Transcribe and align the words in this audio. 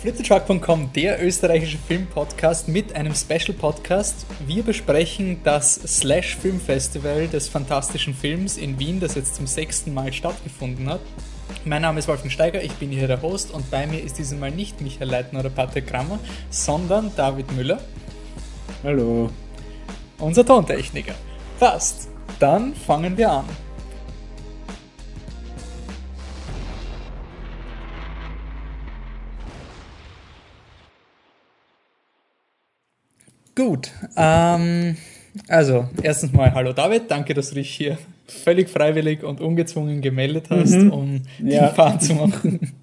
Flittertruck.com, 0.00 0.92
der 0.92 1.20
österreichische 1.24 1.76
Filmpodcast 1.76 2.68
mit 2.68 2.94
einem 2.94 3.16
Special-Podcast. 3.16 4.26
Wir 4.46 4.62
besprechen 4.62 5.40
das 5.42 5.74
Slash 5.74 6.36
Film 6.36 6.60
Festival 6.60 7.26
des 7.26 7.48
fantastischen 7.48 8.14
Films 8.14 8.58
in 8.58 8.78
Wien, 8.78 9.00
das 9.00 9.16
jetzt 9.16 9.34
zum 9.34 9.48
sechsten 9.48 9.92
Mal 9.92 10.12
stattgefunden 10.12 10.88
hat. 10.88 11.00
Mein 11.64 11.82
Name 11.82 11.98
ist 11.98 12.06
Wolfgang 12.06 12.30
Steiger, 12.30 12.62
ich 12.62 12.74
bin 12.74 12.90
hier 12.90 13.08
der 13.08 13.20
Host 13.22 13.50
und 13.50 13.68
bei 13.72 13.88
mir 13.88 14.00
ist 14.00 14.18
dieses 14.18 14.38
Mal 14.38 14.52
nicht 14.52 14.80
Michael 14.80 15.10
Leitner 15.10 15.40
oder 15.40 15.50
Patrick 15.50 15.88
Krammer, 15.88 16.20
sondern 16.48 17.10
David 17.16 17.50
Müller. 17.56 17.80
Hallo. 18.84 19.30
Unser 20.20 20.46
Tontechniker. 20.46 21.14
Passt. 21.58 22.08
Dann 22.38 22.72
fangen 22.72 23.16
wir 23.16 23.32
an. 23.32 23.67
Ähm, 34.18 34.96
also, 35.46 35.88
erstens 36.02 36.32
mal 36.32 36.52
Hallo 36.52 36.72
David, 36.72 37.10
danke, 37.10 37.34
dass 37.34 37.50
du 37.50 37.54
dich 37.54 37.70
hier 37.70 37.98
völlig 38.26 38.68
freiwillig 38.68 39.22
und 39.22 39.40
ungezwungen 39.40 40.00
gemeldet 40.00 40.46
hast, 40.50 40.74
mhm. 40.74 40.92
um 40.92 41.22
ja. 41.42 41.68
die 41.68 41.74
Fahrt 41.74 42.02
zu 42.02 42.14
machen. 42.14 42.72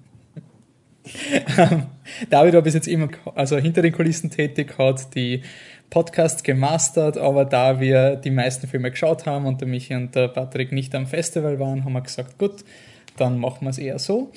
Ähm, 1.56 1.84
David 2.30 2.54
war 2.54 2.62
bis 2.62 2.74
jetzt 2.74 2.88
immer 2.88 3.08
also 3.36 3.58
hinter 3.58 3.80
den 3.80 3.92
Kulissen 3.92 4.28
tätig, 4.28 4.76
hat 4.76 5.14
die 5.14 5.42
Podcasts 5.88 6.42
gemastert, 6.42 7.16
aber 7.16 7.44
da 7.44 7.78
wir 7.78 8.16
die 8.16 8.32
meisten 8.32 8.66
Filme 8.66 8.90
geschaut 8.90 9.24
haben 9.24 9.46
und 9.46 9.60
der 9.60 9.68
Michi 9.68 9.94
und 9.94 10.16
der 10.16 10.26
Patrick 10.26 10.72
nicht 10.72 10.94
am 10.96 11.06
Festival 11.06 11.60
waren, 11.60 11.84
haben 11.84 11.92
wir 11.92 12.00
gesagt, 12.00 12.38
gut, 12.38 12.64
dann 13.16 13.38
machen 13.38 13.58
wir 13.60 13.70
es 13.70 13.78
eher 13.78 13.98
so. 13.98 14.32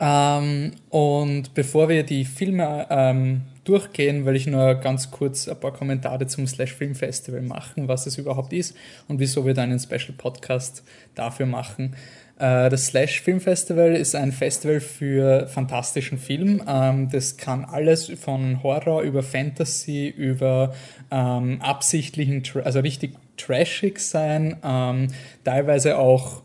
Ähm, 0.00 0.72
und 0.90 1.54
bevor 1.54 1.88
wir 1.88 2.02
die 2.02 2.24
Filme 2.24 2.86
ähm, 2.90 3.42
durchgehen, 3.68 4.24
weil 4.24 4.36
ich 4.36 4.46
nur 4.46 4.74
ganz 4.76 5.10
kurz 5.10 5.48
ein 5.48 5.58
paar 5.58 5.72
Kommentare 5.72 6.26
zum 6.26 6.46
Slash 6.46 6.74
Film 6.74 6.94
Festival 6.94 7.42
machen, 7.42 7.88
was 7.88 8.06
es 8.06 8.18
überhaupt 8.18 8.52
ist 8.52 8.76
und 9.08 9.18
wieso 9.18 9.44
wir 9.44 9.54
da 9.54 9.62
einen 9.62 9.80
Special 9.80 10.14
Podcast 10.16 10.84
dafür 11.14 11.46
machen. 11.46 11.96
Äh, 12.38 12.70
das 12.70 12.86
Slash 12.86 13.20
Film 13.20 13.40
Festival 13.40 13.94
ist 13.94 14.14
ein 14.14 14.32
Festival 14.32 14.80
für 14.80 15.46
fantastischen 15.48 16.18
Film. 16.18 16.62
Ähm, 16.68 17.08
das 17.10 17.36
kann 17.36 17.64
alles 17.64 18.10
von 18.20 18.62
Horror 18.62 19.02
über 19.02 19.22
Fantasy 19.22 20.08
über 20.08 20.74
ähm, 21.10 21.60
absichtlichen, 21.60 22.42
also 22.64 22.80
richtig 22.80 23.14
trashig 23.36 23.98
sein, 23.98 24.56
ähm, 24.64 25.08
teilweise 25.44 25.98
auch 25.98 26.42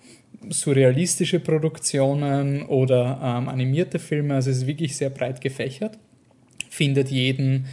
surrealistische 0.49 1.39
Produktionen 1.39 2.63
oder 2.63 3.21
animierte 3.21 3.99
Filme. 3.99 4.33
Also 4.33 4.49
es 4.49 4.57
ist 4.57 4.67
wirklich 4.67 4.97
sehr 4.97 5.11
breit 5.11 5.39
gefächert 5.39 5.99
findet 6.71 7.09
jeden, 7.09 7.65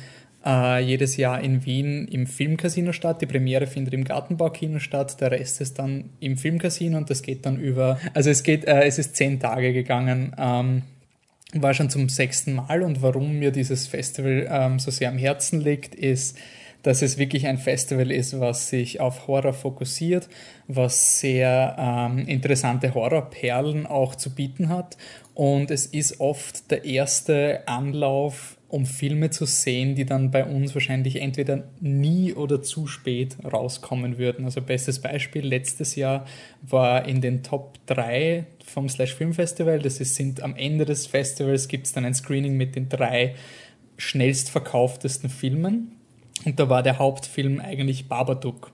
äh, 0.45 0.83
jedes 0.83 1.17
Jahr 1.17 1.41
in 1.41 1.65
Wien 1.65 2.09
im 2.09 2.27
Filmcasino 2.27 2.93
statt. 2.93 3.23
Die 3.23 3.27
Premiere 3.27 3.67
findet 3.67 3.95
im 3.95 4.05
Gartenbaukino 4.05 4.81
statt, 4.81 5.21
der 5.21 5.31
Rest 5.31 5.61
ist 5.61 5.79
dann 5.79 6.11
im 6.21 6.37
Filmcasino 6.37 6.99
und 6.99 7.09
das 7.09 7.23
geht 7.23 7.47
dann 7.47 7.59
über, 7.59 7.99
also 8.13 8.29
es 8.29 8.43
geht, 8.43 8.65
äh, 8.65 8.83
es 8.83 8.99
ist 8.99 9.17
zehn 9.17 9.39
Tage 9.39 9.73
gegangen. 9.73 10.35
Ähm, 10.37 10.83
war 11.55 11.73
schon 11.73 11.89
zum 11.89 12.11
sechsten 12.11 12.55
Mal 12.55 12.83
und 12.83 13.01
warum 13.01 13.39
mir 13.39 13.53
dieses 13.53 13.87
Festival 13.87 14.47
ähm, 14.51 14.79
so 14.79 14.91
sehr 14.91 15.09
am 15.09 15.17
Herzen 15.17 15.63
liegt, 15.63 15.95
ist, 15.95 16.37
dass 16.83 17.03
es 17.03 17.19
wirklich 17.19 17.47
ein 17.47 17.59
Festival 17.59 18.11
ist, 18.11 18.39
was 18.41 18.69
sich 18.69 19.01
auf 19.01 19.27
Horror 19.27 19.53
fokussiert, 19.53 20.29
was 20.67 21.21
sehr 21.21 21.77
ähm, 21.79 22.27
interessante 22.27 22.95
Horrorperlen 22.95 23.87
auch 23.87 24.15
zu 24.15 24.35
bieten 24.35 24.69
hat. 24.69 24.97
Und 25.35 25.71
es 25.71 25.87
ist 25.87 26.21
oft 26.21 26.71
der 26.71 26.85
erste 26.85 27.67
Anlauf 27.67 28.59
um 28.69 28.85
Filme 28.85 29.31
zu 29.31 29.47
sehen, 29.47 29.95
die 29.95 30.05
dann 30.05 30.31
bei 30.31 30.45
uns 30.45 30.75
wahrscheinlich 30.75 31.23
entweder 31.23 31.65
nie 31.81 32.35
oder 32.35 32.63
zu 32.63 32.87
spät 32.87 33.37
rauskommen 33.43 34.19
würden. 34.19 34.45
Also 34.45 34.61
bestes 34.61 34.99
Beispiel, 35.01 35.47
letztes 35.47 35.97
Jahr 35.97 36.27
war 36.61 37.07
in 37.07 37.23
den 37.23 37.43
Top 37.43 37.79
3 37.87 38.45
vom 38.63 38.91
Slash 38.91 39.15
Film 39.15 39.33
Festival, 39.33 39.79
das 39.79 40.01
ist, 40.01 40.17
sind 40.17 40.43
am 40.43 40.55
Ende 40.55 40.85
des 40.85 41.07
Festivals 41.07 41.69
gibt 41.69 41.87
es 41.87 41.95
dann 41.95 42.05
ein 42.05 42.13
Screening 42.13 42.59
mit 42.59 42.77
den 42.77 42.91
drei 42.91 43.35
schnellst 43.97 44.51
verkauftesten 44.51 45.31
Filmen 45.31 45.98
und 46.45 46.59
da 46.59 46.69
war 46.69 46.83
der 46.83 46.99
Hauptfilm 46.99 47.61
eigentlich 47.61 48.09
Babadook. 48.09 48.73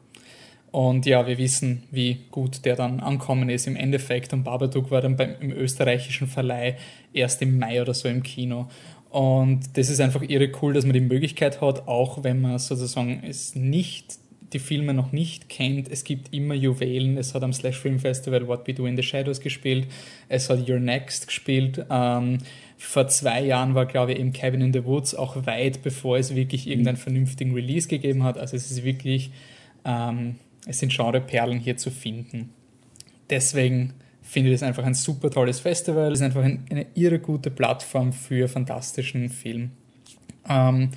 Und 0.74 1.06
ja, 1.06 1.24
wir 1.28 1.38
wissen, 1.38 1.84
wie 1.92 2.18
gut 2.32 2.64
der 2.64 2.74
dann 2.74 2.98
ankommen 2.98 3.48
ist 3.48 3.68
im 3.68 3.76
Endeffekt. 3.76 4.32
Und 4.32 4.42
Babadook 4.42 4.90
war 4.90 5.00
dann 5.00 5.16
beim, 5.16 5.36
im 5.40 5.52
österreichischen 5.52 6.26
Verleih 6.26 6.76
erst 7.12 7.40
im 7.42 7.60
Mai 7.60 7.80
oder 7.80 7.94
so 7.94 8.08
im 8.08 8.24
Kino. 8.24 8.66
Und 9.08 9.76
das 9.76 9.88
ist 9.88 10.00
einfach 10.00 10.22
irre 10.22 10.50
cool, 10.60 10.72
dass 10.72 10.84
man 10.84 10.92
die 10.92 11.00
Möglichkeit 11.00 11.60
hat, 11.60 11.86
auch 11.86 12.24
wenn 12.24 12.40
man 12.40 12.58
sozusagen 12.58 13.22
es 13.24 13.54
nicht, 13.54 14.16
die 14.52 14.58
Filme 14.58 14.94
noch 14.94 15.12
nicht 15.12 15.48
kennt, 15.48 15.88
es 15.88 16.02
gibt 16.02 16.34
immer 16.34 16.54
Juwelen. 16.54 17.18
Es 17.18 17.34
hat 17.34 17.44
am 17.44 17.52
Slash 17.52 17.78
Film 17.78 18.00
Festival 18.00 18.48
What 18.48 18.66
We 18.66 18.74
Do 18.74 18.86
in 18.86 18.96
the 18.96 19.04
Shadows 19.04 19.38
gespielt, 19.38 19.86
es 20.28 20.50
hat 20.50 20.68
Your 20.68 20.80
Next 20.80 21.28
gespielt. 21.28 21.86
Ähm, 21.88 22.38
vor 22.76 23.08
zwei 23.08 23.42
Jahren 23.42 23.74
war, 23.74 23.86
glaube 23.86 24.12
ich, 24.12 24.18
eben 24.18 24.32
Cabin 24.32 24.60
in 24.60 24.72
the 24.72 24.84
Woods, 24.84 25.14
auch 25.14 25.46
weit 25.46 25.82
bevor 25.82 26.18
es 26.18 26.34
wirklich 26.34 26.68
irgendeinen 26.68 26.96
vernünftigen 26.96 27.54
Release 27.54 27.88
gegeben 27.88 28.24
hat. 28.24 28.38
Also 28.38 28.56
es 28.56 28.70
ist 28.70 28.84
wirklich, 28.84 29.30
ähm, 29.84 30.36
es 30.66 30.78
sind 30.78 30.94
Genreperlen 30.94 31.58
hier 31.58 31.76
zu 31.76 31.90
finden. 31.90 32.50
Deswegen 33.30 33.94
finde 34.22 34.50
das 34.50 34.62
einfach 34.62 34.84
ein 34.84 34.94
super 34.94 35.30
tolles 35.30 35.60
Festival. 35.60 36.12
Es 36.12 36.20
ist 36.20 36.24
einfach 36.24 36.42
ein, 36.42 36.64
eine 36.70 36.86
irre 36.94 37.18
gute 37.18 37.50
Plattform 37.50 38.12
für 38.12 38.48
fantastischen 38.48 39.28
Film. 39.28 39.70
Ähm, 40.48 40.90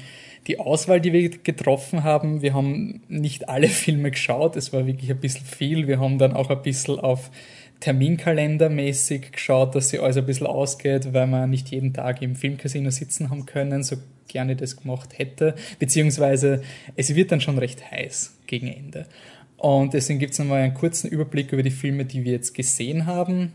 die 0.48 0.60
Auswahl, 0.60 1.02
die 1.02 1.12
wir 1.12 1.30
getroffen 1.30 2.04
haben, 2.04 2.42
wir 2.42 2.54
haben 2.54 3.02
nicht 3.10 3.50
alle 3.50 3.68
Filme 3.68 4.12
geschaut, 4.12 4.56
es 4.56 4.74
war 4.74 4.88
wirklich 4.88 5.12
ein 5.12 5.20
bisschen 5.20 5.46
viel. 5.46 5.88
Wir 5.88 6.00
haben 6.00 6.18
dann 6.18 6.34
auch 6.34 6.50
ein 6.50 6.62
bisschen 6.62 7.00
auf 7.00 7.30
Terminkalendermäßig 7.80 9.32
geschaut, 9.32 9.76
dass 9.76 9.90
sie 9.90 10.00
alles 10.00 10.18
ein 10.18 10.26
bisschen 10.26 10.48
ausgeht, 10.48 11.14
weil 11.14 11.28
wir 11.28 11.48
nicht 11.48 11.70
jeden 11.70 11.94
Tag 11.94 12.22
im 12.22 12.36
Filmcasino 12.36 12.90
sitzen 12.90 13.30
haben 13.30 13.46
können, 13.46 13.84
so 13.84 13.98
gerne 14.28 14.56
das 14.56 14.78
gemacht 14.78 15.18
hätte. 15.18 15.56
Beziehungsweise 15.80 16.62
es 16.96 17.14
wird 17.16 17.32
dann 17.32 17.42
schon 17.42 17.58
recht 17.58 17.92
heiß 17.92 18.38
gegen 18.48 18.68
Ende. 18.68 19.06
Und 19.58 19.94
deswegen 19.94 20.20
gibt 20.20 20.34
es 20.34 20.40
nochmal 20.40 20.62
einen 20.62 20.74
kurzen 20.74 21.10
Überblick 21.10 21.52
über 21.52 21.64
die 21.64 21.72
Filme, 21.72 22.06
die 22.06 22.24
wir 22.24 22.34
jetzt 22.34 22.54
gesehen 22.54 23.06
haben. 23.06 23.54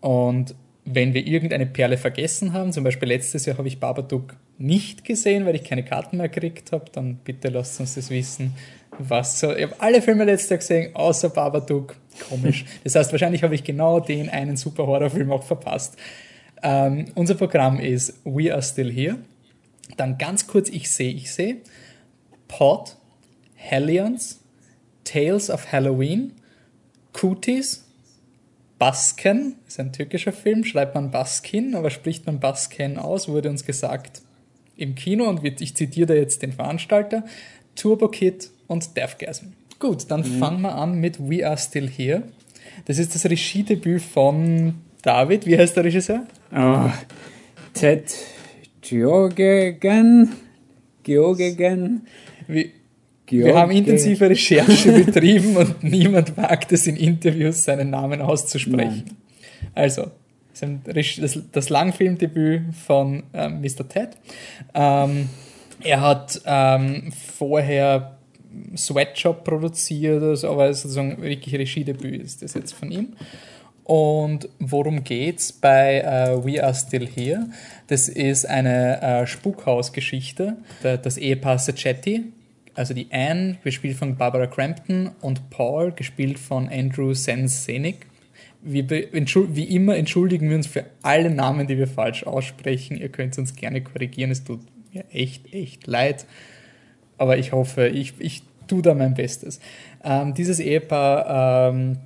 Und 0.00 0.54
wenn 0.84 1.14
wir 1.14 1.26
irgendeine 1.26 1.66
Perle 1.66 1.96
vergessen 1.96 2.52
haben, 2.52 2.72
zum 2.72 2.84
Beispiel 2.84 3.08
letztes 3.08 3.46
Jahr 3.46 3.56
habe 3.56 3.68
ich 3.68 3.80
Babadook 3.80 4.36
nicht 4.58 5.04
gesehen, 5.04 5.46
weil 5.46 5.54
ich 5.54 5.64
keine 5.64 5.84
Karten 5.84 6.18
mehr 6.18 6.28
gekriegt 6.28 6.72
habe, 6.72 6.84
dann 6.92 7.16
bitte 7.16 7.48
lasst 7.48 7.80
uns 7.80 7.94
das 7.94 8.10
wissen. 8.10 8.54
Was 8.98 9.40
so, 9.40 9.54
ich 9.54 9.64
habe 9.64 9.74
alle 9.78 10.02
Filme 10.02 10.24
letztes 10.24 10.50
Jahr 10.50 10.58
gesehen, 10.58 10.96
außer 10.96 11.30
Babadook. 11.30 11.96
Komisch. 12.28 12.64
Das 12.84 12.94
heißt, 12.94 13.12
wahrscheinlich 13.12 13.42
habe 13.42 13.54
ich 13.54 13.64
genau 13.64 14.00
den 14.00 14.28
einen 14.28 14.56
super 14.56 14.86
Horrorfilm 14.86 15.32
auch 15.32 15.42
verpasst. 15.42 15.96
Ähm, 16.62 17.06
unser 17.14 17.34
Programm 17.34 17.80
ist 17.80 18.20
We 18.24 18.52
Are 18.52 18.62
Still 18.62 18.92
Here. 18.92 19.18
Dann 19.96 20.16
ganz 20.18 20.46
kurz 20.46 20.68
Ich 20.68 20.90
sehe, 20.90 21.12
ich 21.12 21.32
sehe. 21.32 21.58
Pod, 22.48 22.96
Hellions, 23.54 24.40
Tales 25.04 25.50
of 25.50 25.72
Halloween, 25.72 26.32
Cooties, 27.12 27.84
Basken, 28.78 29.56
ist 29.66 29.78
ein 29.80 29.92
türkischer 29.92 30.32
Film, 30.32 30.64
schreibt 30.64 30.94
man 30.94 31.10
Baskin, 31.10 31.74
aber 31.74 31.90
spricht 31.90 32.26
man 32.26 32.40
Basken 32.40 32.98
aus, 32.98 33.28
wurde 33.28 33.50
uns 33.50 33.64
gesagt 33.64 34.22
im 34.76 34.94
Kino 34.94 35.28
und 35.28 35.44
ich 35.44 35.76
zitiere 35.76 36.06
da 36.06 36.14
jetzt 36.14 36.42
den 36.42 36.52
Veranstalter, 36.52 37.24
Turbo 37.74 38.08
Kid 38.08 38.50
und 38.66 38.96
Deathgasm. 38.96 39.46
Gut, 39.78 40.10
dann 40.10 40.20
mhm. 40.20 40.38
fangen 40.38 40.60
wir 40.62 40.74
an 40.74 40.94
mit 41.00 41.18
We 41.18 41.46
Are 41.46 41.58
Still 41.58 41.88
Here. 41.88 42.22
Das 42.86 42.98
ist 42.98 43.14
das 43.14 43.24
Regiedebüt 43.24 44.02
von 44.02 44.74
David. 45.02 45.46
Wie 45.46 45.56
heißt 45.56 45.76
der 45.76 45.84
Regisseur? 45.84 46.26
Oh, 46.54 46.90
Ted 47.72 48.14
Georgegen. 48.80 50.32
Georgegen. 51.02 52.06
Wie, 52.46 52.72
Georg 53.26 53.46
Wir 53.46 53.58
haben 53.58 53.70
intensive 53.72 54.28
Recherche 54.28 54.92
betrieben 54.92 55.56
und 55.56 55.82
niemand 55.82 56.36
wagt 56.36 56.72
es 56.72 56.86
in 56.86 56.96
Interviews, 56.96 57.64
seinen 57.64 57.90
Namen 57.90 58.20
auszusprechen. 58.20 59.04
Nein. 59.06 59.16
Also, 59.74 60.10
das, 60.84 61.38
das 61.50 61.68
Langfilmdebüt 61.68 62.62
von 62.86 63.24
ähm, 63.32 63.60
Mr. 63.60 63.88
Ted. 63.88 64.10
Ähm, 64.74 65.28
er 65.84 66.00
hat 66.00 66.40
ähm, 66.44 67.12
vorher 67.36 68.18
Sweatshop 68.76 69.44
produziert, 69.44 70.22
also, 70.22 70.50
aber 70.50 70.72
sozusagen 70.72 71.20
wirklich 71.20 71.54
Regiedebüt 71.54 72.22
ist 72.22 72.42
das 72.42 72.54
jetzt 72.54 72.72
von 72.72 72.90
ihm. 72.90 73.14
Und 73.84 74.48
worum 74.60 75.04
geht's 75.04 75.52
bei 75.52 76.02
uh, 76.02 76.44
We 76.44 76.62
Are 76.62 76.74
Still 76.74 77.06
Here? 77.06 77.50
Das 77.88 78.08
ist 78.08 78.48
eine 78.48 79.22
uh, 79.22 79.26
Spukhausgeschichte. 79.26 80.56
Das 80.82 81.18
Ehepaar 81.18 81.58
Sacchetti 81.58 82.32
also 82.74 82.92
die 82.94 83.08
Anne, 83.10 83.58
gespielt 83.62 83.96
von 83.96 84.16
Barbara 84.16 84.46
Crampton, 84.46 85.10
und 85.20 85.50
Paul, 85.50 85.92
gespielt 85.92 86.38
von 86.38 86.68
Andrew 86.68 87.14
Sensenik. 87.14 88.06
wir 88.62 88.88
wie 88.90 89.64
immer 89.64 89.96
entschuldigen 89.96 90.48
wir 90.48 90.56
uns 90.56 90.66
für 90.66 90.84
alle 91.02 91.30
Namen, 91.30 91.66
die 91.66 91.78
wir 91.78 91.86
falsch 91.86 92.24
aussprechen. 92.24 92.96
Ihr 92.96 93.10
könnt 93.10 93.36
uns 93.38 93.54
gerne 93.54 93.82
korrigieren. 93.82 94.30
Es 94.30 94.42
tut 94.42 94.60
mir 94.94 95.04
echt, 95.10 95.52
echt 95.52 95.86
leid. 95.86 96.26
Aber 97.18 97.38
ich 97.38 97.52
hoffe, 97.52 97.88
ich, 97.88 98.14
ich 98.18 98.42
tue 98.66 98.82
da 98.82 98.94
mein 98.94 99.14
Bestes. 99.14 99.60
Ähm, 100.02 100.34
dieses 100.34 100.60
Ehepaar 100.60 101.70
ähm, 101.70 101.98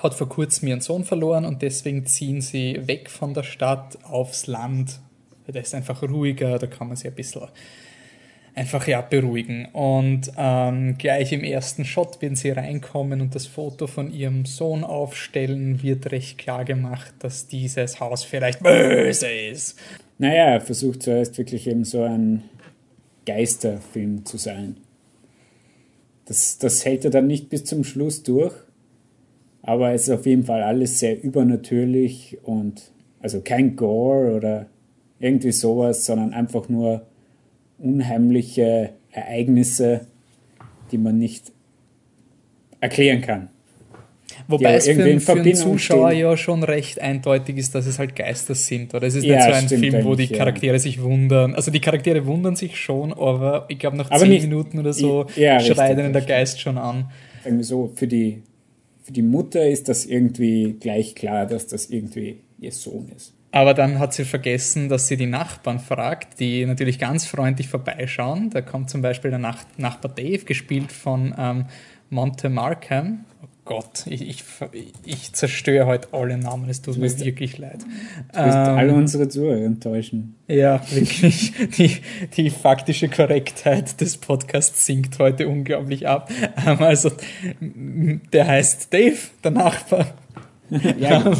hat 0.00 0.14
vor 0.14 0.28
kurzem 0.28 0.68
ihren 0.68 0.80
Sohn 0.80 1.04
verloren 1.04 1.44
und 1.44 1.62
deswegen 1.62 2.06
ziehen 2.06 2.40
sie 2.40 2.80
weg 2.86 3.10
von 3.10 3.34
der 3.34 3.42
Stadt 3.42 3.98
aufs 4.04 4.46
Land. 4.46 5.00
Da 5.46 5.58
ist 5.58 5.74
einfach 5.74 6.02
ruhiger, 6.02 6.58
da 6.58 6.66
kann 6.66 6.88
man 6.88 6.96
sich 6.96 7.06
ein 7.06 7.14
bisschen 7.14 7.48
einfach 8.54 8.86
ja 8.86 9.00
beruhigen. 9.00 9.66
Und 9.72 10.30
ähm, 10.36 10.96
gleich 10.96 11.32
im 11.32 11.42
ersten 11.42 11.84
Shot, 11.84 12.18
wenn 12.20 12.36
sie 12.36 12.50
reinkommen 12.50 13.20
und 13.20 13.34
das 13.34 13.46
Foto 13.46 13.86
von 13.86 14.12
ihrem 14.12 14.46
Sohn 14.46 14.84
aufstellen, 14.84 15.82
wird 15.82 16.10
recht 16.12 16.38
klar 16.38 16.64
gemacht, 16.64 17.12
dass 17.18 17.48
dieses 17.48 18.00
Haus 18.00 18.24
vielleicht 18.24 18.62
böse 18.62 19.28
ist. 19.28 19.78
Naja, 20.24 20.54
er 20.54 20.60
versucht 20.62 21.02
zuerst 21.02 21.36
wirklich 21.36 21.66
eben 21.66 21.84
so 21.84 22.02
ein 22.02 22.44
Geisterfilm 23.26 24.24
zu 24.24 24.38
sein. 24.38 24.78
Das, 26.24 26.56
das 26.56 26.82
hält 26.86 27.04
er 27.04 27.10
dann 27.10 27.26
nicht 27.26 27.50
bis 27.50 27.66
zum 27.66 27.84
Schluss 27.84 28.22
durch, 28.22 28.54
aber 29.60 29.92
es 29.92 30.04
ist 30.04 30.10
auf 30.10 30.24
jeden 30.24 30.44
Fall 30.44 30.62
alles 30.62 30.98
sehr 30.98 31.22
übernatürlich 31.22 32.38
und 32.42 32.90
also 33.20 33.42
kein 33.42 33.76
Gore 33.76 34.34
oder 34.34 34.66
irgendwie 35.18 35.52
sowas, 35.52 36.06
sondern 36.06 36.32
einfach 36.32 36.70
nur 36.70 37.06
unheimliche 37.76 38.94
Ereignisse, 39.10 40.06
die 40.90 40.96
man 40.96 41.18
nicht 41.18 41.52
erklären 42.80 43.20
kann. 43.20 43.50
Wobei 44.48 44.74
es 44.74 44.86
für, 44.86 45.20
für 45.20 45.32
einen 45.32 45.54
Zuschauer 45.54 46.10
stehen. 46.10 46.20
ja 46.20 46.36
schon 46.36 46.62
recht 46.62 47.00
eindeutig 47.00 47.56
ist, 47.56 47.74
dass 47.74 47.86
es 47.86 47.98
halt 47.98 48.16
Geister 48.16 48.54
sind. 48.54 48.94
Oder 48.94 49.06
es 49.06 49.14
ist 49.14 49.24
ja, 49.24 49.36
nicht 49.36 49.68
so 49.68 49.74
ein 49.74 49.80
Film, 49.80 50.04
wo 50.04 50.14
die 50.14 50.28
Charaktere 50.28 50.74
ja. 50.74 50.78
sich 50.78 51.02
wundern. 51.02 51.54
Also 51.54 51.70
die 51.70 51.80
Charaktere 51.80 52.26
wundern 52.26 52.56
sich 52.56 52.78
schon, 52.78 53.12
aber 53.12 53.66
ich 53.68 53.78
glaube 53.78 53.96
nach 53.96 54.10
aber 54.10 54.20
zehn 54.20 54.30
nicht, 54.30 54.42
Minuten 54.42 54.78
oder 54.78 54.92
so 54.92 55.26
ja, 55.36 55.60
schreit 55.60 55.98
ihnen 55.98 56.12
der 56.12 56.22
Geist 56.22 56.60
schon 56.60 56.78
an. 56.78 57.10
Sagen 57.42 57.56
wir 57.56 57.64
so, 57.64 57.92
für 57.94 58.06
die, 58.06 58.42
für 59.02 59.12
die 59.12 59.22
Mutter 59.22 59.66
ist 59.66 59.88
das 59.88 60.06
irgendwie 60.06 60.76
gleich 60.80 61.14
klar, 61.14 61.46
dass 61.46 61.66
das 61.66 61.90
irgendwie 61.90 62.40
ihr 62.58 62.72
Sohn 62.72 63.10
ist. 63.14 63.34
Aber 63.54 63.72
dann 63.72 64.00
hat 64.00 64.12
sie 64.12 64.24
vergessen, 64.24 64.88
dass 64.88 65.06
sie 65.06 65.16
die 65.16 65.26
Nachbarn 65.26 65.78
fragt, 65.78 66.40
die 66.40 66.66
natürlich 66.66 66.98
ganz 66.98 67.24
freundlich 67.24 67.68
vorbeischauen. 67.68 68.50
Da 68.50 68.62
kommt 68.62 68.90
zum 68.90 69.00
Beispiel 69.00 69.30
der 69.30 69.38
Nach 69.38 69.64
Nachbar 69.76 70.12
Dave, 70.12 70.44
gespielt 70.44 70.90
von 70.90 71.32
ähm, 71.38 71.66
Monte 72.10 72.48
Markham. 72.48 73.24
Gott, 73.64 74.06
ich, 74.06 74.20
ich, 74.28 74.44
ich 75.06 75.32
zerstöre 75.32 75.86
heute 75.86 76.08
alle 76.12 76.36
Namen, 76.36 76.68
es 76.68 76.82
tut 76.82 76.98
mir 76.98 77.18
wirklich 77.20 77.56
leid. 77.56 77.78
Du 78.32 78.38
wirst 78.38 78.56
ähm, 78.56 78.76
alle 78.76 78.92
unsere 78.92 79.26
Zuhörer 79.28 79.64
enttäuschen. 79.64 80.34
Ja, 80.48 80.82
wirklich. 80.90 81.52
Die, 81.78 81.96
die 82.36 82.50
faktische 82.50 83.08
Korrektheit 83.08 84.02
des 84.02 84.18
Podcasts 84.18 84.84
sinkt 84.84 85.18
heute 85.18 85.48
unglaublich 85.48 86.06
ab. 86.06 86.30
Ähm, 86.66 86.78
also, 86.80 87.10
der 87.60 88.46
heißt 88.46 88.92
Dave, 88.92 89.16
der 89.42 89.50
Nachbar. 89.50 90.14
ja, 90.98 91.26
ähm, 91.26 91.36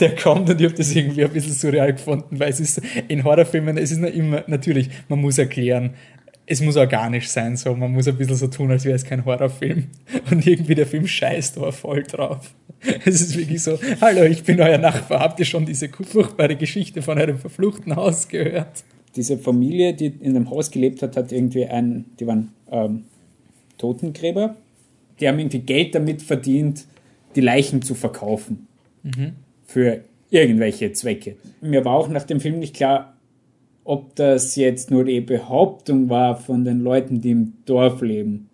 der 0.00 0.16
kommt 0.16 0.50
und 0.50 0.60
ich 0.60 0.66
habe 0.66 0.76
das 0.76 0.94
irgendwie 0.94 1.24
ein 1.24 1.30
bisschen 1.30 1.52
surreal 1.52 1.92
gefunden, 1.92 2.40
weil 2.40 2.50
es 2.50 2.58
ist 2.58 2.80
in 3.06 3.22
Horrorfilmen, 3.22 3.78
es 3.78 3.92
ist 3.92 4.02
immer, 4.02 4.42
natürlich, 4.48 4.90
man 5.08 5.20
muss 5.20 5.38
erklären, 5.38 5.94
es 6.48 6.60
muss 6.60 6.76
organisch 6.76 7.28
sein, 7.28 7.56
so, 7.56 7.74
man 7.74 7.92
muss 7.92 8.08
ein 8.08 8.16
bisschen 8.16 8.36
so 8.36 8.46
tun, 8.46 8.70
als 8.70 8.84
wäre 8.84 8.96
es 8.96 9.04
kein 9.04 9.24
Horrorfilm. 9.24 9.84
Und 10.30 10.46
irgendwie 10.46 10.74
der 10.74 10.86
Film 10.86 11.06
scheißt 11.06 11.58
aber 11.58 11.72
voll 11.72 12.02
drauf. 12.02 12.54
Es 13.04 13.20
ist 13.20 13.36
wirklich 13.36 13.62
so, 13.62 13.78
hallo, 14.00 14.22
ich 14.22 14.44
bin 14.44 14.60
euer 14.60 14.78
Nachbar, 14.78 15.20
habt 15.20 15.38
ihr 15.40 15.44
schon 15.44 15.66
diese 15.66 15.88
furchtbare 15.88 16.56
Geschichte 16.56 17.02
von 17.02 17.18
eurem 17.18 17.38
verfluchten 17.38 17.96
Haus 17.96 18.28
gehört? 18.28 18.84
Diese 19.16 19.36
Familie, 19.36 19.94
die 19.94 20.06
in 20.06 20.34
dem 20.34 20.48
Haus 20.48 20.70
gelebt 20.70 21.02
hat, 21.02 21.16
hat 21.16 21.32
irgendwie 21.32 21.66
ein, 21.66 22.04
die 22.20 22.26
waren 22.26 22.52
ähm, 22.70 23.04
Totengräber, 23.78 24.56
die 25.18 25.28
haben 25.28 25.38
irgendwie 25.38 25.58
Geld 25.58 25.94
damit 25.94 26.22
verdient, 26.22 26.84
die 27.34 27.40
Leichen 27.40 27.82
zu 27.82 27.94
verkaufen. 27.94 28.68
Mhm 29.02 29.32
für 29.68 30.02
irgendwelche 30.30 30.92
Zwecke. 30.92 31.36
Mir 31.60 31.84
war 31.84 31.92
auch 31.92 32.08
nach 32.08 32.24
dem 32.24 32.40
Film 32.40 32.58
nicht 32.58 32.74
klar, 32.74 33.14
ob 33.88 34.14
das 34.16 34.54
jetzt 34.54 34.90
nur 34.90 35.04
die 35.04 35.22
Behauptung 35.22 36.10
war 36.10 36.36
von 36.36 36.62
den 36.62 36.80
Leuten, 36.80 37.22
die 37.22 37.30
im 37.30 37.54
Dorf 37.64 38.02
leben. 38.02 38.50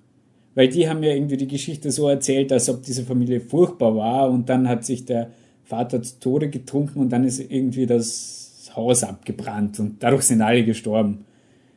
Weil 0.54 0.69
die 0.69 0.88
haben 0.88 1.02
ja 1.02 1.12
irgendwie 1.12 1.36
die 1.36 1.48
Geschichte 1.48 1.90
so 1.90 2.08
erzählt, 2.08 2.52
als 2.52 2.70
ob 2.70 2.84
diese 2.84 3.02
Familie 3.02 3.40
furchtbar 3.40 3.96
war 3.96 4.31
und 4.31 4.48
dann 4.48 4.69
hat 4.69 4.84
sich 4.84 5.06
der 5.06 5.31
Vater 5.64 6.00
zu 6.02 6.20
Tode 6.20 6.50
getrunken 6.50 7.00
und 7.00 7.10
dann 7.10 7.25
ist 7.25 7.40
irgendwie 7.40 7.86
das 7.86 8.70
Haus 8.76 9.02
abgebrannt 9.02 9.81
und 9.81 10.00
dadurch 10.00 10.22
sind 10.22 10.40
alle 10.40 10.64
gestorben. 10.64 11.25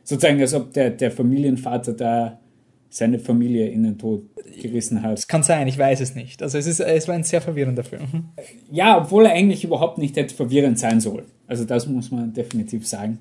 Sozusagen, 0.04 0.40
als 0.40 0.54
ob 0.54 0.72
der, 0.72 0.90
der 0.90 1.10
Familienvater 1.10 1.94
da 1.94 2.38
seine 2.90 3.18
Familie 3.18 3.66
in 3.70 3.82
den 3.82 3.98
Tod 3.98 4.22
gerissen 4.62 5.02
hat. 5.02 5.18
Es 5.18 5.26
kann 5.26 5.42
sein, 5.42 5.66
ich 5.66 5.76
weiß 5.76 6.00
es 6.00 6.14
nicht. 6.14 6.44
Also 6.44 6.58
es, 6.58 6.68
ist, 6.68 6.78
es 6.78 7.08
war 7.08 7.16
ein 7.16 7.24
sehr 7.24 7.40
verwirrender 7.40 7.82
Film. 7.82 8.02
Mhm. 8.12 8.24
Ja, 8.70 8.98
obwohl 8.98 9.26
er 9.26 9.32
eigentlich 9.32 9.64
überhaupt 9.64 9.98
nicht 9.98 10.14
hätte 10.14 10.32
verwirrend 10.32 10.78
sein 10.78 11.00
soll. 11.00 11.24
Also 11.48 11.64
das 11.64 11.88
muss 11.88 12.12
man 12.12 12.32
definitiv 12.32 12.86
sagen. 12.86 13.18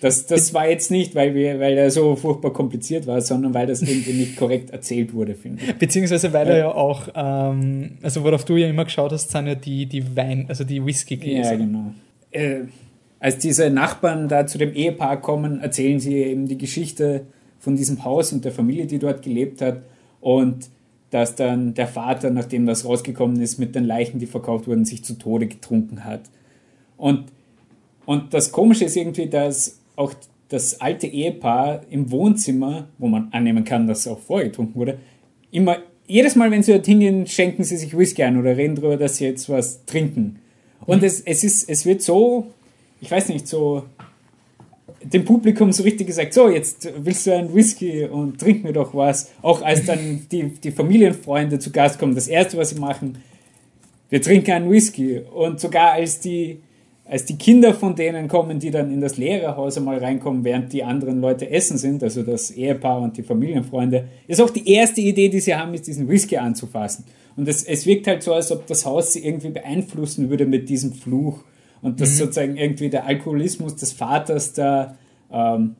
Das, 0.00 0.26
das 0.26 0.52
war 0.54 0.68
jetzt 0.68 0.90
nicht, 0.90 1.14
weil, 1.14 1.34
wir, 1.34 1.58
weil 1.60 1.76
er 1.76 1.90
so 1.90 2.16
furchtbar 2.16 2.52
kompliziert 2.52 3.06
war, 3.06 3.20
sondern 3.20 3.54
weil 3.54 3.66
das 3.66 3.82
irgendwie 3.82 4.12
nicht 4.12 4.36
korrekt 4.36 4.70
erzählt 4.70 5.14
wurde, 5.14 5.34
finde 5.34 5.62
ich. 5.64 5.74
Beziehungsweise 5.74 6.32
weil 6.32 6.48
er 6.48 6.58
ja 6.58 6.74
auch, 6.74 7.08
ähm, 7.14 7.98
also 8.02 8.22
worauf 8.24 8.44
du 8.44 8.56
ja 8.56 8.68
immer 8.68 8.84
geschaut 8.84 9.12
hast, 9.12 9.30
sind 9.30 9.46
ja 9.46 9.54
die, 9.54 9.86
die 9.86 10.16
Wein, 10.16 10.46
also 10.48 10.64
die 10.64 10.84
Whisky-Gläser. 10.84 11.52
Ja, 11.52 11.56
genau. 11.56 11.92
Äh, 12.30 12.60
als 13.18 13.38
diese 13.38 13.70
Nachbarn 13.70 14.28
da 14.28 14.46
zu 14.46 14.58
dem 14.58 14.74
Ehepaar 14.74 15.20
kommen, 15.20 15.60
erzählen 15.60 15.98
sie 15.98 16.16
eben 16.16 16.46
die 16.46 16.58
Geschichte 16.58 17.22
von 17.58 17.76
diesem 17.76 18.04
Haus 18.04 18.32
und 18.32 18.44
der 18.44 18.52
Familie, 18.52 18.86
die 18.86 18.98
dort 18.98 19.22
gelebt 19.22 19.62
hat. 19.62 19.82
Und 20.20 20.68
dass 21.10 21.34
dann 21.34 21.74
der 21.74 21.86
Vater, 21.86 22.30
nachdem 22.30 22.66
das 22.66 22.84
rausgekommen 22.84 23.40
ist, 23.40 23.58
mit 23.58 23.74
den 23.74 23.84
Leichen, 23.84 24.18
die 24.18 24.26
verkauft 24.26 24.66
wurden, 24.66 24.84
sich 24.84 25.04
zu 25.04 25.14
Tode 25.14 25.46
getrunken 25.46 26.04
hat. 26.04 26.22
Und, 26.96 27.24
und 28.06 28.32
das 28.32 28.52
Komische 28.52 28.84
ist 28.86 28.96
irgendwie, 28.96 29.26
dass 29.26 29.78
auch 29.96 30.14
das 30.48 30.80
alte 30.80 31.06
Ehepaar 31.06 31.82
im 31.90 32.10
Wohnzimmer, 32.10 32.88
wo 32.98 33.08
man 33.08 33.28
annehmen 33.32 33.64
kann, 33.64 33.86
dass 33.86 34.06
auch 34.06 34.18
vorgetrunken 34.18 34.74
wurde, 34.76 34.98
immer, 35.50 35.78
jedes 36.06 36.36
Mal, 36.36 36.50
wenn 36.50 36.62
sie 36.62 36.72
dort 36.72 36.86
hingehen, 36.86 37.26
schenken 37.26 37.64
sie 37.64 37.76
sich 37.76 37.96
Whisky 37.96 38.22
ein 38.22 38.38
oder 38.38 38.56
reden 38.56 38.76
darüber, 38.76 38.96
dass 38.96 39.16
sie 39.16 39.24
jetzt 39.24 39.48
was 39.48 39.84
trinken. 39.86 40.38
Und 40.86 40.98
mhm. 40.98 41.06
es, 41.06 41.20
es, 41.20 41.42
ist, 41.42 41.68
es 41.68 41.84
wird 41.84 42.00
so, 42.00 42.46
ich 43.00 43.10
weiß 43.10 43.28
nicht, 43.28 43.48
so 43.48 43.82
dem 45.02 45.24
Publikum 45.24 45.72
so 45.72 45.82
richtig 45.82 46.06
gesagt, 46.06 46.34
so, 46.34 46.48
jetzt 46.48 46.88
willst 46.98 47.26
du 47.26 47.34
einen 47.34 47.54
Whisky 47.54 48.04
und 48.04 48.40
trink 48.40 48.64
mir 48.64 48.72
doch 48.72 48.94
was. 48.94 49.32
Auch 49.42 49.62
als 49.62 49.84
dann 49.84 50.26
die, 50.32 50.44
die 50.44 50.70
Familienfreunde 50.70 51.58
zu 51.58 51.70
Gast 51.70 51.98
kommen, 51.98 52.14
das 52.14 52.28
Erste, 52.28 52.56
was 52.56 52.70
sie 52.70 52.80
machen, 52.80 53.18
wir 54.08 54.22
trinken 54.22 54.52
einen 54.52 54.70
Whisky. 54.70 55.18
Und 55.18 55.60
sogar 55.60 55.92
als 55.92 56.20
die, 56.20 56.60
als 57.08 57.24
die 57.24 57.38
Kinder 57.38 57.72
von 57.72 57.94
denen 57.94 58.26
kommen, 58.26 58.58
die 58.58 58.70
dann 58.70 58.92
in 58.92 59.00
das 59.00 59.16
Lehrerhaus 59.16 59.76
einmal 59.76 59.98
reinkommen, 59.98 60.44
während 60.44 60.72
die 60.72 60.82
anderen 60.82 61.20
Leute 61.20 61.48
essen 61.50 61.78
sind, 61.78 62.02
also 62.02 62.22
das 62.22 62.50
Ehepaar 62.50 63.00
und 63.00 63.16
die 63.16 63.22
Familienfreunde, 63.22 64.08
ist 64.26 64.40
auch 64.40 64.50
die 64.50 64.68
erste 64.68 65.00
Idee, 65.00 65.28
die 65.28 65.40
sie 65.40 65.54
haben, 65.54 65.72
ist 65.74 65.86
diesen 65.86 66.08
Whisky 66.08 66.36
anzufassen. 66.36 67.04
Und 67.36 67.46
es, 67.48 67.62
es 67.62 67.86
wirkt 67.86 68.06
halt 68.08 68.22
so, 68.22 68.32
als 68.32 68.50
ob 68.50 68.66
das 68.66 68.84
Haus 68.84 69.12
sie 69.12 69.24
irgendwie 69.24 69.50
beeinflussen 69.50 70.30
würde 70.30 70.46
mit 70.46 70.68
diesem 70.68 70.92
Fluch 70.92 71.44
und 71.80 72.00
dass 72.00 72.10
mhm. 72.10 72.14
sozusagen 72.14 72.56
irgendwie 72.56 72.88
der 72.88 73.06
Alkoholismus 73.06 73.76
des 73.76 73.92
Vaters 73.92 74.52
da 74.54 74.96
ähm, 75.30 75.76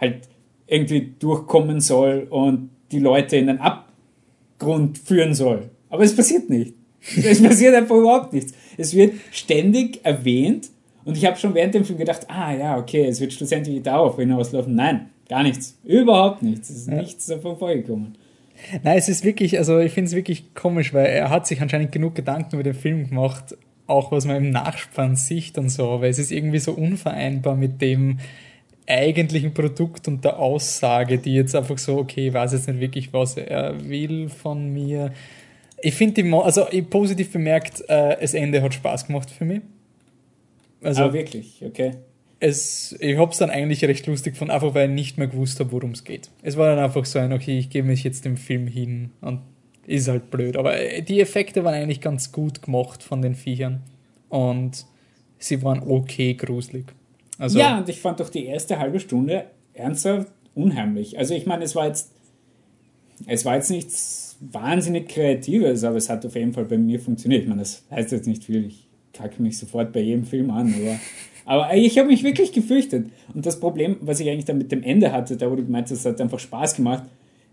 halt 0.00 0.22
irgendwie 0.66 1.14
durchkommen 1.18 1.80
soll 1.80 2.26
und 2.30 2.70
die 2.90 2.98
Leute 2.98 3.36
in 3.36 3.46
den 3.46 3.58
Abgrund 3.58 4.98
führen 4.98 5.34
soll. 5.34 5.70
Aber 5.90 6.02
es 6.02 6.16
passiert 6.16 6.50
nicht. 6.50 6.74
Es 7.16 7.42
passiert 7.42 7.74
einfach 7.74 7.96
überhaupt 7.96 8.32
nichts. 8.32 8.52
Es 8.80 8.94
wird 8.94 9.14
ständig 9.30 10.00
erwähnt 10.04 10.70
und 11.04 11.16
ich 11.16 11.24
habe 11.26 11.36
schon 11.36 11.54
während 11.54 11.74
dem 11.74 11.84
Film 11.84 11.98
gedacht, 11.98 12.28
ah 12.28 12.54
ja, 12.54 12.78
okay, 12.78 13.04
es 13.06 13.20
wird 13.20 13.32
schlussendlich 13.32 13.82
darauf 13.82 14.16
hinauslaufen. 14.16 14.74
Nein, 14.74 15.10
gar 15.28 15.42
nichts. 15.42 15.78
Überhaupt 15.84 16.42
nichts. 16.42 16.70
Es 16.70 16.76
ist 16.76 16.88
ja. 16.88 16.94
nichts 16.96 17.26
davon 17.26 17.56
vorgekommen. 17.56 18.16
Nein, 18.82 18.98
es 18.98 19.08
ist 19.08 19.24
wirklich, 19.24 19.58
also 19.58 19.78
ich 19.78 19.92
finde 19.92 20.08
es 20.08 20.14
wirklich 20.14 20.54
komisch, 20.54 20.92
weil 20.92 21.06
er 21.06 21.30
hat 21.30 21.46
sich 21.46 21.62
anscheinend 21.62 21.92
genug 21.92 22.14
Gedanken 22.14 22.56
über 22.56 22.62
den 22.62 22.74
Film 22.74 23.08
gemacht 23.08 23.54
auch 23.90 24.12
was 24.12 24.24
man 24.24 24.36
im 24.36 24.50
Nachspann 24.50 25.16
sieht 25.16 25.58
und 25.58 25.68
so, 25.68 26.00
weil 26.00 26.10
es 26.10 26.18
ist 26.18 26.30
irgendwie 26.30 26.60
so 26.60 26.72
unvereinbar 26.72 27.56
mit 27.56 27.82
dem 27.82 28.18
eigentlichen 28.86 29.52
Produkt 29.52 30.08
und 30.08 30.24
der 30.24 30.38
Aussage, 30.38 31.18
die 31.18 31.34
jetzt 31.34 31.54
einfach 31.54 31.76
so, 31.76 31.98
okay, 31.98 32.28
ich 32.28 32.34
weiß 32.34 32.52
jetzt 32.52 32.68
nicht 32.68 32.80
wirklich, 32.80 33.12
was 33.12 33.36
er 33.36 33.88
will 33.88 34.28
von 34.28 34.72
mir. 34.72 35.12
Ich 35.82 35.94
finde 35.94 36.22
die, 36.22 36.32
also 36.32 36.66
ich 36.70 36.88
positiv 36.88 37.32
bemerkt, 37.32 37.82
äh, 37.88 38.16
das 38.20 38.34
Ende 38.34 38.62
hat 38.62 38.74
Spaß 38.74 39.06
gemacht 39.06 39.30
für 39.30 39.44
mich. 39.44 39.62
Also 40.82 41.04
ah, 41.04 41.12
wirklich, 41.12 41.62
okay. 41.64 41.92
Es, 42.38 42.96
ich 43.00 43.18
habe 43.18 43.30
es 43.32 43.38
dann 43.38 43.50
eigentlich 43.50 43.84
recht 43.84 44.06
lustig 44.06 44.36
von 44.36 44.50
einfach 44.50 44.74
weil 44.74 44.88
ich 44.88 44.94
nicht 44.94 45.18
mehr 45.18 45.26
gewusst 45.26 45.60
habe, 45.60 45.72
worum 45.72 45.90
es 45.90 46.04
geht. 46.04 46.30
Es 46.42 46.56
war 46.56 46.74
dann 46.74 46.82
einfach 46.82 47.04
so 47.04 47.18
ein, 47.18 47.32
okay, 47.32 47.58
ich 47.58 47.68
gebe 47.68 47.86
mich 47.86 48.02
jetzt 48.02 48.24
dem 48.24 48.38
Film 48.38 48.66
hin 48.66 49.10
und 49.20 49.40
ist 49.86 50.08
halt 50.08 50.30
blöd. 50.30 50.56
Aber 50.56 50.78
äh, 50.78 51.02
die 51.02 51.20
Effekte 51.20 51.64
waren 51.64 51.74
eigentlich 51.74 52.00
ganz 52.00 52.32
gut 52.32 52.62
gemacht 52.62 53.02
von 53.02 53.20
den 53.20 53.34
Viechern. 53.34 53.82
Und 54.28 54.86
sie 55.38 55.62
waren 55.62 55.82
okay 55.82 56.34
gruselig. 56.34 56.86
Also, 57.38 57.58
ja, 57.58 57.78
und 57.78 57.88
ich 57.88 58.00
fand 58.00 58.20
doch 58.20 58.28
die 58.28 58.46
erste 58.46 58.78
halbe 58.78 59.00
Stunde 59.00 59.46
ernsthaft 59.74 60.28
unheimlich. 60.54 61.18
Also 61.18 61.34
ich 61.34 61.46
meine, 61.46 61.64
es 61.64 61.74
war 61.74 61.86
jetzt, 61.86 62.12
es 63.26 63.44
war 63.44 63.56
jetzt 63.56 63.70
nichts 63.70 64.29
wahnsinnig 64.40 65.08
Kreatives, 65.08 65.84
aber 65.84 65.96
es 65.96 66.08
hat 66.08 66.24
auf 66.24 66.34
jeden 66.34 66.52
Fall 66.52 66.64
bei 66.64 66.78
mir 66.78 66.98
funktioniert. 66.98 67.42
Ich 67.42 67.48
meine, 67.48 67.60
das 67.60 67.84
heißt 67.90 68.10
jetzt 68.12 68.26
nicht 68.26 68.44
viel, 68.44 68.66
ich 68.66 68.88
kacke 69.12 69.40
mich 69.42 69.58
sofort 69.58 69.92
bei 69.92 70.00
jedem 70.00 70.24
Film 70.24 70.50
an, 70.50 70.74
aber, 70.74 71.00
aber 71.44 71.76
ich 71.76 71.98
habe 71.98 72.08
mich 72.08 72.22
wirklich 72.22 72.52
gefürchtet. 72.52 73.10
Und 73.34 73.44
das 73.44 73.60
Problem, 73.60 73.96
was 74.00 74.20
ich 74.20 74.28
eigentlich 74.28 74.46
dann 74.46 74.58
mit 74.58 74.72
dem 74.72 74.82
Ende 74.82 75.12
hatte, 75.12 75.36
da 75.36 75.50
wo 75.50 75.56
du 75.56 75.64
gemeint 75.64 75.90
hast, 75.90 76.06
hat 76.06 76.20
einfach 76.20 76.38
Spaß 76.38 76.76
gemacht, 76.76 77.04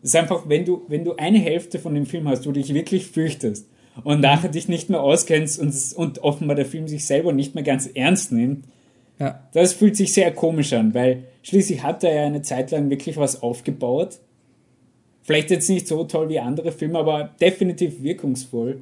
ist 0.01 0.15
einfach, 0.15 0.48
wenn 0.48 0.65
du, 0.65 0.84
wenn 0.88 1.03
du 1.03 1.15
eine 1.15 1.39
Hälfte 1.39 1.79
von 1.79 1.94
dem 1.94 2.06
Film 2.06 2.27
hast, 2.27 2.46
wo 2.46 2.51
du 2.51 2.60
dich 2.60 2.74
wirklich 2.74 3.08
fürchtest 3.08 3.67
und 4.03 4.22
nachher 4.22 4.50
dich 4.50 4.67
nicht 4.70 4.89
mehr 4.89 5.01
auskennst 5.01 5.60
und, 5.60 5.74
und 5.96 6.20
offenbar 6.20 6.56
der 6.56 6.65
Film 6.65 6.88
sich 6.88 7.06
selber 7.06 7.34
nicht 7.34 7.56
mehr 7.56 7.63
ganz 7.63 7.88
ernst 7.88 8.32
nimmt, 8.32 8.65
ja. 9.20 9.44
das 9.53 9.74
fühlt 9.74 9.96
sich 9.96 10.13
sehr 10.13 10.32
komisch 10.32 10.74
an, 10.74 10.94
weil 10.94 11.24
schließlich 11.41 11.84
hat 11.84 12.03
er 12.03 12.13
ja 12.13 12.25
eine 12.25 12.44
Zeit 12.44 12.72
lang 12.72 12.89
wirklich 12.89 13.17
was 13.17 13.41
aufgebaut. 13.41 14.20
Vielleicht 15.27 15.51
jetzt 15.51 15.69
nicht 15.69 15.89
so 15.89 16.05
toll 16.05 16.29
wie 16.29 16.39
andere 16.39 16.72
Filme, 16.72 17.00
aber 17.00 17.31
definitiv 17.41 18.01
wirkungsvoll. 18.01 18.81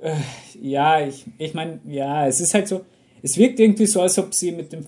Äh, 0.00 0.14
ja, 0.58 1.06
ich, 1.06 1.26
ich 1.36 1.52
meine, 1.52 1.80
ja, 1.86 2.26
es 2.26 2.40
ist 2.40 2.54
halt 2.54 2.66
so, 2.66 2.80
es 3.22 3.36
wirkt 3.36 3.60
irgendwie 3.60 3.84
so, 3.84 4.00
als 4.00 4.18
ob 4.18 4.32
sie 4.32 4.52
mit 4.52 4.72
dem, 4.72 4.86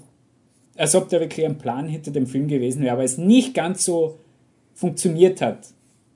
als 0.74 0.94
ob 0.94 1.10
da 1.10 1.20
wirklich 1.20 1.44
ein 1.44 1.58
Plan 1.58 1.86
hinter 1.88 2.10
dem 2.10 2.26
Film 2.26 2.48
gewesen 2.48 2.80
wäre, 2.80 2.94
aber 2.94 3.04
es 3.04 3.18
nicht 3.18 3.52
ganz 3.52 3.84
so 3.84 4.18
funktioniert 4.72 5.42
hat. 5.42 5.58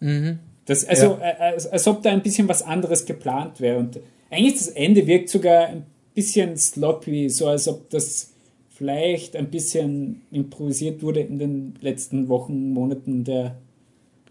Mhm. 0.00 0.38
Das, 0.64 0.86
also, 0.86 1.18
ja. 1.20 1.32
Äh, 1.32 1.52
als, 1.52 1.66
als 1.66 1.86
ob 1.86 2.02
da 2.02 2.10
ein 2.10 2.22
bisschen 2.22 2.48
was 2.48 2.62
anderes 2.62 3.04
geplant 3.04 3.60
wäre. 3.60 3.76
Und 3.78 4.00
eigentlich 4.30 4.54
das 4.54 4.68
Ende 4.68 5.06
wirkt 5.06 5.28
sogar 5.28 5.66
ein 5.66 5.84
bisschen 6.14 6.56
sloppy, 6.56 7.28
so 7.28 7.48
als 7.48 7.68
ob 7.68 7.90
das 7.90 8.32
vielleicht 8.70 9.36
ein 9.36 9.50
bisschen 9.50 10.22
improvisiert 10.32 11.02
wurde 11.02 11.20
in 11.20 11.38
den 11.38 11.74
letzten 11.82 12.30
Wochen, 12.30 12.70
Monaten 12.72 13.22
der 13.22 13.56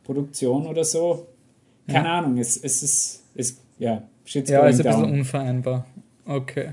Produktion 0.05 0.67
oder 0.67 0.85
so. 0.85 1.27
Keine 1.87 2.07
ja. 2.07 2.19
Ahnung, 2.19 2.37
es, 2.37 2.55
es 2.55 2.81
ist, 2.81 3.23
es, 3.35 3.61
ja, 3.77 4.03
shit's 4.23 4.49
Ja, 4.49 4.65
ist 4.67 4.79
ein 4.79 4.91
down. 4.91 5.01
bisschen 5.01 5.19
unvereinbar. 5.19 5.85
Okay. 6.25 6.69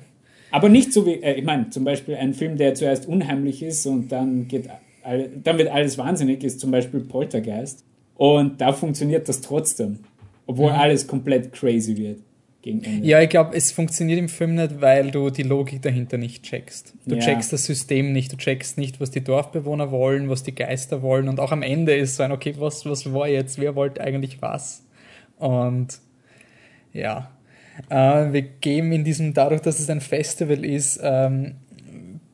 Aber 0.51 0.69
nicht 0.69 0.93
so 0.93 1.05
wie, 1.07 1.15
äh, 1.15 1.35
ich 1.35 1.45
meine, 1.45 1.71
zum 1.71 1.85
Beispiel 1.85 2.15
ein 2.15 2.35
Film, 2.35 2.57
der 2.57 2.75
zuerst 2.75 3.09
unheimlich 3.09 3.63
ist 3.63 3.87
und 3.87 4.13
dann 4.13 4.47
geht 4.47 4.69
dann 5.05 5.59
wird 5.59 5.69
alles 5.69 5.99
wahnsinnig, 5.99 6.45
ist 6.45 6.61
zum 6.61 6.71
Beispiel 6.71 7.01
Poltergeist. 7.01 7.85
Und 8.15 8.61
da 8.61 8.73
funktioniert 8.73 9.29
das 9.29 9.41
trotzdem. 9.41 10.01
Obwohl 10.47 10.71
mhm. 10.71 10.79
alles 10.79 11.07
komplett 11.07 11.53
crazy 11.53 11.97
wird. 11.97 12.21
Gegen 12.63 12.83
Ende. 12.85 13.07
Ja, 13.07 13.21
ich 13.21 13.29
glaube, 13.29 13.57
es 13.57 13.73
funktioniert 13.73 14.21
im 14.21 14.29
Film 14.29 14.55
nicht, 14.55 14.81
weil 14.81 15.11
du 15.11 15.31
die 15.31 15.43
Logik 15.43 15.83
dahinter 15.83 16.17
nicht 16.17 16.45
checkst. 16.45 16.95
Du 17.05 17.17
ja. 17.17 17.21
checkst 17.21 17.53
das 17.53 17.65
System 17.65 18.13
nicht, 18.13 18.33
du 18.33 18.37
checkst 18.37 18.79
nicht, 18.79 19.01
was 19.01 19.11
die 19.11 19.23
Dorfbewohner 19.23 19.91
wollen, 19.91 20.29
was 20.29 20.45
die 20.45 20.55
Geister 20.55 21.03
wollen. 21.03 21.29
Und 21.29 21.41
auch 21.41 21.51
am 21.51 21.63
Ende 21.63 21.95
ist 21.95 22.17
so 22.17 22.23
ein, 22.23 22.31
okay, 22.31 22.55
was, 22.59 22.87
was 22.87 23.13
war 23.13 23.29
jetzt? 23.29 23.59
Wer 23.59 23.75
wollte 23.75 24.01
eigentlich 24.01 24.41
was? 24.41 24.87
Und 25.39 25.99
ja, 26.93 27.33
äh, 27.91 28.33
wir 28.33 28.43
geben 28.43 28.93
in 28.93 29.03
diesem, 29.03 29.35
dadurch, 29.35 29.61
dass 29.61 29.81
es 29.81 29.91
ein 29.91 30.01
Festival 30.01 30.65
ist, 30.65 31.01
ähm, 31.03 31.57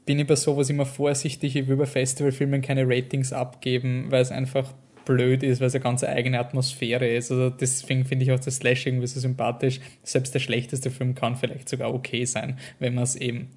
bin 0.04 0.18
ich 0.18 0.26
bei 0.26 0.36
sowas 0.36 0.68
immer 0.68 0.86
vorsichtig. 0.86 1.56
Ich 1.56 1.68
will 1.68 1.76
bei 1.76 1.86
Festivalfilmen 1.86 2.60
keine 2.60 2.86
Ratings 2.86 3.32
abgeben, 3.32 4.06
weil 4.10 4.20
es 4.20 4.30
einfach 4.30 4.74
blöd 5.08 5.42
ist, 5.42 5.60
weil 5.60 5.68
es 5.68 5.74
eine 5.74 5.82
ganz 5.82 6.04
eigene 6.04 6.38
Atmosphäre 6.38 7.08
ist. 7.08 7.32
Also 7.32 7.48
deswegen 7.50 8.04
finde 8.04 8.24
ich 8.24 8.32
auch 8.32 8.38
das 8.38 8.56
Slash 8.56 8.86
irgendwie 8.86 9.06
so 9.06 9.18
sympathisch. 9.18 9.80
Selbst 10.02 10.34
der 10.34 10.40
schlechteste 10.40 10.90
Film 10.90 11.14
kann 11.14 11.34
vielleicht 11.34 11.68
sogar 11.68 11.92
okay 11.92 12.24
sein, 12.26 12.58
wenn 12.78 12.94
man 12.94 13.04
es 13.04 13.16
eben 13.16 13.48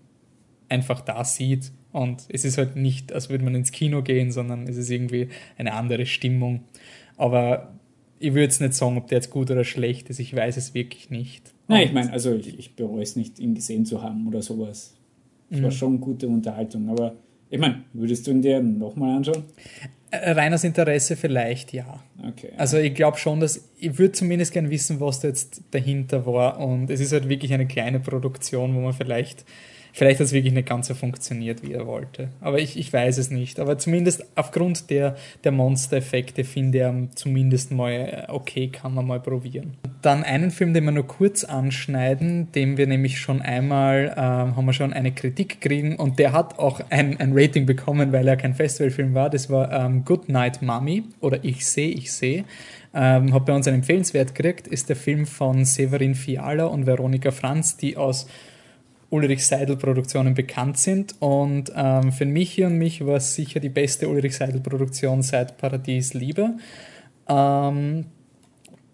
einfach 0.70 1.02
da 1.02 1.24
sieht. 1.26 1.72
Und 1.92 2.24
es 2.30 2.46
ist 2.46 2.58
halt 2.58 2.78
nicht, 2.78 3.12
als 3.12 3.30
würde 3.30 3.44
man 3.44 3.54
ins 3.54 3.74
Kino 3.74 4.02
gehen, 4.02 4.32
sondern 4.32 4.66
es 4.68 4.78
ist 4.78 4.90
irgendwie 4.90 5.28
eine 5.58 5.74
andere 5.74 6.06
Stimmung. 6.06 6.62
Aber 7.18 7.74
ich 8.20 8.32
würde 8.32 8.44
jetzt 8.44 8.62
nicht 8.62 8.74
sagen, 8.74 8.98
ob 8.98 9.08
der 9.08 9.18
jetzt 9.18 9.30
gut 9.30 9.52
oder 9.52 9.66
schlecht 9.66 10.10
ist. 10.10 10.20
Ich 10.20 10.34
weiß 10.34 10.56
es 10.56 10.74
wirklich 10.74 11.10
nicht. 11.10 11.54
Nein, 11.68 11.88
ich 11.88 11.94
meine, 11.94 12.14
also 12.14 12.34
ich, 12.34 12.58
ich 12.58 12.76
bereue 12.76 13.04
es 13.04 13.18
nicht, 13.18 13.40
ihn 13.40 13.56
gesehen 13.56 13.86
zu 13.86 14.02
haben 14.02 14.26
oder 14.28 14.42
sowas. 14.42 14.96
Es 15.50 15.60
mhm. 15.60 15.64
war 15.64 15.72
schon 15.72 16.00
gute 16.00 16.30
Unterhaltung. 16.30 16.88
Aber 16.90 17.16
ich 17.50 17.60
meine, 17.60 17.84
würdest 17.92 18.26
du 18.26 18.32
ihn 18.32 18.42
dir 18.42 18.62
nochmal 18.62 19.18
anschauen? 19.18 19.44
Rein 20.12 20.54
aus 20.54 20.64
Interesse 20.64 21.16
vielleicht 21.16 21.72
ja. 21.72 22.04
Okay. 22.28 22.52
Also 22.58 22.78
ich 22.78 22.94
glaube 22.94 23.18
schon, 23.18 23.40
dass 23.40 23.70
ich 23.78 23.98
würde 23.98 24.12
zumindest 24.12 24.52
gerne 24.52 24.70
wissen, 24.70 25.00
was 25.00 25.22
da 25.22 25.30
jetzt 25.30 25.62
dahinter 25.72 26.26
war. 26.26 26.60
Und 26.60 26.90
es 26.90 27.00
ist 27.00 27.14
halt 27.14 27.30
wirklich 27.30 27.54
eine 27.54 27.66
kleine 27.66 28.00
Produktion, 28.00 28.76
wo 28.76 28.82
man 28.82 28.94
vielleicht 28.94 29.46
Vielleicht 29.94 30.20
hat 30.20 30.26
es 30.26 30.34
wirklich 30.34 30.54
nicht 30.54 30.68
ganz 30.68 30.88
so 30.88 30.94
funktioniert, 30.94 31.64
wie 31.64 31.74
er 31.74 31.86
wollte. 31.86 32.30
Aber 32.40 32.60
ich, 32.60 32.78
ich 32.78 32.92
weiß 32.92 33.18
es 33.18 33.30
nicht. 33.30 33.60
Aber 33.60 33.78
zumindest 33.78 34.26
aufgrund 34.36 34.90
der, 34.90 35.16
der 35.44 35.52
Monster-Effekte 35.52 36.44
finde 36.44 37.08
ich 37.10 37.16
zumindest 37.16 37.72
mal 37.72 37.92
äh, 37.92 38.32
okay, 38.32 38.68
kann 38.68 38.94
man 38.94 39.06
mal 39.06 39.20
probieren. 39.20 39.74
Dann 40.02 40.24
einen 40.24 40.52
Film, 40.52 40.74
den 40.74 40.86
wir 40.86 40.92
nur 40.92 41.08
kurz 41.08 41.44
anschneiden, 41.44 42.52
dem 42.54 42.78
wir 42.78 42.88
nämlich 42.88 43.20
schon 43.20 43.42
einmal, 43.42 44.14
ähm, 44.18 44.56
haben 44.56 44.66
wir 44.66 44.74
schon 44.74 44.94
eine 44.94 45.12
Kritik 45.12 45.62
kriegen 45.62 45.96
und 45.98 46.20
der 46.20 46.32
hat 46.32 46.58
auch 46.58 46.82
ein, 46.90 47.20
ein 47.20 47.32
Rating 47.34 47.66
bekommen, 47.66 48.12
weil 48.12 48.28
er 48.28 48.38
kein 48.38 48.56
Festivalfilm 48.56 49.14
war. 49.14 49.30
Das 49.30 49.50
war 49.50 49.72
ähm, 49.72 50.06
Good 50.06 50.30
Night 50.30 50.62
Mommy 50.62 51.04
oder 51.20 51.44
Ich 51.44 51.68
sehe, 51.68 51.90
ich 51.90 52.12
sehe. 52.12 52.46
Ähm, 52.94 53.34
hat 53.34 53.46
bei 53.46 53.54
uns 53.54 53.68
einen 53.68 53.78
Empfehlenswert 53.78 54.36
gekriegt, 54.36 54.68
ist 54.68 54.90
der 54.90 54.98
Film 54.98 55.26
von 55.26 55.64
Severin 55.64 56.14
Fiala 56.14 56.66
und 56.66 56.86
Veronika 56.86 57.32
Franz, 57.32 57.78
die 57.78 57.96
aus 57.96 58.28
Ulrich 59.12 59.46
Seidel-Produktionen 59.46 60.34
bekannt 60.34 60.78
sind. 60.78 61.16
Und 61.20 61.72
ähm, 61.76 62.12
für 62.12 62.26
Michi 62.26 62.64
und 62.66 62.78
mich 62.78 63.06
war 63.06 63.18
es 63.18 63.36
sicher 63.36 63.60
die 63.60 63.70
beste 63.70 64.10
Ulrich 64.10 64.36
Seidel-Produktion 64.36 65.22
seit 65.22 65.58
Paradies 65.58 66.14
Liebe. 66.14 66.56
Ähm, 67.30 68.06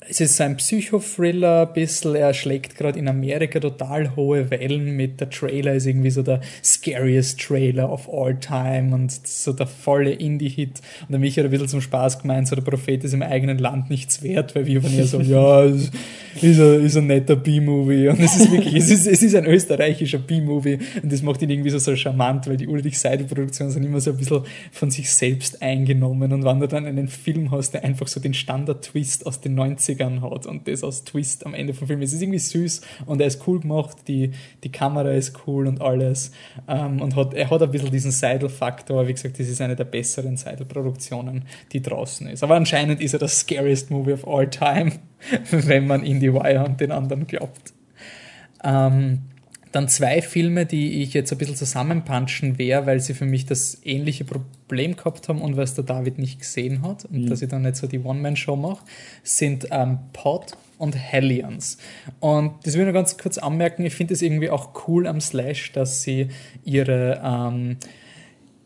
es 0.09 0.21
ist 0.21 0.39
ein 0.39 0.57
Psychothriller, 0.57 1.67
ein 1.67 1.73
bisschen, 1.73 2.15
er 2.15 2.33
schlägt 2.33 2.75
gerade 2.75 2.97
in 2.97 3.07
Amerika 3.07 3.59
total 3.59 4.15
hohe 4.15 4.49
Wellen 4.49 4.95
mit. 4.95 5.19
Der 5.19 5.29
Trailer 5.29 5.73
ist 5.73 5.85
irgendwie 5.85 6.11
so 6.11 6.23
der 6.23 6.41
scariest 6.63 7.39
Trailer 7.39 7.91
of 7.91 8.09
all 8.11 8.39
time 8.39 8.93
und 8.93 9.11
so 9.11 9.53
der 9.53 9.67
volle 9.67 10.11
Indie-Hit. 10.11 10.81
Und 11.01 11.11
der 11.11 11.19
Michi 11.19 11.35
hat 11.35 11.45
ein 11.45 11.51
bisschen 11.51 11.67
zum 11.67 11.81
Spaß 11.81 12.19
gemeint, 12.19 12.47
so 12.47 12.55
der 12.55 12.63
Prophet 12.63 13.03
ist 13.03 13.13
im 13.13 13.21
eigenen 13.21 13.57
Land 13.57 13.89
nichts 13.89 14.23
wert, 14.23 14.55
weil 14.55 14.65
wir 14.65 14.83
waren 14.83 14.97
ja 14.97 15.05
so, 15.05 15.19
ja, 15.19 15.65
es 15.65 15.91
ist 16.41 16.59
ein, 16.59 16.85
ist 16.85 16.97
ein 16.97 17.07
netter 17.07 17.35
B-Movie. 17.35 18.09
Und 18.09 18.19
es 18.19 18.37
ist 18.37 18.51
wirklich, 18.51 18.75
es 18.75 18.89
ist, 18.89 19.07
es 19.07 19.21
ist 19.21 19.35
ein 19.35 19.45
österreichischer 19.45 20.19
B-Movie 20.19 20.79
und 21.01 21.11
das 21.11 21.21
macht 21.21 21.41
ihn 21.41 21.49
irgendwie 21.49 21.69
so, 21.69 21.79
so 21.79 21.95
charmant, 21.95 22.47
weil 22.47 22.57
die 22.57 22.67
Ulrich 22.67 22.99
Seidel-Produktionen 22.99 23.71
sind 23.71 23.83
immer 23.83 23.99
so 23.99 24.11
ein 24.11 24.17
bisschen 24.17 24.43
von 24.71 24.89
sich 24.89 25.09
selbst 25.09 25.61
eingenommen 25.61 26.31
und 26.31 26.45
wenn 26.45 26.59
du 26.59 26.67
dann 26.67 26.85
einen 26.85 27.07
Film 27.07 27.51
hast, 27.51 27.71
der 27.71 27.83
einfach 27.83 28.07
so 28.07 28.19
den 28.19 28.33
Standard-Twist 28.33 29.25
aus 29.25 29.41
den 29.41 29.55
90 29.55 29.96
Musikern 29.97 30.21
hat 30.21 30.45
und 30.45 30.67
das 30.67 30.83
als 30.83 31.03
Twist 31.03 31.45
am 31.45 31.53
Ende 31.53 31.73
vom 31.73 31.87
Film. 31.87 32.01
Es 32.01 32.13
ist 32.13 32.21
irgendwie 32.21 32.39
süß 32.39 32.81
und 33.05 33.21
er 33.21 33.27
ist 33.27 33.47
cool 33.47 33.59
gemacht, 33.59 33.97
die, 34.07 34.31
die 34.63 34.71
Kamera 34.71 35.11
ist 35.11 35.47
cool 35.47 35.67
und 35.67 35.81
alles. 35.81 36.31
Ähm, 36.67 37.01
und 37.01 37.15
hat, 37.15 37.33
er 37.33 37.49
hat 37.49 37.61
ein 37.61 37.71
bisschen 37.71 37.91
diesen 37.91 38.11
Seidel-Faktor. 38.11 39.07
Wie 39.07 39.13
gesagt, 39.13 39.39
das 39.39 39.47
ist 39.47 39.61
eine 39.61 39.75
der 39.75 39.85
besseren 39.85 40.37
Seidel-Produktionen, 40.37 41.45
die 41.71 41.81
draußen 41.81 42.27
ist. 42.27 42.43
Aber 42.43 42.55
anscheinend 42.55 43.01
ist 43.01 43.13
er 43.13 43.19
das 43.19 43.39
scariest 43.39 43.91
Movie 43.91 44.13
of 44.13 44.27
all 44.27 44.49
time, 44.49 44.91
wenn 45.51 45.87
man 45.87 46.03
in 46.03 46.19
die 46.19 46.33
Wire 46.33 46.65
und 46.65 46.79
den 46.79 46.91
anderen 46.91 47.27
glaubt. 47.27 47.73
Ähm, 48.63 49.21
dann 49.77 49.87
zwei 49.87 50.23
Filme, 50.23 50.65
die 50.65 51.03
ich 51.03 51.13
jetzt 51.13 51.31
ein 51.31 51.37
bisschen 51.37 51.55
zusammenpunchen 51.55 52.57
werde, 52.57 52.87
weil 52.87 52.99
sie 52.99 53.13
für 53.13 53.25
mich 53.25 53.45
das 53.45 53.79
ähnliche 53.83 54.25
Problem 54.25 54.95
gehabt 54.95 55.29
haben 55.29 55.39
und 55.39 55.55
es 55.59 55.75
der 55.75 55.83
David 55.83 56.17
nicht 56.17 56.39
gesehen 56.39 56.81
hat 56.81 57.05
und 57.05 57.25
mhm. 57.25 57.29
dass 57.29 57.43
ich 57.43 57.49
dann 57.49 57.61
nicht 57.61 57.75
so 57.75 57.85
die 57.85 57.99
One-Man-Show 57.99 58.55
mache, 58.55 58.83
sind 59.21 59.67
ähm, 59.69 59.99
Pod 60.13 60.57
und 60.79 60.95
Hellions. 60.95 61.77
Und 62.19 62.53
das 62.63 62.73
will 62.73 62.81
ich 62.81 62.85
nur 62.85 62.93
ganz 62.93 63.19
kurz 63.19 63.37
anmerken, 63.37 63.85
ich 63.85 63.93
finde 63.93 64.15
es 64.15 64.23
irgendwie 64.23 64.49
auch 64.49 64.87
cool 64.87 65.05
am 65.05 65.21
Slash, 65.21 65.73
dass 65.73 66.01
sie 66.01 66.29
ihre 66.65 67.21
ähm, 67.23 67.77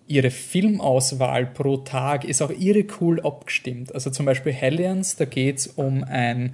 ihre 0.07 0.31
Filmauswahl 0.31 1.45
pro 1.45 1.77
Tag 1.77 2.23
ist 2.23 2.41
auch 2.41 2.51
irre 2.51 2.85
cool 3.01 3.19
abgestimmt. 3.21 3.93
Also 3.93 4.09
zum 4.11 4.25
Beispiel 4.25 4.53
Hellions, 4.53 5.17
da 5.17 5.25
geht 5.25 5.57
es 5.57 5.67
um 5.67 6.05
ein 6.05 6.53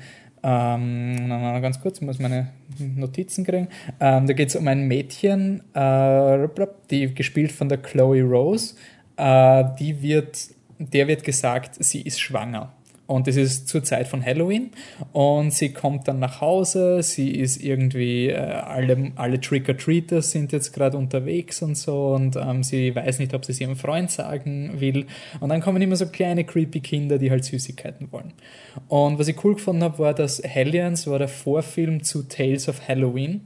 ähm, 0.49 1.27
ganz 1.61 1.81
kurz, 1.81 1.97
ich 1.97 2.05
muss 2.05 2.19
meine 2.19 2.53
Notizen 2.79 3.43
kriegen. 3.45 3.67
Ähm, 3.99 4.27
da 4.27 4.33
geht 4.33 4.47
es 4.47 4.55
um 4.55 4.65
ein 4.69 4.87
Mädchen, 4.87 5.61
äh, 5.73 6.47
die 6.89 7.13
gespielt 7.13 7.51
von 7.51 7.67
der 7.67 7.79
Chloe 7.79 8.21
Rose. 8.21 8.75
Äh, 9.17 9.65
die 9.77 10.01
wird, 10.01 10.37
der 10.79 11.09
wird 11.09 11.25
gesagt, 11.25 11.83
sie 11.83 12.01
ist 12.01 12.21
schwanger. 12.21 12.71
Und 13.07 13.27
es 13.27 13.37
ist 13.37 13.69
zur 13.69 13.83
Zeit 13.83 14.07
von 14.07 14.23
Halloween. 14.23 14.71
Und 15.13 15.53
sie 15.53 15.71
kommt 15.73 16.07
dann 16.07 16.19
nach 16.19 16.41
Hause. 16.41 17.01
Sie 17.01 17.31
ist 17.31 17.63
irgendwie, 17.63 18.27
äh, 18.27 18.35
alle, 18.35 19.11
alle 19.15 19.39
Trick-or-Treaters 19.39 20.31
sind 20.31 20.51
jetzt 20.51 20.73
gerade 20.73 20.97
unterwegs 20.97 21.61
und 21.61 21.75
so. 21.75 22.13
Und 22.13 22.35
ähm, 22.35 22.63
sie 22.63 22.93
weiß 22.93 23.19
nicht, 23.19 23.33
ob 23.33 23.45
sie 23.45 23.53
es 23.53 23.61
ihrem 23.61 23.77
Freund 23.77 24.11
sagen 24.11 24.73
will. 24.79 25.05
Und 25.39 25.49
dann 25.49 25.61
kommen 25.61 25.81
immer 25.81 25.95
so 25.95 26.07
kleine 26.07 26.43
creepy 26.43 26.81
Kinder, 26.81 27.17
die 27.17 27.31
halt 27.31 27.45
Süßigkeiten 27.45 28.11
wollen. 28.11 28.33
Und 28.89 29.19
was 29.19 29.29
ich 29.29 29.43
cool 29.43 29.55
gefunden 29.55 29.83
habe, 29.83 29.99
war, 29.99 30.13
dass 30.13 30.43
Hellions 30.43 31.07
war 31.07 31.17
der 31.17 31.29
Vorfilm 31.29 32.03
zu 32.03 32.23
Tales 32.23 32.67
of 32.67 32.87
Halloween. 32.87 33.41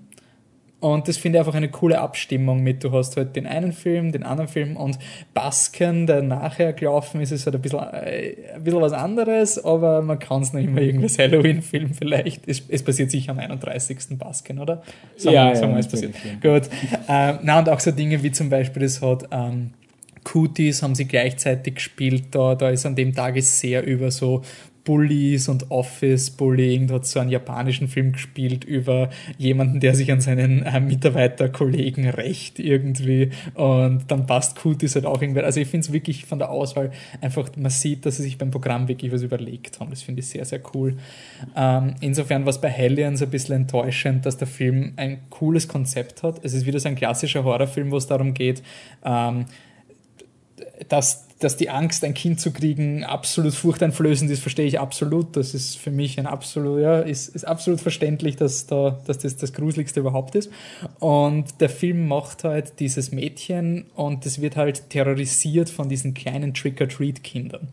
Und 0.82 1.08
das 1.08 1.18
finde 1.18 1.38
ich 1.38 1.40
einfach 1.42 1.54
eine 1.54 1.70
coole 1.70 2.00
Abstimmung 2.00 2.62
mit. 2.64 2.84
Du 2.84 2.92
hast 2.92 3.16
halt 3.16 3.36
den 3.36 3.46
einen 3.46 3.72
Film, 3.72 4.12
den 4.12 4.24
anderen 4.24 4.50
Film 4.50 4.76
und 4.76 4.98
Basken, 5.34 6.08
der 6.08 6.24
nachher 6.24 6.74
gelaufen 6.74 7.22
ist, 7.22 7.32
ist 7.32 7.46
halt 7.46 7.56
ein 7.56 7.62
bisschen, 7.62 7.80
äh, 7.80 8.36
ein 8.56 8.64
bisschen 8.64 8.82
was 8.82 8.92
anderes, 8.92 9.64
aber 9.64 10.02
man 10.02 10.18
kann 10.18 10.42
es 10.42 10.54
noch 10.54 10.60
immer 10.60 10.82
irgendwas 10.82 11.20
Halloween-Film 11.20 11.94
vielleicht. 11.94 12.48
Es, 12.48 12.64
es, 12.68 12.82
passiert 12.82 13.12
sicher 13.12 13.32
am 13.32 13.38
31. 13.38 14.18
Basken, 14.18 14.58
oder? 14.58 14.82
Sagen, 15.18 15.36
ja, 15.36 15.56
sagen 15.56 15.70
ja, 15.70 15.76
wir, 15.76 15.80
es 15.80 15.88
passiert. 15.88 16.16
Ja. 16.44 16.58
Gut. 16.58 16.70
Ähm, 17.08 17.40
na, 17.44 17.60
und 17.60 17.70
auch 17.70 17.80
so 17.80 17.92
Dinge 17.92 18.24
wie 18.24 18.32
zum 18.32 18.50
Beispiel, 18.50 18.82
es 18.82 19.04
hat 19.04 19.26
ähm, 19.32 19.72
Cooties 20.24 20.84
haben 20.84 20.96
sie 20.96 21.06
gleichzeitig 21.06 21.76
gespielt. 21.76 22.26
Da, 22.32 22.56
da 22.56 22.70
ist 22.70 22.86
an 22.86 22.96
dem 22.96 23.14
Tag 23.14 23.42
sehr 23.42 23.86
über 23.86 24.12
so 24.12 24.42
Bullies 24.84 25.48
und 25.48 25.70
Office-Bullying. 25.70 26.88
Da 26.88 26.96
hat 26.96 27.06
so 27.06 27.20
einen 27.20 27.30
japanischen 27.30 27.88
Film 27.88 28.14
gespielt 28.14 28.64
über 28.64 29.10
jemanden, 29.38 29.80
der 29.80 29.96
sich 29.96 30.12
an 30.12 30.22
seinen 30.22 30.64
äh, 30.64 30.80
Mitarbeiterkollegen 30.80 32.10
rächt 32.10 32.60
irgendwie. 32.60 33.32
Und 33.54 34.10
dann 34.10 34.26
passt 34.26 34.58
Kutis 34.58 34.96
halt 34.96 35.06
auch 35.06 35.22
irgendwie. 35.22 35.42
Also 35.42 35.60
ich 35.60 35.68
finde 35.68 35.86
es 35.86 35.94
wirklich 35.94 36.26
von 36.26 36.40
der 36.40 36.50
Auswahl 36.50 36.92
einfach, 37.22 37.50
man 37.56 37.72
sieht, 37.72 38.06
dass 38.06 38.18
sie 38.18 38.24
sich 38.24 38.38
beim 38.38 38.52
Programm 38.52 38.88
wirklich 38.88 39.12
was 39.12 39.22
überlegt 39.22 39.80
haben. 39.80 39.90
Das 39.90 40.02
finde 40.02 40.22
ich 40.22 40.28
sehr, 40.28 40.46
sehr 40.46 40.62
cool. 40.74 40.98
Ähm, 41.56 41.96
insofern 42.02 42.46
war 42.46 42.50
es 42.50 42.62
bei 42.62 42.70
Hellions 42.70 43.22
ein 43.22 43.30
bisschen 43.30 43.56
enttäuschend, 43.56 44.26
dass 44.26 44.38
der 44.38 44.48
Film 44.48 44.94
ein 44.96 45.20
cooles 45.30 45.68
Konzept 45.68 46.24
hat. 46.24 46.44
Es 46.44 46.54
ist 46.54 46.66
wieder 46.66 46.80
so 46.80 46.90
ein 46.90 46.96
klassischer 46.96 47.44
Horrorfilm, 47.44 47.92
wo 47.92 47.98
es 47.98 48.08
darum 48.08 48.34
geht, 48.34 48.64
ähm, 49.04 49.46
dass 50.90 51.28
dass 51.44 51.58
die 51.58 51.70
Angst, 51.70 52.04
ein 52.04 52.14
Kind 52.14 52.40
zu 52.40 52.52
kriegen, 52.52 53.04
absolut 53.04 53.54
furchteinflößend 53.54 54.30
ist, 54.30 54.42
verstehe 54.42 54.66
ich 54.66 54.80
absolut. 54.80 55.36
Das 55.36 55.54
ist 55.54 55.78
für 55.78 55.92
mich 55.92 56.20
ein 56.20 56.28
absolut, 56.28 56.82
ja, 56.82 57.00
ist, 57.00 57.36
ist 57.36 57.46
absolut 57.46 57.82
verständlich, 57.82 58.36
dass, 58.36 58.68
da, 58.68 59.00
dass 59.08 59.20
das 59.20 59.38
das 59.38 59.54
Gruseligste 59.54 60.00
überhaupt 60.00 60.36
ist. 60.36 60.52
Und 61.00 61.60
der 61.60 61.70
Film 61.70 62.08
macht 62.08 62.44
halt 62.44 62.80
dieses 62.80 63.12
Mädchen 63.12 63.86
und 63.96 64.26
das 64.26 64.40
wird 64.42 64.56
halt 64.56 64.90
terrorisiert 64.90 65.70
von 65.70 65.90
diesen 65.90 66.14
kleinen 66.14 66.54
Trick-or-Treat-Kindern. 66.54 67.70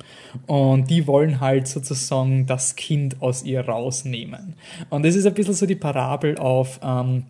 Und 0.46 0.88
die 0.88 1.06
wollen 1.06 1.40
halt 1.40 1.68
sozusagen 1.68 2.46
das 2.46 2.74
Kind 2.74 3.20
aus 3.20 3.42
ihr 3.42 3.60
rausnehmen. 3.60 4.54
Und 4.88 5.04
das 5.04 5.14
ist 5.14 5.26
ein 5.26 5.34
bisschen 5.34 5.54
so 5.54 5.66
die 5.66 5.76
Parabel 5.76 6.38
auf 6.38 6.80
ähm, 6.82 7.24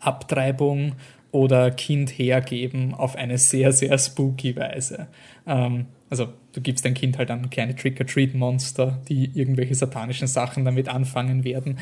Abtreibung 0.00 0.92
oder 1.30 1.70
Kind 1.70 2.10
hergeben 2.10 2.94
auf 2.94 3.16
eine 3.16 3.38
sehr, 3.38 3.72
sehr 3.72 3.98
spooky 3.98 4.56
Weise. 4.56 5.08
Ähm, 5.46 5.86
also 6.10 6.28
du 6.52 6.60
gibst 6.60 6.84
dein 6.84 6.94
Kind 6.94 7.18
halt 7.18 7.30
an 7.30 7.50
kleine 7.50 7.76
Trick-or-Treat-Monster, 7.76 8.98
die 9.08 9.30
irgendwelche 9.34 9.74
satanischen 9.74 10.26
Sachen 10.26 10.64
damit 10.64 10.88
anfangen 10.88 11.44
werden. 11.44 11.78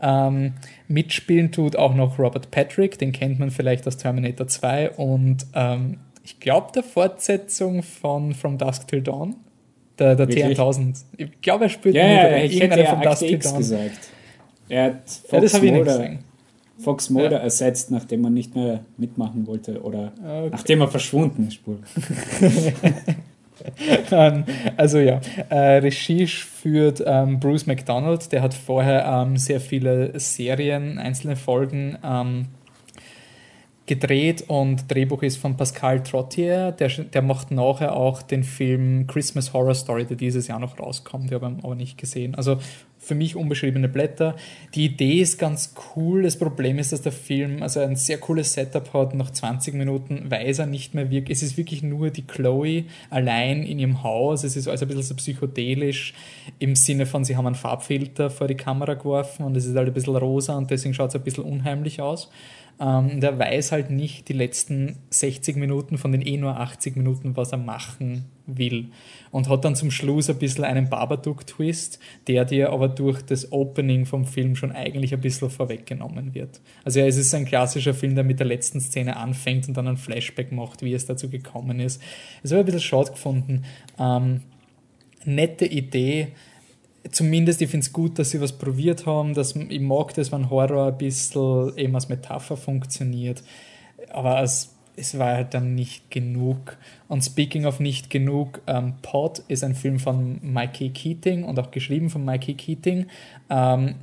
Ähm, 0.00 0.54
mitspielen 0.88 1.52
tut 1.52 1.76
auch 1.76 1.94
noch 1.94 2.18
Robert 2.18 2.50
Patrick, 2.50 2.98
den 2.98 3.12
kennt 3.12 3.38
man 3.38 3.50
vielleicht 3.50 3.86
aus 3.86 3.96
Terminator 3.96 4.46
2 4.46 4.90
und 4.92 5.46
ähm, 5.54 5.98
ich 6.24 6.40
glaube 6.40 6.72
der 6.74 6.82
Fortsetzung 6.82 7.82
von 7.82 8.34
From 8.34 8.58
Dusk 8.58 8.88
Till 8.88 9.02
Dawn, 9.02 9.36
der, 9.98 10.16
der 10.16 10.28
T1000. 10.28 11.04
Ich 11.16 11.40
glaube, 11.40 11.64
er 11.64 11.70
spielt 11.70 11.94
ja, 11.94 12.06
ja, 12.06 12.36
ich 12.38 12.60
hätte 12.60 12.80
ja 12.80 12.96
Dusk 12.96 13.20
Till 13.20 13.38
Dawn. 13.38 13.58
gesagt. 13.58 14.10
Er 14.68 14.84
hat 14.84 15.10
Fox 15.10 15.32
ja, 15.32 15.40
das 15.40 15.54
habe 15.54 15.66
ich 15.66 15.72
nicht 15.72 15.84
gesehen. 15.84 16.18
Fox 16.78 17.10
Mulder 17.10 17.38
ja. 17.38 17.42
ersetzt, 17.42 17.90
nachdem 17.90 18.24
er 18.24 18.30
nicht 18.30 18.54
mehr 18.54 18.80
mitmachen 18.96 19.46
wollte 19.46 19.82
oder 19.82 20.12
okay. 20.18 20.50
nachdem 20.52 20.80
er 20.80 20.88
verschwunden 20.88 21.48
ist. 21.48 21.60
Ähm, 24.10 24.44
also 24.76 24.98
ja, 24.98 25.20
äh, 25.48 25.78
Regie 25.78 26.26
führt 26.26 27.02
ähm, 27.04 27.40
Bruce 27.40 27.66
McDonald, 27.66 28.30
der 28.30 28.42
hat 28.42 28.54
vorher 28.54 29.06
ähm, 29.06 29.36
sehr 29.36 29.60
viele 29.60 30.18
Serien, 30.20 30.98
einzelne 30.98 31.36
Folgen 31.36 31.96
ähm, 32.04 32.48
gedreht 33.86 34.44
und 34.48 34.90
Drehbuch 34.92 35.22
ist 35.22 35.38
von 35.38 35.56
Pascal 35.56 36.02
Trottier, 36.02 36.72
der, 36.72 36.88
der 36.88 37.22
macht 37.22 37.50
nachher 37.50 37.94
auch 37.94 38.22
den 38.22 38.42
Film 38.44 39.06
Christmas 39.06 39.52
Horror 39.52 39.74
Story, 39.74 40.04
der 40.04 40.16
dieses 40.16 40.48
Jahr 40.48 40.58
noch 40.58 40.78
rauskommt, 40.78 41.30
den 41.30 41.40
habe 41.40 41.56
ich 41.56 41.64
aber 41.64 41.74
nicht 41.76 41.96
gesehen. 41.96 42.34
Also 42.34 42.58
für 43.06 43.14
mich 43.14 43.36
unbeschriebene 43.36 43.88
Blätter. 43.88 44.34
Die 44.74 44.86
Idee 44.86 45.20
ist 45.20 45.38
ganz 45.38 45.74
cool. 45.94 46.24
Das 46.24 46.36
Problem 46.36 46.80
ist, 46.80 46.92
dass 46.92 47.02
der 47.02 47.12
Film 47.12 47.62
also 47.62 47.78
ein 47.78 47.94
sehr 47.94 48.18
cooles 48.18 48.52
Setup 48.52 48.92
hat. 48.92 49.14
Nach 49.14 49.30
20 49.30 49.74
Minuten 49.74 50.28
weiß 50.28 50.58
er 50.58 50.66
nicht 50.66 50.94
mehr 50.94 51.08
wirklich. 51.08 51.38
Es 51.38 51.44
ist 51.44 51.56
wirklich 51.56 51.84
nur 51.84 52.10
die 52.10 52.26
Chloe 52.26 52.84
allein 53.08 53.62
in 53.62 53.78
ihrem 53.78 54.02
Haus. 54.02 54.42
Es 54.42 54.56
ist 54.56 54.66
alles 54.66 54.82
ein 54.82 54.88
bisschen 54.88 55.04
so 55.04 55.14
psychedelisch 55.14 56.14
im 56.58 56.74
Sinne 56.74 57.06
von, 57.06 57.24
sie 57.24 57.36
haben 57.36 57.46
einen 57.46 57.54
Farbfilter 57.54 58.28
vor 58.28 58.48
die 58.48 58.56
Kamera 58.56 58.94
geworfen 58.94 59.44
und 59.44 59.56
es 59.56 59.66
ist 59.66 59.76
halt 59.76 59.86
ein 59.86 59.94
bisschen 59.94 60.16
rosa 60.16 60.56
und 60.56 60.70
deswegen 60.70 60.94
schaut 60.94 61.10
es 61.10 61.14
ein 61.14 61.22
bisschen 61.22 61.44
unheimlich 61.44 62.00
aus. 62.00 62.28
Ähm, 62.78 63.20
der 63.20 63.38
weiß 63.38 63.72
halt 63.72 63.90
nicht 63.90 64.28
die 64.28 64.34
letzten 64.34 64.96
60 65.08 65.56
Minuten 65.56 65.96
von 65.96 66.12
den 66.12 66.20
eh 66.20 66.36
nur 66.36 66.60
80 66.60 66.96
Minuten, 66.96 67.36
was 67.36 67.52
er 67.52 67.58
machen 67.58 68.26
will. 68.46 68.90
Und 69.30 69.48
hat 69.48 69.64
dann 69.64 69.74
zum 69.74 69.90
Schluss 69.90 70.28
ein 70.28 70.38
bisschen 70.38 70.64
einen 70.64 70.90
Babadook-Twist, 70.90 71.98
der 72.26 72.44
dir 72.44 72.70
aber 72.70 72.88
durch 72.88 73.22
das 73.22 73.50
Opening 73.50 74.04
vom 74.04 74.26
Film 74.26 74.56
schon 74.56 74.72
eigentlich 74.72 75.14
ein 75.14 75.22
bisschen 75.22 75.48
vorweggenommen 75.48 76.34
wird. 76.34 76.60
Also 76.84 77.00
ja, 77.00 77.06
es 77.06 77.16
ist 77.16 77.34
ein 77.34 77.46
klassischer 77.46 77.94
Film, 77.94 78.14
der 78.14 78.24
mit 78.24 78.40
der 78.40 78.46
letzten 78.46 78.80
Szene 78.80 79.16
anfängt 79.16 79.68
und 79.68 79.76
dann 79.76 79.88
ein 79.88 79.96
Flashback 79.96 80.52
macht, 80.52 80.82
wie 80.82 80.92
es 80.92 81.06
dazu 81.06 81.30
gekommen 81.30 81.80
ist. 81.80 82.02
Es 82.42 82.50
habe 82.52 82.60
ein 82.60 82.66
bisschen 82.66 82.80
schade 82.80 83.12
gefunden. 83.12 83.64
Ähm, 83.98 84.42
nette 85.24 85.64
Idee, 85.64 86.28
zumindest, 87.10 87.62
ich 87.62 87.70
finde 87.70 87.84
es 87.84 87.92
gut, 87.92 88.18
dass 88.18 88.30
sie 88.30 88.40
was 88.40 88.52
probiert 88.52 89.06
haben. 89.06 89.34
Dass, 89.34 89.56
ich 89.56 89.80
mag 89.80 90.14
das, 90.14 90.32
wenn 90.32 90.50
Horror 90.50 90.88
ein 90.88 90.98
bisschen 90.98 91.76
eben 91.76 91.94
als 91.94 92.08
Metapher 92.08 92.56
funktioniert. 92.56 93.42
Aber 94.10 94.42
es, 94.42 94.74
es 94.96 95.18
war 95.18 95.34
halt 95.34 95.54
dann 95.54 95.74
nicht 95.74 96.10
genug. 96.10 96.76
Und 97.08 97.22
speaking 97.22 97.66
of 97.66 97.80
nicht 97.80 98.10
genug, 98.10 98.62
ähm, 98.66 98.94
Pod 99.02 99.42
ist 99.48 99.64
ein 99.64 99.74
Film 99.74 99.98
von 99.98 100.40
Mikey 100.42 100.90
Keating 100.90 101.44
und 101.44 101.58
auch 101.58 101.70
geschrieben 101.70 102.10
von 102.10 102.24
Mikey 102.24 102.54
Keating. 102.54 103.06
Ähm, 103.50 103.94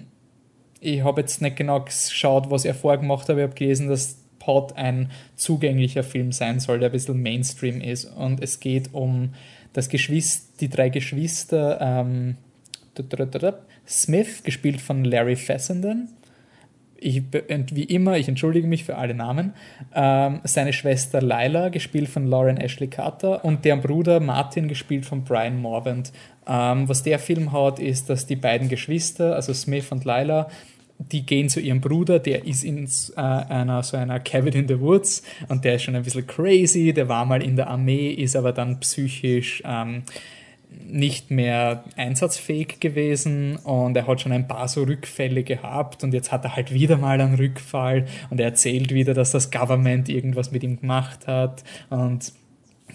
ich 0.79 1.03
habe 1.03 1.21
jetzt 1.21 1.41
nicht 1.41 1.55
genau 1.55 1.81
geschaut, 1.81 2.51
was 2.51 2.65
er 2.65 2.75
vorgemacht 2.75 3.29
hat, 3.29 3.37
ich 3.37 3.43
habe 3.43 3.53
gelesen, 3.53 3.87
dass 3.87 4.17
Pod 4.39 4.75
ein 4.75 5.09
zugänglicher 5.35 6.03
Film 6.03 6.33
sein 6.33 6.59
soll, 6.59 6.79
der 6.79 6.89
ein 6.89 6.91
bisschen 6.91 7.21
Mainstream 7.21 7.79
ist. 7.79 8.05
Und 8.05 8.43
es 8.43 8.59
geht 8.59 8.93
um 8.93 9.33
das 9.71 9.87
Geschwister, 9.87 10.45
die 10.59 10.69
drei 10.69 10.89
Geschwister, 10.89 11.79
ähm, 11.79 12.35
Smith, 13.87 14.43
gespielt 14.43 14.81
von 14.81 15.03
Larry 15.03 15.35
Fessenden. 15.35 16.09
Ich, 16.97 17.21
wie 17.31 17.83
immer, 17.83 18.17
ich 18.17 18.29
entschuldige 18.29 18.65
mich 18.65 18.85
für 18.85 18.95
alle 18.95 19.13
Namen. 19.13 19.53
Ähm, 19.93 20.39
seine 20.45 20.71
Schwester 20.71 21.21
Lila, 21.21 21.67
gespielt 21.67 22.07
von 22.07 22.27
Lauren 22.27 22.55
Ashley 22.55 22.87
Carter, 22.87 23.43
und 23.43 23.65
deren 23.65 23.81
Bruder 23.81 24.21
Martin, 24.21 24.69
gespielt 24.69 25.05
von 25.05 25.25
Brian 25.25 25.61
Morvant. 25.61 26.13
Ähm, 26.47 26.87
was 26.87 27.03
der 27.03 27.19
Film 27.19 27.51
hat, 27.51 27.79
ist, 27.79 28.09
dass 28.09 28.25
die 28.25 28.37
beiden 28.37 28.69
Geschwister, 28.69 29.35
also 29.35 29.53
Smith 29.53 29.91
und 29.91 30.05
Lila, 30.05 30.47
die 30.99 31.25
gehen 31.25 31.49
zu 31.49 31.59
ihrem 31.59 31.81
Bruder, 31.81 32.19
der 32.19 32.45
ist 32.45 32.63
in 32.63 32.85
äh, 32.85 33.19
einer 33.19 33.83
so 33.83 33.97
einer 33.97 34.19
Cabin 34.19 34.53
in 34.53 34.67
the 34.67 34.79
Woods 34.79 35.23
und 35.49 35.65
der 35.65 35.75
ist 35.75 35.83
schon 35.83 35.95
ein 35.95 36.03
bisschen 36.03 36.27
crazy, 36.27 36.93
der 36.93 37.09
war 37.09 37.25
mal 37.25 37.43
in 37.43 37.55
der 37.55 37.67
Armee, 37.67 38.11
ist 38.11 38.35
aber 38.35 38.53
dann 38.53 38.79
psychisch 38.79 39.61
ähm, 39.65 40.03
nicht 40.85 41.31
mehr 41.31 41.83
einsatzfähig 41.95 42.79
gewesen 42.79 43.57
und 43.57 43.95
er 43.95 44.07
hat 44.07 44.21
schon 44.21 44.31
ein 44.31 44.47
paar 44.47 44.67
so 44.67 44.83
Rückfälle 44.83 45.43
gehabt 45.43 46.03
und 46.03 46.13
jetzt 46.13 46.31
hat 46.31 46.43
er 46.43 46.55
halt 46.55 46.73
wieder 46.73 46.97
mal 46.97 47.19
einen 47.19 47.35
Rückfall 47.35 48.05
und 48.29 48.39
er 48.39 48.47
erzählt 48.47 48.93
wieder, 48.93 49.13
dass 49.13 49.31
das 49.31 49.51
Government 49.51 50.09
irgendwas 50.09 50.51
mit 50.51 50.63
ihm 50.63 50.79
gemacht 50.79 51.27
hat 51.27 51.63
und 51.89 52.33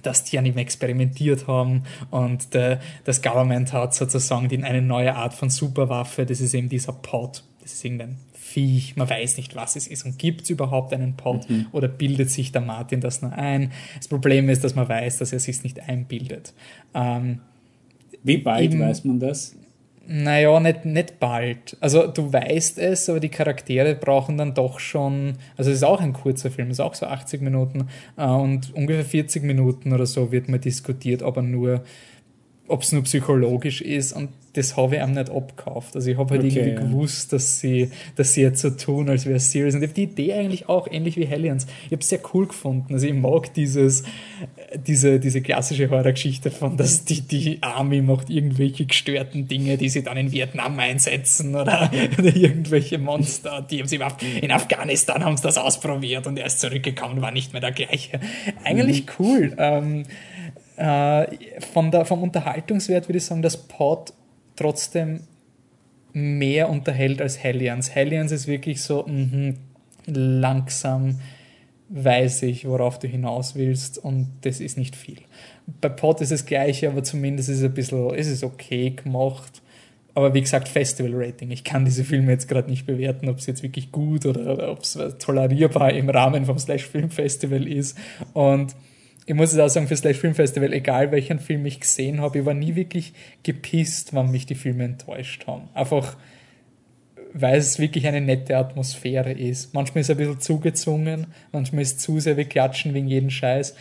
dass 0.03 0.25
die 0.25 0.39
an 0.39 0.47
ihm 0.47 0.59
experimentiert 0.59 1.47
haben 1.47 1.83
und 2.11 2.55
der, 2.55 2.81
das 3.05 3.23
Government 3.23 3.73
hat 3.73 3.95
sozusagen 3.95 4.65
eine 4.65 4.83
neue 4.83 5.15
Art 5.15 5.35
von 5.35 5.51
Superwaffe, 5.51 6.25
das 6.25 6.41
ist 6.41 6.55
eben 6.55 6.69
dieser 6.69 6.93
Pod, 6.93 7.43
das 7.63 7.73
ist 7.73 7.85
irgendein 7.85 8.17
Viech, 8.33 8.97
man 8.97 9.11
weiß 9.11 9.37
nicht, 9.37 9.57
was 9.57 9.77
es 9.77 9.87
ist 9.87 10.07
und 10.07 10.19
gibt 10.19 10.43
es 10.43 10.51
überhaupt 10.51 10.95
einen 10.95 11.17
Pod 11.17 11.49
mhm. 11.51 11.67
oder 11.73 11.87
bildet 11.87 12.31
sich 12.31 12.51
der 12.51 12.63
Martin 12.63 13.01
das 13.01 13.21
nur 13.21 13.33
ein? 13.33 13.73
Das 13.97 14.09
Problem 14.09 14.49
ist, 14.49 14.65
dass 14.65 14.75
man 14.75 14.89
weiß, 14.89 15.19
dass 15.19 15.35
er 15.35 15.41
sich 15.41 15.63
nicht 15.63 15.81
einbildet. 15.87 16.55
Ähm, 16.95 17.41
wie 18.23 18.39
bald 18.39 18.73
Eben, 18.73 18.81
weiß 18.81 19.05
man 19.05 19.21
das? 19.21 19.55
Naja, 20.11 20.59
nicht, 20.59 20.87
nicht 20.87 21.21
bald. 21.21 21.77
Also 21.81 22.07
du 22.07 22.33
weißt 22.33 22.79
es, 22.79 23.11
aber 23.11 23.21
die 23.21 23.29
Charaktere 23.29 23.95
brauchen 23.95 24.39
dann 24.39 24.55
doch 24.55 24.81
schon, 24.81 25.35
also 25.59 25.71
es 25.71 25.77
ist 25.79 25.83
auch 25.83 26.01
ein 26.01 26.15
kurzer 26.15 26.51
Film, 26.51 26.69
es 26.69 26.79
ist 26.79 26.81
auch 26.81 26.95
so 26.95 27.05
80 27.05 27.43
Minuten 27.43 27.89
äh, 28.17 28.25
und 28.25 28.75
ungefähr 28.75 29.05
40 29.05 29.43
Minuten 29.43 29.93
oder 29.93 30.07
so 30.07 30.33
wird 30.33 30.49
mal 30.49 30.59
diskutiert, 30.59 31.23
aber 31.23 31.43
nur 31.43 31.83
ob 32.69 32.83
es 32.83 32.93
nur 32.93 33.03
psychologisch 33.03 33.81
ist 33.81 34.13
und 34.13 34.31
das 34.55 34.77
habe 34.77 34.97
ich 34.97 35.03
ihm 35.03 35.13
nicht 35.13 35.31
abgekauft. 35.31 35.95
Also 35.95 36.11
ich 36.11 36.19
habe 36.19 36.31
halt 36.31 36.45
okay, 36.45 36.59
irgendwie 36.59 36.75
ja. 36.75 36.81
gewusst, 36.81 37.33
dass 37.33 37.61
sie, 37.61 37.91
dass 38.17 38.35
sie 38.35 38.43
jetzt 38.43 38.61
so 38.61 38.71
tun, 38.71 39.09
als 39.09 39.25
wäre 39.25 39.37
es 39.37 39.53
serious. 39.53 39.75
Und 39.75 39.83
ich 39.83 39.89
habe 39.89 39.95
die 39.95 40.03
Idee 40.05 40.33
eigentlich 40.35 40.69
auch 40.69 40.89
ähnlich 40.91 41.17
wie 41.17 41.27
Hellions. 41.27 41.67
Ich 41.87 41.93
habe 41.93 42.01
es 42.01 42.09
sehr 42.09 42.21
cool 42.35 42.49
gefunden. 42.49 42.93
Also 42.93 43.07
ich 43.07 43.15
mag 43.15 43.55
dieses, 43.55 44.05
diese, 44.87 45.21
diese 45.21 45.43
klassische 45.43 45.91
Horrorgeschichte 45.91 46.51
von, 46.51 46.77
dass 46.77 47.05
die, 47.05 47.21
die 47.21 47.63
Army 47.63 48.03
macht 48.03 48.31
irgendwelche 48.31 48.87
gestörten 48.87 49.47
Dinge, 49.47 49.77
die 49.77 49.89
sie 49.89 50.03
dann 50.03 50.17
in 50.17 50.33
Vietnam 50.33 50.79
einsetzen 50.79 51.55
oder, 51.55 51.91
oder 52.19 52.35
irgendwelche 52.35 52.99
Monster, 52.99 53.65
die 53.71 53.79
haben 53.79 53.89
sie 53.89 54.01
in 54.41 54.51
Afghanistan 54.51 55.25
haben 55.25 55.37
sie 55.37 55.43
das 55.43 55.59
ausprobiert 55.59 56.27
und 56.27 56.39
er 56.39 56.47
ist 56.47 56.61
zurückgekommen, 56.61 57.21
war 57.21 57.31
nicht 57.31 57.53
mehr 57.53 57.61
der 57.61 57.73
gleiche. 57.73 58.21
Eigentlich 58.65 59.03
mhm. 59.03 59.11
cool. 59.19 59.55
Ähm, 59.59 60.05
äh, 60.79 61.61
von 61.73 61.91
der, 61.91 62.05
vom 62.05 62.23
Unterhaltungswert 62.23 63.09
würde 63.09 63.19
ich 63.19 63.25
sagen, 63.25 63.43
dass 63.43 63.57
Pod 63.57 64.13
trotzdem 64.57 65.21
mehr 66.13 66.69
unterhält 66.69 67.21
als 67.21 67.43
Hellions. 67.43 67.95
Hellions 67.95 68.33
ist 68.33 68.47
wirklich 68.47 68.83
so 68.83 69.05
mh, 69.07 69.55
langsam 70.07 71.21
weiß 71.91 72.43
ich, 72.43 72.67
worauf 72.67 72.99
du 72.99 73.09
hinaus 73.09 73.55
willst 73.55 73.99
und 73.99 74.29
das 74.43 74.61
ist 74.61 74.77
nicht 74.77 74.95
viel. 74.95 75.19
Bei 75.81 75.89
Pod 75.89 76.21
ist 76.21 76.33
es 76.33 76.45
gleiche, 76.45 76.89
aber 76.89 77.03
zumindest 77.03 77.49
ist 77.49 77.59
es 77.59 77.65
ein 77.65 77.75
bisschen, 77.75 78.15
ist 78.15 78.29
es 78.29 78.45
okay 78.45 78.91
gemacht. 78.91 79.63
Aber 80.15 80.35
wie 80.35 80.41
gesagt, 80.41 80.69
Festival-Rating. 80.69 81.51
Ich 81.51 81.65
kann 81.65 81.85
diese 81.85 82.05
Filme 82.05 82.33
jetzt 82.33 82.49
gerade 82.49 82.69
nicht 82.69 82.87
bewerten, 82.87 83.29
ob 83.29 83.39
es 83.39 83.47
jetzt 83.47 83.63
wirklich 83.63 83.93
gut 83.93 84.27
oder, 84.27 84.53
oder 84.53 84.73
ob 84.73 84.81
es 84.81 84.99
tolerierbar 85.19 85.93
im 85.93 86.11
Rahmen 86.11 86.45
vom 86.45 86.59
Slash 86.59 86.87
Film 86.87 87.11
Festival 87.11 87.67
ist. 87.67 87.97
Und 88.33 88.75
ich 89.29 89.35
muss 89.35 89.53
es 89.53 89.59
auch 89.59 89.69
sagen, 89.69 89.87
für 89.87 89.97
Slash 89.97 90.17
Film 90.17 90.35
Festival, 90.35 90.73
egal 90.73 91.13
welchen 91.13 91.39
Film 91.39 91.67
ich 91.67 91.81
gesehen 91.81 92.23
habe, 92.23 92.39
ich 92.39 92.47
war 92.47 92.55
nie 92.55 92.77
wirklich 92.77 93.13
gepisst, 93.43 94.15
wann 94.15 94.31
mich 94.31 94.47
die 94.47 94.55
Filme 94.55 94.85
enttäuscht 94.85 95.47
haben. 95.47 95.69
Einfach, 95.75 96.17
weil 97.35 97.59
es 97.59 97.79
wirklich 97.79 98.07
eine 98.07 98.23
nette 98.23 98.57
Atmosphäre 98.57 99.33
ist. 99.33 99.75
Manchmal 99.75 100.01
ist 100.01 100.07
es 100.07 100.11
ein 100.13 100.17
bisschen 100.17 100.41
zugezwungen, 100.41 101.27
manchmal 101.53 101.83
ist 101.83 101.99
es 101.99 102.03
zu 102.03 102.21
sehr 102.21 102.39
wie 102.39 102.47
Klatschen 102.47 102.95
wegen 102.95 103.07
jeden 103.07 103.31
Scheiß, 103.31 103.75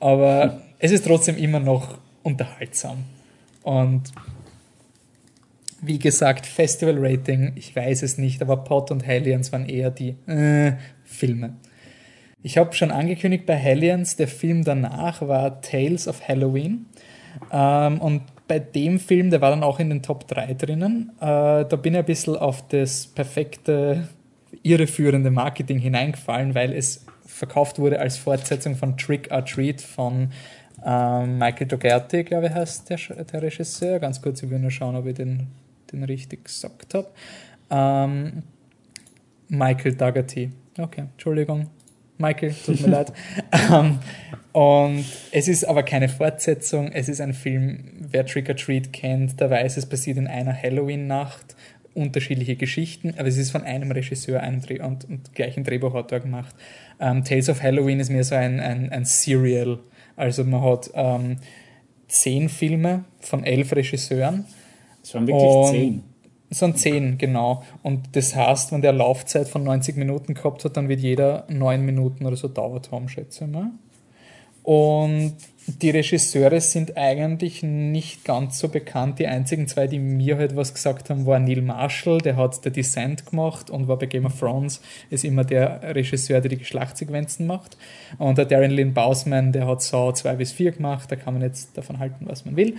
aber 0.00 0.62
es 0.78 0.90
ist 0.90 1.04
trotzdem 1.04 1.36
immer 1.36 1.60
noch 1.60 1.98
unterhaltsam. 2.22 3.04
Und 3.62 4.04
wie 5.82 5.98
gesagt, 5.98 6.46
Festival 6.46 6.96
Rating, 6.96 7.52
ich 7.56 7.76
weiß 7.76 8.04
es 8.04 8.16
nicht, 8.16 8.40
aber 8.40 8.56
Pot 8.56 8.90
und 8.90 9.04
Hellions 9.04 9.52
waren 9.52 9.68
eher 9.68 9.90
die 9.90 10.16
äh, 10.26 10.72
Filme. 11.04 11.56
Ich 12.44 12.58
habe 12.58 12.74
schon 12.74 12.90
angekündigt 12.90 13.46
bei 13.46 13.54
Hellions, 13.54 14.16
der 14.16 14.28
Film 14.28 14.64
danach 14.64 15.22
war 15.22 15.62
Tales 15.62 16.06
of 16.06 16.28
Halloween. 16.28 16.84
Ähm, 17.50 17.98
und 18.02 18.20
bei 18.46 18.58
dem 18.58 19.00
Film, 19.00 19.30
der 19.30 19.40
war 19.40 19.48
dann 19.48 19.62
auch 19.62 19.80
in 19.80 19.88
den 19.88 20.02
Top 20.02 20.28
3 20.28 20.52
drinnen, 20.52 21.12
äh, 21.20 21.64
da 21.64 21.76
bin 21.80 21.94
ich 21.94 22.00
ein 22.00 22.04
bisschen 22.04 22.36
auf 22.36 22.68
das 22.68 23.06
perfekte, 23.06 24.08
irreführende 24.62 25.30
Marketing 25.30 25.78
hineingefallen, 25.78 26.54
weil 26.54 26.74
es 26.74 27.06
verkauft 27.24 27.78
wurde 27.78 27.98
als 27.98 28.18
Fortsetzung 28.18 28.76
von 28.76 28.98
Trick 28.98 29.30
or 29.32 29.42
Treat 29.42 29.80
von 29.80 30.28
ähm, 30.84 31.38
Michael 31.38 31.66
Dougherty, 31.66 32.24
glaube 32.24 32.48
ich, 32.48 32.52
heißt 32.52 32.90
der, 32.90 33.24
der 33.24 33.40
Regisseur. 33.40 33.98
Ganz 34.00 34.20
kurz, 34.20 34.42
ich 34.42 34.50
will 34.50 34.58
nur 34.58 34.70
schauen, 34.70 34.96
ob 34.96 35.06
ich 35.06 35.14
den, 35.14 35.46
den 35.90 36.04
richtig 36.04 36.44
gesagt 36.44 36.92
habe. 36.92 37.08
Ähm, 37.70 38.42
Michael 39.48 39.94
Dougherty. 39.94 40.52
Okay, 40.78 41.04
Entschuldigung, 41.12 41.68
Michael, 42.18 42.54
tut 42.64 42.80
mir 42.80 42.88
leid. 42.88 43.12
Ähm, 43.72 43.98
und 44.52 45.04
es 45.32 45.48
ist 45.48 45.64
aber 45.64 45.82
keine 45.82 46.08
Fortsetzung, 46.08 46.92
es 46.92 47.08
ist 47.08 47.20
ein 47.20 47.34
Film, 47.34 47.84
wer 48.10 48.24
Trick 48.24 48.48
or 48.48 48.56
Treat 48.56 48.92
kennt, 48.92 49.40
der 49.40 49.50
weiß, 49.50 49.76
es 49.76 49.86
passiert 49.86 50.16
in 50.16 50.28
einer 50.28 50.54
Halloween-Nacht, 50.54 51.56
unterschiedliche 51.94 52.56
Geschichten, 52.56 53.14
aber 53.16 53.28
es 53.28 53.36
ist 53.36 53.50
von 53.50 53.62
einem 53.62 53.90
Regisseur 53.90 54.40
einem 54.40 54.60
Dreh 54.60 54.80
und, 54.80 55.08
und 55.08 55.34
gleich 55.34 55.56
ein 55.56 55.64
Drehbuchautor 55.64 56.20
gemacht. 56.20 56.54
Ähm, 57.00 57.24
Tales 57.24 57.48
of 57.48 57.62
Halloween 57.62 58.00
ist 58.00 58.10
mehr 58.10 58.24
so 58.24 58.34
ein, 58.34 58.60
ein, 58.60 58.90
ein 58.90 59.04
Serial, 59.04 59.78
also 60.16 60.44
man 60.44 60.62
hat 60.62 60.90
ähm, 60.94 61.38
zehn 62.08 62.48
Filme 62.48 63.04
von 63.20 63.44
elf 63.44 63.72
Regisseuren. 63.74 64.44
Es 65.02 65.14
waren 65.14 65.26
wirklich 65.26 65.70
zehn. 65.70 66.02
Es 66.54 66.60
sind 66.60 66.78
zehn, 66.78 67.18
genau. 67.18 67.64
Und 67.82 68.14
das 68.14 68.36
heißt, 68.36 68.70
wenn 68.70 68.80
der 68.80 68.92
Laufzeit 68.92 69.48
von 69.48 69.64
90 69.64 69.96
Minuten 69.96 70.34
gehabt 70.34 70.64
hat, 70.64 70.76
dann 70.76 70.88
wird 70.88 71.00
jeder 71.00 71.46
neun 71.48 71.84
Minuten 71.84 72.24
oder 72.26 72.36
so 72.36 72.46
dauert 72.46 72.92
haben, 72.92 73.08
schätze 73.08 73.44
ich 73.44 73.50
mal. 73.50 73.72
Und 74.62 75.34
die 75.66 75.90
Regisseure 75.90 76.60
sind 76.60 76.96
eigentlich 76.96 77.64
nicht 77.64 78.24
ganz 78.24 78.60
so 78.60 78.68
bekannt. 78.68 79.18
Die 79.18 79.26
einzigen 79.26 79.66
zwei, 79.66 79.88
die 79.88 79.98
mir 79.98 80.38
halt 80.38 80.54
was 80.54 80.72
gesagt 80.72 81.10
haben, 81.10 81.26
war 81.26 81.40
Neil 81.40 81.60
Marshall, 81.60 82.18
der 82.18 82.36
hat 82.36 82.62
The 82.62 82.70
Descent 82.70 83.26
gemacht 83.26 83.68
und 83.68 83.88
war 83.88 83.98
bei 83.98 84.06
Game 84.06 84.24
of 84.24 84.38
Thrones, 84.38 84.80
ist 85.10 85.24
immer 85.24 85.42
der 85.42 85.82
Regisseur, 85.96 86.40
der 86.40 86.50
die 86.50 86.58
Geschlechtssequenzen 86.58 87.48
macht. 87.48 87.76
Und 88.18 88.38
der 88.38 88.44
Darren 88.44 88.70
Lynn 88.70 88.94
Bausman, 88.94 89.50
der 89.50 89.66
hat 89.66 89.82
Saw 89.82 90.14
2 90.14 90.36
bis 90.36 90.52
4 90.52 90.70
gemacht, 90.70 91.10
da 91.10 91.16
kann 91.16 91.34
man 91.34 91.42
jetzt 91.42 91.76
davon 91.76 91.98
halten, 91.98 92.26
was 92.28 92.44
man 92.44 92.54
will. 92.54 92.76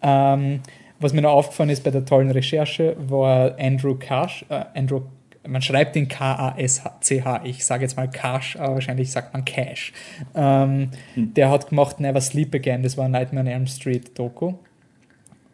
Ähm, 0.00 0.60
was 1.00 1.12
mir 1.12 1.22
noch 1.22 1.32
aufgefallen 1.32 1.70
ist 1.70 1.84
bei 1.84 1.90
der 1.90 2.04
tollen 2.04 2.30
Recherche, 2.30 2.96
war 2.98 3.58
Andrew 3.58 3.94
Cash, 3.94 4.44
äh, 4.48 4.64
Andrew, 4.74 5.02
man 5.46 5.62
schreibt 5.62 5.94
ihn 5.96 6.08
K-A-S-C-H, 6.08 7.42
ich 7.44 7.64
sage 7.64 7.82
jetzt 7.82 7.96
mal 7.96 8.08
Cash, 8.08 8.56
aber 8.56 8.74
wahrscheinlich 8.74 9.10
sagt 9.12 9.32
man 9.32 9.44
Cash. 9.44 9.92
Ähm, 10.34 10.90
hm. 11.14 11.34
Der 11.34 11.50
hat 11.50 11.68
gemacht 11.68 12.00
Never 12.00 12.20
Sleep 12.20 12.54
Again, 12.54 12.82
das 12.82 12.96
war 12.96 13.04
ein 13.04 13.12
Nightmare 13.12 13.46
on 13.46 13.52
Elm 13.52 13.66
Street 13.66 14.18
Doku. 14.18 14.54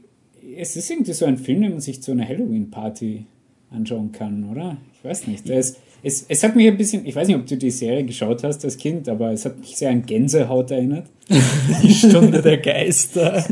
es 0.57 0.77
ist 0.77 0.91
irgendwie 0.91 1.13
so 1.13 1.27
ein 1.27 1.39
Film, 1.39 1.63
den 1.63 1.73
man 1.73 1.81
sich 1.81 2.03
zu 2.03 2.13
einer 2.13 2.27
Halloween-Party 2.27 3.27
anschauen 3.71 4.13
kann, 4.13 4.51
oder? 4.51 4.79
Ich 4.95 5.05
weiß 5.05 5.27
nicht. 5.27 5.49
Es, 5.49 5.77
es, 6.03 6.25
es 6.29 6.43
hat 6.43 6.57
mich 6.57 6.67
ein 6.67 6.77
bisschen, 6.77 7.05
ich 7.07 7.15
weiß 7.15 7.29
nicht, 7.29 7.37
ob 7.37 7.47
du 7.47 7.57
die 7.57 7.71
Serie 7.71 8.05
geschaut 8.05 8.43
hast 8.43 8.65
als 8.65 8.77
Kind, 8.77 9.09
aber 9.09 9.33
es 9.33 9.45
hat 9.45 9.59
mich 9.59 9.77
sehr 9.77 9.91
an 9.91 10.05
Gänsehaut 10.05 10.71
erinnert. 10.71 11.07
Die 11.83 11.95
Stunde 11.95 12.43
der 12.43 12.59
Geister. 12.59 13.45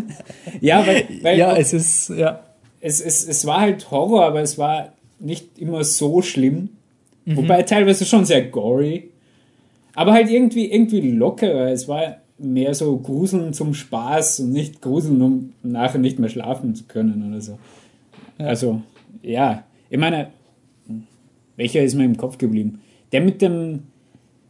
ja, 0.61 0.87
weil, 0.87 1.05
weil 1.23 1.39
ja, 1.39 1.57
es 1.57 1.73
ist, 1.73 2.11
ja. 2.11 2.43
Es, 2.81 3.01
es, 3.01 3.27
es 3.27 3.45
war 3.45 3.61
halt 3.61 3.91
Horror, 3.91 4.25
aber 4.25 4.41
es 4.41 4.57
war 4.57 4.93
nicht 5.21 5.59
immer 5.59 5.85
so 5.85 6.23
schlimm. 6.23 6.71
Mhm. 7.25 7.37
Wobei 7.37 7.63
teilweise 7.63 8.05
schon 8.05 8.25
sehr 8.25 8.43
gory. 8.43 9.11
Aber 9.95 10.13
halt 10.13 10.31
irgendwie, 10.31 10.71
irgendwie 10.71 11.01
lockerer. 11.01 11.71
Es 11.73 11.89
war 11.89 12.19
mehr 12.39 12.73
so 12.75 12.97
Gruseln 12.99 13.53
zum 13.53 13.75
Spaß 13.75 14.41
und 14.41 14.53
nicht 14.53 14.81
Gruseln, 14.81 15.21
um 15.21 15.53
nachher 15.63 15.99
nicht 15.99 16.19
mehr 16.19 16.31
schlafen 16.31 16.75
zu 16.75 16.85
können 16.85 17.29
oder 17.31 17.41
so. 17.41 17.59
Ja. 18.39 18.47
Also, 18.47 18.81
ja. 19.23 19.65
Ich 19.91 19.99
meine, 19.99 20.29
welcher 21.59 21.83
ist 21.83 21.95
mir 21.95 22.05
im 22.05 22.17
Kopf 22.17 22.39
geblieben? 22.39 22.81
Der 23.13 23.21
mit 23.21 23.43
dem, 23.43 23.83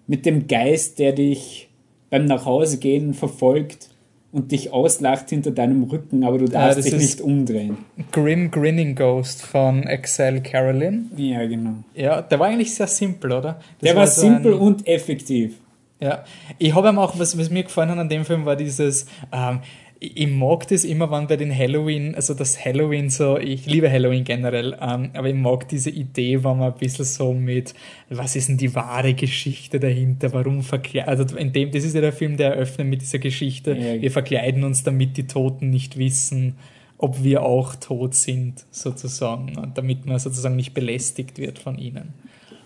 mit 0.06 0.26
dem 0.26 0.46
Geist, 0.46 1.00
der 1.00 1.12
dich 1.12 1.68
beim 2.10 2.26
Nachhausegehen 2.26 3.14
verfolgt 3.14 3.88
und 4.30 4.52
dich 4.52 4.72
auslacht 4.72 5.30
hinter 5.30 5.50
deinem 5.50 5.84
Rücken, 5.84 6.22
aber 6.22 6.38
du 6.38 6.44
darfst 6.44 6.84
dich 6.84 6.94
nicht 6.94 7.20
umdrehen. 7.20 7.78
Grim 8.12 8.50
Grinning 8.50 8.94
Ghost 8.94 9.42
von 9.42 9.84
Excel 9.84 10.42
Carolyn. 10.42 11.10
Ja, 11.16 11.46
genau. 11.46 11.76
Ja, 11.94 12.20
der 12.20 12.38
war 12.38 12.48
eigentlich 12.48 12.74
sehr 12.74 12.86
simpel, 12.86 13.32
oder? 13.32 13.54
Das 13.54 13.62
der 13.80 13.94
war, 13.94 14.00
war 14.00 14.06
so 14.06 14.20
simpel 14.20 14.52
ein, 14.52 14.60
und 14.60 14.86
effektiv. 14.86 15.56
Ja, 16.00 16.24
ich 16.58 16.74
habe 16.74 16.90
ihm 16.90 16.98
auch, 16.98 17.18
was, 17.18 17.38
was 17.38 17.50
mir 17.50 17.64
gefallen 17.64 17.88
hat 17.88 17.98
an 17.98 18.08
dem 18.08 18.24
Film, 18.24 18.44
war 18.44 18.54
dieses, 18.54 19.06
ähm, 19.32 19.60
ich 20.00 20.28
mag 20.28 20.68
das 20.68 20.84
immer, 20.84 21.10
wann 21.10 21.26
bei 21.26 21.36
den 21.36 21.56
Halloween, 21.56 22.14
also 22.14 22.32
das 22.32 22.64
Halloween 22.64 23.10
so, 23.10 23.36
ich 23.36 23.66
liebe 23.66 23.90
Halloween 23.90 24.22
generell, 24.22 24.76
ähm, 24.80 25.10
aber 25.14 25.28
ich 25.28 25.34
mag 25.34 25.68
diese 25.68 25.90
Idee, 25.90 26.44
wenn 26.44 26.58
man 26.58 26.72
ein 26.72 26.78
bisschen 26.78 27.04
so 27.04 27.32
mit, 27.32 27.74
was 28.08 28.36
ist 28.36 28.48
denn 28.48 28.58
die 28.58 28.74
wahre 28.76 29.14
Geschichte 29.14 29.80
dahinter, 29.80 30.32
warum 30.32 30.62
verkleiden, 30.62 31.08
also 31.08 31.36
in 31.36 31.52
dem, 31.52 31.72
das 31.72 31.82
ist 31.82 31.94
ja 31.94 32.00
der 32.00 32.12
Film, 32.12 32.36
der 32.36 32.54
eröffnet 32.54 32.86
mit 32.86 33.00
dieser 33.00 33.18
Geschichte, 33.18 33.72
ja. 33.72 34.00
wir 34.00 34.10
verkleiden 34.12 34.62
uns, 34.62 34.84
damit 34.84 35.16
die 35.16 35.26
Toten 35.26 35.70
nicht 35.70 35.98
wissen, 35.98 36.56
ob 36.96 37.24
wir 37.24 37.42
auch 37.42 37.74
tot 37.74 38.14
sind, 38.14 38.66
sozusagen, 38.70 39.56
und 39.58 39.78
damit 39.78 40.06
man 40.06 40.18
sozusagen 40.20 40.56
nicht 40.56 40.74
belästigt 40.74 41.38
wird 41.38 41.58
von 41.58 41.76
ihnen. 41.76 42.14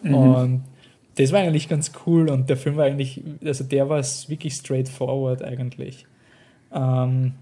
Mhm. 0.03 0.14
Und 0.14 0.64
das 1.14 1.33
war 1.33 1.40
eigentlich 1.40 1.68
ganz 1.68 1.92
cool 2.07 2.29
und 2.29 2.51
der 2.51 2.57
Film 2.59 2.77
war 2.77 2.85
eigentlich, 2.85 3.23
also 3.45 3.64
der 3.64 3.88
war 3.88 4.03
wirklich 4.29 4.55
straightforward 4.55 5.42
eigentlich. 5.42 6.07
Ähm, 6.75 7.35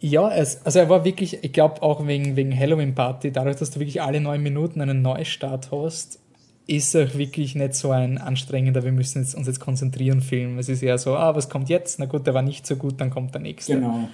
ja, 0.00 0.30
es, 0.30 0.64
also 0.64 0.78
er 0.78 0.88
war 0.88 1.04
wirklich, 1.04 1.44
ich 1.44 1.52
glaube 1.52 1.82
auch 1.82 2.06
wegen, 2.06 2.36
wegen 2.36 2.58
Halloween 2.58 2.94
Party, 2.94 3.32
dadurch, 3.32 3.56
dass 3.56 3.70
du 3.70 3.80
wirklich 3.80 4.00
alle 4.00 4.20
neun 4.20 4.42
Minuten 4.42 4.80
einen 4.80 5.02
Neustart 5.02 5.70
hast, 5.70 6.18
ist 6.66 6.94
er 6.94 7.18
wirklich 7.18 7.54
nicht 7.54 7.74
so 7.74 7.90
ein 7.90 8.16
anstrengender, 8.16 8.84
wir 8.84 8.92
müssen 8.92 9.20
jetzt, 9.20 9.34
uns 9.34 9.46
jetzt 9.46 9.60
konzentrieren 9.60 10.20
Film. 10.22 10.58
Es 10.58 10.68
ist 10.68 10.82
eher 10.82 10.98
so, 10.98 11.16
ah, 11.16 11.34
was 11.34 11.48
kommt 11.48 11.68
jetzt? 11.68 11.98
Na 11.98 12.06
gut, 12.06 12.26
der 12.26 12.34
war 12.34 12.42
nicht 12.42 12.66
so 12.66 12.76
gut, 12.76 13.00
dann 13.00 13.10
kommt 13.10 13.34
der 13.34 13.42
nächste. 13.42 13.74
Genau. 13.74 14.08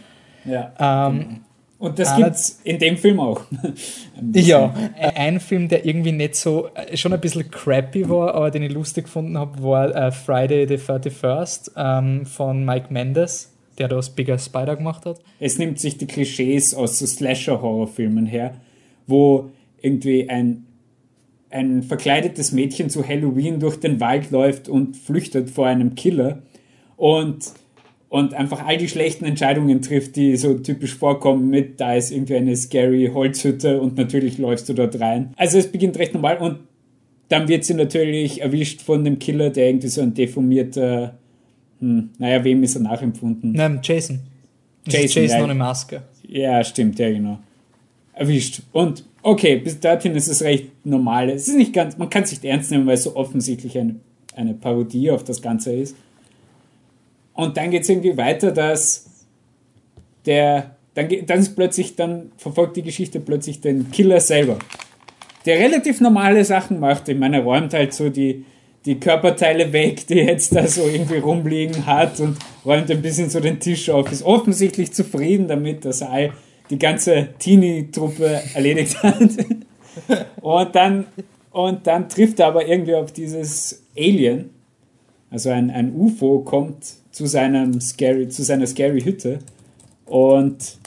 Ja. 0.44 0.72
Ähm, 0.78 1.18
genau. 1.18 1.40
Und 1.78 1.98
das 1.98 2.16
gibt 2.16 2.30
es 2.30 2.60
in 2.64 2.78
dem 2.78 2.96
Film 2.96 3.20
auch. 3.20 3.42
ja, 4.34 4.72
ein 5.14 5.40
Film, 5.40 5.68
der 5.68 5.84
irgendwie 5.84 6.12
nicht 6.12 6.34
so, 6.34 6.68
äh, 6.74 6.96
schon 6.96 7.12
ein 7.12 7.20
bisschen 7.20 7.50
crappy 7.50 8.08
war, 8.08 8.34
aber 8.34 8.50
den 8.50 8.62
ich 8.62 8.72
lustig 8.72 9.04
gefunden 9.04 9.36
habe, 9.36 9.62
war 9.62 9.90
uh, 9.90 10.10
Friday 10.10 10.66
the 10.66 10.76
31st 10.76 11.72
ähm, 11.76 12.24
von 12.24 12.64
Mike 12.64 12.86
Mendes, 12.90 13.52
der 13.76 13.88
das 13.88 14.10
Bigger 14.10 14.38
Spider 14.38 14.76
gemacht 14.76 15.04
hat. 15.04 15.20
Es 15.38 15.58
nimmt 15.58 15.78
sich 15.78 15.98
die 15.98 16.06
Klischees 16.06 16.74
aus 16.74 16.98
so 16.98 17.04
Slasher-Horrorfilmen 17.06 18.24
her, 18.24 18.54
wo 19.06 19.50
irgendwie 19.82 20.30
ein, 20.30 20.64
ein 21.50 21.82
verkleidetes 21.82 22.52
Mädchen 22.52 22.88
zu 22.88 23.06
Halloween 23.06 23.60
durch 23.60 23.78
den 23.78 24.00
Wald 24.00 24.30
läuft 24.30 24.70
und 24.70 24.96
flüchtet 24.96 25.50
vor 25.50 25.66
einem 25.66 25.94
Killer. 25.94 26.42
Und 26.96 27.52
und 28.08 28.34
einfach 28.34 28.64
all 28.64 28.76
die 28.76 28.88
schlechten 28.88 29.24
Entscheidungen 29.24 29.82
trifft, 29.82 30.16
die 30.16 30.36
so 30.36 30.54
typisch 30.54 30.94
vorkommen 30.94 31.50
mit, 31.50 31.80
da 31.80 31.94
ist 31.94 32.12
irgendwie 32.12 32.36
eine 32.36 32.56
scary 32.56 33.10
Holzhütte 33.12 33.80
und 33.80 33.96
natürlich 33.96 34.38
läufst 34.38 34.68
du 34.68 34.74
dort 34.74 35.00
rein. 35.00 35.32
Also 35.36 35.58
es 35.58 35.70
beginnt 35.70 35.98
recht 35.98 36.14
normal 36.14 36.38
und 36.38 36.60
dann 37.28 37.48
wird 37.48 37.64
sie 37.64 37.74
natürlich 37.74 38.42
erwischt 38.42 38.82
von 38.82 39.04
dem 39.04 39.18
Killer, 39.18 39.50
der 39.50 39.68
irgendwie 39.68 39.88
so 39.88 40.00
ein 40.00 40.14
deformierter, 40.14 41.18
hm, 41.80 42.10
naja, 42.18 42.44
wem 42.44 42.62
ist 42.62 42.76
er 42.76 42.82
nachempfunden? 42.82 43.52
Nein, 43.52 43.80
Jason. 43.82 44.20
Jason, 44.86 45.22
Jason 45.22 45.38
ja. 45.38 45.44
ohne 45.44 45.54
Maske. 45.54 46.02
Ja, 46.28 46.62
stimmt, 46.62 46.98
ja, 47.00 47.10
genau. 47.10 47.38
Erwischt. 48.12 48.62
Und 48.72 49.04
okay, 49.22 49.56
bis 49.56 49.80
dorthin 49.80 50.14
ist 50.14 50.28
es 50.28 50.42
recht 50.42 50.70
normal. 50.86 51.28
Es 51.30 51.48
ist 51.48 51.56
nicht 51.56 51.72
ganz, 51.72 51.98
man 51.98 52.08
kann 52.08 52.22
es 52.22 52.30
nicht 52.30 52.44
ernst 52.44 52.70
nehmen, 52.70 52.86
weil 52.86 52.94
es 52.94 53.02
so 53.02 53.16
offensichtlich 53.16 53.76
eine, 53.76 53.96
eine 54.36 54.54
Parodie 54.54 55.10
auf 55.10 55.24
das 55.24 55.42
Ganze 55.42 55.72
ist. 55.72 55.96
Und 57.36 57.56
dann 57.56 57.70
geht 57.70 57.82
es 57.82 57.88
irgendwie 57.88 58.16
weiter, 58.16 58.50
dass 58.50 59.06
der, 60.24 60.76
dann, 60.94 61.08
dann 61.26 61.38
ist 61.38 61.54
plötzlich, 61.54 61.94
dann 61.94 62.32
verfolgt 62.36 62.76
die 62.76 62.82
Geschichte 62.82 63.20
plötzlich 63.20 63.60
den 63.60 63.90
Killer 63.90 64.20
selber, 64.20 64.58
der 65.44 65.58
relativ 65.58 66.00
normale 66.00 66.44
Sachen 66.44 66.80
macht. 66.80 67.08
Ich 67.08 67.16
meine, 67.16 67.36
er 67.38 67.42
räumt 67.44 67.74
halt 67.74 67.92
so 67.92 68.08
die, 68.08 68.44
die 68.86 68.98
Körperteile 68.98 69.72
weg, 69.72 70.06
die 70.06 70.14
jetzt 70.14 70.54
da 70.54 70.66
so 70.66 70.86
irgendwie 70.86 71.18
rumliegen 71.18 71.86
hat 71.86 72.18
und 72.20 72.38
räumt 72.64 72.90
ein 72.90 73.02
bisschen 73.02 73.28
so 73.28 73.40
den 73.40 73.60
Tisch 73.60 73.90
auf. 73.90 74.10
Ist 74.10 74.22
offensichtlich 74.22 74.92
zufrieden 74.92 75.46
damit, 75.46 75.84
dass 75.84 76.00
er 76.00 76.30
die 76.70 76.78
ganze 76.78 77.28
Teenie-Truppe 77.38 78.40
erledigt 78.54 79.02
hat. 79.02 79.20
und 80.40 80.74
dann, 80.74 81.06
und 81.50 81.86
dann 81.86 82.08
trifft 82.08 82.40
er 82.40 82.46
aber 82.46 82.66
irgendwie 82.66 82.94
auf 82.94 83.12
dieses 83.12 83.84
Alien. 83.96 84.50
Also 85.36 85.50
ein, 85.50 85.70
ein 85.70 85.94
UFO 85.94 86.38
kommt 86.38 86.94
zu, 87.10 87.26
seinem 87.26 87.78
scary, 87.78 88.26
zu 88.28 88.42
seiner 88.42 88.66
scary 88.66 89.02
Hütte 89.02 89.40
und 90.06 90.78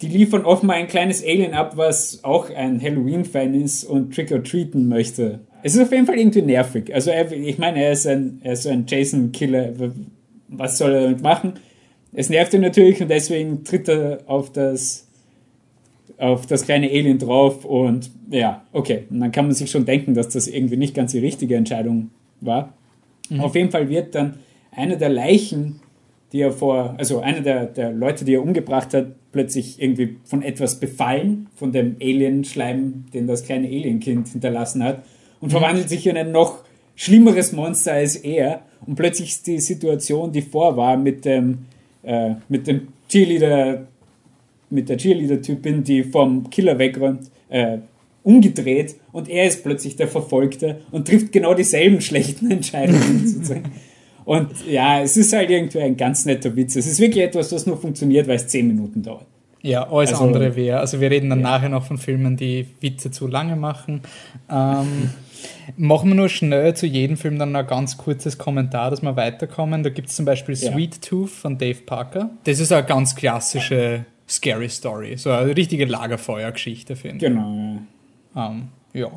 die 0.00 0.06
liefern 0.06 0.44
offenbar 0.44 0.76
ein 0.76 0.86
kleines 0.86 1.24
Alien 1.24 1.52
ab, 1.52 1.76
was 1.76 2.22
auch 2.22 2.48
ein 2.54 2.80
Halloween-Fan 2.80 3.54
ist 3.54 3.82
und 3.82 4.14
Trick-or-Treaten 4.14 4.86
möchte. 4.86 5.40
Es 5.64 5.74
ist 5.74 5.82
auf 5.82 5.90
jeden 5.90 6.06
Fall 6.06 6.16
irgendwie 6.16 6.42
nervig. 6.42 6.94
Also 6.94 7.10
er, 7.10 7.32
ich 7.32 7.58
meine, 7.58 7.82
er 7.82 7.90
ist 7.90 8.06
ein, 8.06 8.38
er 8.44 8.52
ist 8.52 8.68
ein 8.68 8.84
Jason-Killer. 8.86 9.72
Was 10.46 10.78
soll 10.78 10.92
er 10.92 11.02
damit 11.02 11.20
machen? 11.20 11.54
Es 12.12 12.30
nervt 12.30 12.54
ihn 12.54 12.60
natürlich 12.60 13.02
und 13.02 13.08
deswegen 13.08 13.64
tritt 13.64 13.88
er 13.88 14.20
auf 14.26 14.52
das, 14.52 15.08
auf 16.18 16.46
das 16.46 16.62
kleine 16.66 16.88
Alien 16.88 17.18
drauf 17.18 17.64
und 17.64 18.12
ja, 18.30 18.62
okay. 18.72 19.06
Und 19.10 19.18
dann 19.18 19.32
kann 19.32 19.46
man 19.46 19.56
sich 19.56 19.72
schon 19.72 19.86
denken, 19.86 20.14
dass 20.14 20.28
das 20.28 20.46
irgendwie 20.46 20.76
nicht 20.76 20.94
ganz 20.94 21.10
die 21.10 21.18
richtige 21.18 21.56
Entscheidung 21.56 22.10
war. 22.40 22.74
Mhm. 23.30 23.40
Auf 23.40 23.54
jeden 23.54 23.70
Fall 23.70 23.88
wird 23.88 24.14
dann 24.14 24.38
einer 24.70 24.96
der 24.96 25.08
Leichen, 25.08 25.80
die 26.32 26.40
er 26.40 26.52
vor, 26.52 26.94
also 26.98 27.20
einer 27.20 27.40
der, 27.40 27.66
der 27.66 27.92
Leute, 27.92 28.24
die 28.24 28.34
er 28.34 28.42
umgebracht 28.42 28.94
hat, 28.94 29.06
plötzlich 29.32 29.80
irgendwie 29.80 30.16
von 30.24 30.42
etwas 30.42 30.80
befallen, 30.80 31.48
von 31.54 31.72
dem 31.72 31.96
Alienschleim, 32.00 33.06
den 33.12 33.26
das 33.26 33.44
kleine 33.44 33.68
Alienkind 33.68 34.28
hinterlassen 34.28 34.82
hat, 34.82 35.02
und 35.40 35.48
mhm. 35.48 35.52
verwandelt 35.52 35.88
sich 35.88 36.06
in 36.06 36.16
ein 36.16 36.32
noch 36.32 36.64
schlimmeres 36.96 37.52
Monster 37.52 37.92
als 37.92 38.16
er. 38.16 38.62
Und 38.84 38.96
plötzlich 38.96 39.30
ist 39.30 39.46
die 39.46 39.60
Situation, 39.60 40.32
die 40.32 40.42
vor 40.42 40.76
war, 40.76 40.96
mit 40.96 41.24
dem, 41.24 41.66
äh, 42.02 42.34
mit 42.48 42.66
dem 42.66 42.88
Cheerleader, 43.08 43.86
mit 44.70 44.88
der 44.88 44.96
Cheerleader-Typin, 44.96 45.84
die 45.84 46.02
vom 46.02 46.50
Killer 46.50 46.78
wegräumt, 46.78 47.30
äh, 47.48 47.78
umgedreht 48.22 48.96
und 49.18 49.28
er 49.28 49.46
ist 49.46 49.64
plötzlich 49.64 49.96
der 49.96 50.06
Verfolgte 50.06 50.80
und 50.92 51.08
trifft 51.08 51.32
genau 51.32 51.52
dieselben 51.52 52.00
schlechten 52.00 52.52
Entscheidungen. 52.52 53.26
sozusagen. 53.26 53.64
Und 54.24 54.48
ja, 54.70 55.00
es 55.00 55.16
ist 55.16 55.32
halt 55.32 55.50
irgendwie 55.50 55.80
ein 55.80 55.96
ganz 55.96 56.24
netter 56.24 56.54
Witz. 56.54 56.76
Es 56.76 56.86
ist 56.86 57.00
wirklich 57.00 57.24
etwas, 57.24 57.50
was 57.50 57.66
nur 57.66 57.76
funktioniert, 57.78 58.28
weil 58.28 58.36
es 58.36 58.46
zehn 58.46 58.68
Minuten 58.68 59.02
dauert. 59.02 59.26
Ja, 59.60 59.90
alles 59.90 60.12
also, 60.12 60.24
andere 60.24 60.54
wäre. 60.54 60.78
Also 60.78 61.00
wir 61.00 61.10
reden 61.10 61.30
dann 61.30 61.40
ja. 61.40 61.50
nachher 61.50 61.68
noch 61.68 61.84
von 61.84 61.98
Filmen, 61.98 62.36
die 62.36 62.66
Witze 62.80 63.10
zu 63.10 63.26
lange 63.26 63.56
machen. 63.56 64.02
Ähm, 64.48 65.10
machen 65.76 66.10
wir 66.10 66.14
nur 66.14 66.28
schnell 66.28 66.76
zu 66.76 66.86
jedem 66.86 67.16
Film 67.16 67.40
dann 67.40 67.56
ein 67.56 67.66
ganz 67.66 67.96
kurzes 67.96 68.38
Kommentar, 68.38 68.90
dass 68.90 69.02
wir 69.02 69.16
weiterkommen. 69.16 69.82
Da 69.82 69.90
gibt 69.90 70.10
es 70.10 70.14
zum 70.14 70.26
Beispiel 70.26 70.54
ja. 70.54 70.70
Sweet 70.70 71.02
Tooth 71.02 71.30
von 71.30 71.58
Dave 71.58 71.80
Parker. 71.84 72.30
Das 72.44 72.60
ist 72.60 72.70
eine 72.70 72.86
ganz 72.86 73.16
klassische 73.16 74.04
Scary 74.28 74.68
Story. 74.68 75.16
So 75.16 75.32
eine 75.32 75.56
richtige 75.56 75.86
Lagerfeuergeschichte, 75.86 76.94
finde 76.94 77.16
ich. 77.16 77.32
Genau, 77.32 77.80
ja. 78.36 78.50
Ähm, 78.50 78.68
ja. 78.92 79.10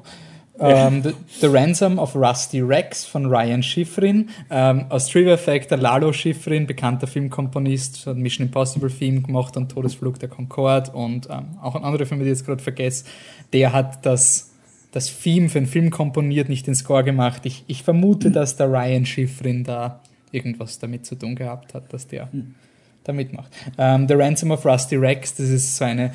Ähm, 0.60 1.02
the, 1.02 1.14
the, 1.40 1.48
Ransom 1.48 1.98
of 1.98 2.16
Rusty 2.16 2.62
Rex 2.62 3.04
von 3.04 3.26
Ryan 3.26 3.64
Schifrin. 3.64 4.30
Ähm, 4.52 4.86
aus 4.90 5.08
Trivia 5.08 5.38
Fact, 5.38 5.72
der 5.72 5.80
Lalo 5.80 6.14
Schifrin, 6.14 6.68
bekannter 6.68 7.08
Filmkomponist, 7.08 8.06
hat 8.06 8.18
Mission 8.18 8.46
Impossible 8.46 8.90
Film 8.90 9.24
gemacht 9.24 9.58
und 9.58 9.72
Todesflug 9.72 10.20
der 10.20 10.30
Concorde 10.30 10.92
und 10.92 11.28
ähm, 11.32 11.58
auch 11.62 11.76
ein 11.76 11.84
anderer 11.84 12.06
Film, 12.06 12.20
den 12.20 12.28
ich 12.28 12.38
jetzt 12.38 12.46
gerade 12.46 12.62
vergesse. 12.62 13.06
Der 13.54 13.74
hat 13.74 14.06
das, 14.06 14.52
das 14.92 15.20
Theme 15.20 15.50
für 15.50 15.60
den 15.60 15.68
Film 15.68 15.90
komponiert, 15.90 16.48
nicht 16.48 16.68
den 16.68 16.76
Score 16.76 17.04
gemacht. 17.04 17.46
Ich, 17.46 17.64
ich 17.68 17.82
vermute, 17.82 18.30
dass 18.30 18.56
der 18.56 18.72
Ryan 18.72 19.06
Schifrin 19.06 19.64
da 19.64 20.02
irgendwas 20.32 20.78
damit 20.78 21.06
zu 21.08 21.16
tun 21.16 21.36
gehabt 21.36 21.74
hat, 21.74 21.92
dass 21.92 22.08
der. 22.08 22.30
Mhm 22.32 22.56
da 23.04 23.14
mitmacht. 23.14 23.52
Ähm, 23.78 24.08
The 24.08 24.14
Ransom 24.14 24.52
of 24.52 24.66
Rusty 24.66 24.96
Rex, 24.96 25.36
das 25.36 25.50
ist 25.50 25.78
so 25.78 25.86
eine 25.86 26.12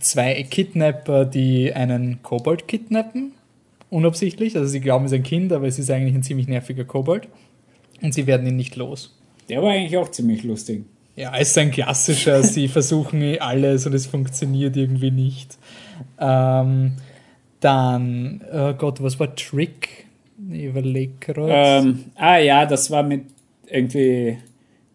zwei 0.00 0.42
Kidnapper, 0.42 1.24
die 1.24 1.72
einen 1.72 2.22
Kobold 2.22 2.68
kidnappen 2.68 3.32
unabsichtlich. 3.90 4.56
Also 4.56 4.68
sie 4.68 4.80
glauben, 4.80 5.04
es 5.04 5.12
ist 5.12 5.18
ein 5.18 5.22
Kind, 5.22 5.52
aber 5.52 5.66
es 5.66 5.78
ist 5.78 5.90
eigentlich 5.90 6.14
ein 6.14 6.22
ziemlich 6.22 6.48
nerviger 6.48 6.84
Kobold. 6.84 7.28
Und 8.02 8.12
sie 8.12 8.26
werden 8.26 8.46
ihn 8.46 8.56
nicht 8.56 8.76
los. 8.76 9.16
Der 9.48 9.62
war 9.62 9.70
eigentlich 9.70 9.96
auch 9.96 10.10
ziemlich 10.10 10.42
lustig. 10.42 10.84
Ja, 11.14 11.32
es 11.36 11.50
ist 11.50 11.58
ein 11.58 11.70
klassischer, 11.70 12.42
sie 12.42 12.68
versuchen 12.68 13.38
alles 13.40 13.86
und 13.86 13.94
es 13.94 14.06
funktioniert 14.06 14.76
irgendwie 14.76 15.10
nicht. 15.10 15.56
Ähm, 16.18 16.96
dann, 17.60 18.44
oh 18.52 18.74
Gott, 18.74 19.02
was 19.02 19.18
war 19.18 19.34
Trick? 19.34 20.06
Ich 20.50 20.64
überlege 20.64 21.14
gerade. 21.20 21.52
Ähm, 21.52 22.04
ah 22.16 22.36
ja, 22.36 22.66
das 22.66 22.90
war 22.90 23.02
mit 23.02 23.24
irgendwie, 23.66 24.36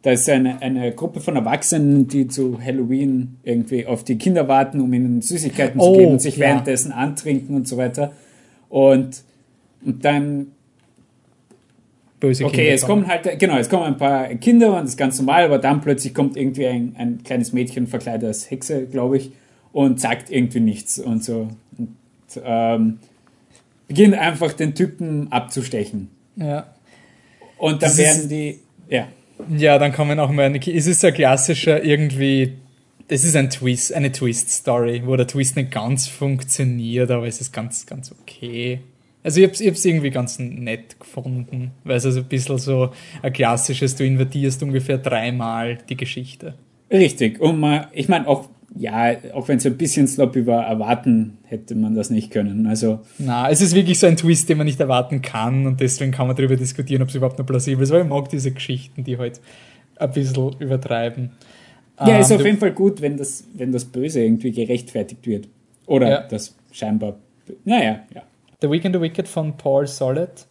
da 0.01 0.11
ist 0.11 0.27
eine, 0.29 0.61
eine 0.61 0.91
Gruppe 0.93 1.19
von 1.19 1.35
Erwachsenen, 1.35 2.07
die 2.07 2.27
zu 2.27 2.59
Halloween 2.61 3.37
irgendwie 3.43 3.85
auf 3.85 4.03
die 4.03 4.17
Kinder 4.17 4.47
warten, 4.47 4.79
um 4.79 4.91
ihnen 4.93 5.21
Süßigkeiten 5.21 5.79
oh, 5.79 5.93
zu 5.93 5.99
geben 5.99 6.11
und 6.13 6.21
sich 6.21 6.37
ja. 6.37 6.47
währenddessen 6.47 6.91
antrinken 6.91 7.55
und 7.55 7.67
so 7.67 7.77
weiter. 7.77 8.11
Und, 8.69 9.21
und 9.85 10.03
dann 10.03 10.47
böse 12.19 12.45
okay, 12.45 12.55
Kinder 12.55 12.73
es 12.73 12.81
kommen 12.81 13.07
halt, 13.07 13.39
genau, 13.39 13.57
es 13.57 13.69
kommen 13.69 13.83
ein 13.83 13.97
paar 13.97 14.27
Kinder 14.35 14.75
und 14.75 14.83
das 14.83 14.91
ist 14.91 14.97
ganz 14.97 15.19
normal, 15.19 15.45
aber 15.45 15.59
dann 15.59 15.81
plötzlich 15.81 16.13
kommt 16.13 16.35
irgendwie 16.35 16.65
ein, 16.65 16.95
ein 16.97 17.23
kleines 17.23 17.53
Mädchen 17.53 17.85
verkleidet 17.85 18.27
als 18.27 18.49
Hexe, 18.49 18.87
glaube 18.87 19.17
ich, 19.17 19.31
und 19.71 19.99
sagt 19.99 20.31
irgendwie 20.31 20.61
nichts 20.61 20.97
und 20.97 21.23
so. 21.23 21.49
Und, 21.77 21.95
ähm, 22.43 22.99
beginnt 23.87 24.15
einfach 24.15 24.53
den 24.53 24.73
Typen 24.73 25.31
abzustechen. 25.31 26.09
Ja. 26.37 26.73
Und 27.57 27.83
dann 27.83 27.89
das 27.89 27.97
werden 27.97 28.29
die, 28.29 28.59
ja. 28.89 29.07
Ja, 29.49 29.77
dann 29.77 29.91
kommen 29.91 30.19
auch 30.19 30.31
mal 30.31 30.45
eine. 30.45 30.59
Es 30.59 30.87
ist 30.87 31.03
ein 31.03 31.13
klassischer 31.13 31.83
irgendwie. 31.83 32.53
Es 33.07 33.25
ist 33.25 33.35
ein 33.35 33.49
Twist, 33.49 33.93
eine 33.93 34.11
Twist-Story, 34.11 35.03
wo 35.05 35.17
der 35.17 35.27
Twist 35.27 35.57
nicht 35.57 35.71
ganz 35.71 36.07
funktioniert, 36.07 37.11
aber 37.11 37.27
es 37.27 37.41
ist 37.41 37.51
ganz, 37.51 37.85
ganz 37.85 38.13
okay. 38.21 38.79
Also 39.23 39.41
ich 39.41 39.47
habe 39.47 39.73
es 39.73 39.85
irgendwie 39.85 40.09
ganz 40.09 40.39
nett 40.39 40.99
gefunden, 40.99 41.71
weil 41.83 41.97
es 41.97 42.05
also 42.05 42.21
ein 42.21 42.25
bisschen 42.25 42.57
so 42.57 42.91
ein 43.21 43.33
klassisches, 43.33 43.95
du 43.95 44.05
invertierst 44.05 44.63
ungefähr 44.63 44.97
dreimal 44.97 45.77
die 45.89 45.97
Geschichte. 45.97 46.55
Richtig. 46.89 47.39
Und 47.39 47.59
man, 47.59 47.87
ich 47.91 48.07
meine 48.07 48.27
auch, 48.27 48.49
ja, 48.75 49.15
auch 49.33 49.47
wenn 49.47 49.57
es 49.57 49.65
ein 49.65 49.77
bisschen 49.77 50.07
sloppy 50.07 50.47
war, 50.47 50.65
erwarten 50.65 51.37
hätte 51.43 51.75
man 51.75 51.93
das 51.93 52.09
nicht 52.09 52.31
können. 52.31 52.67
Also 52.67 53.01
Na, 53.17 53.49
es 53.49 53.61
ist 53.61 53.75
wirklich 53.75 53.99
so 53.99 54.07
ein 54.07 54.15
Twist, 54.15 54.47
den 54.49 54.57
man 54.57 54.65
nicht 54.65 54.79
erwarten 54.79 55.21
kann 55.21 55.67
und 55.67 55.81
deswegen 55.81 56.11
kann 56.11 56.27
man 56.27 56.35
darüber 56.35 56.55
diskutieren, 56.55 57.01
ob 57.01 57.09
es 57.09 57.15
überhaupt 57.15 57.37
noch 57.37 57.45
plausibel 57.45 57.83
ist, 57.83 57.91
weil 57.91 58.03
ich 58.03 58.07
mag 58.07 58.29
diese 58.29 58.51
Geschichten, 58.51 59.03
die 59.03 59.17
halt 59.17 59.41
ein 59.97 60.11
bisschen 60.11 60.53
übertreiben. 60.59 61.31
Ja, 61.99 62.17
ist 62.17 62.31
ähm, 62.31 62.37
auf 62.37 62.45
jeden 62.45 62.57
Fall 62.57 62.71
gut, 62.71 63.01
wenn 63.01 63.17
das, 63.17 63.43
wenn 63.53 63.71
das 63.71 63.85
Böse 63.85 64.23
irgendwie 64.23 64.51
gerechtfertigt 64.51 65.27
wird. 65.27 65.47
Oder 65.85 66.09
ja. 66.09 66.21
das 66.21 66.55
scheinbar. 66.71 67.17
Naja, 67.65 68.01
ja. 68.13 68.23
The 68.61 68.69
Week 68.69 68.85
and 68.85 68.95
the 68.95 69.01
Wicked 69.01 69.27
von 69.27 69.57
Paul 69.57 69.87
Solid. 69.87 70.47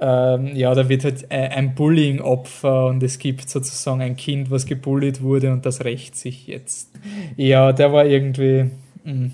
Ähm, 0.00 0.56
ja, 0.56 0.74
da 0.74 0.88
wird 0.88 1.04
halt 1.04 1.26
äh, 1.30 1.48
ein 1.48 1.74
Bullying-Opfer 1.74 2.86
und 2.86 3.02
es 3.02 3.18
gibt 3.18 3.48
sozusagen 3.48 4.00
ein 4.00 4.16
Kind, 4.16 4.50
was 4.50 4.66
gebullied 4.66 5.22
wurde 5.22 5.52
und 5.52 5.64
das 5.64 5.84
rächt 5.84 6.16
sich 6.16 6.46
jetzt. 6.46 6.90
Ja, 7.36 7.72
der 7.72 7.92
war 7.92 8.04
irgendwie. 8.06 8.70
Mh. 9.04 9.12
Mm. 9.12 9.32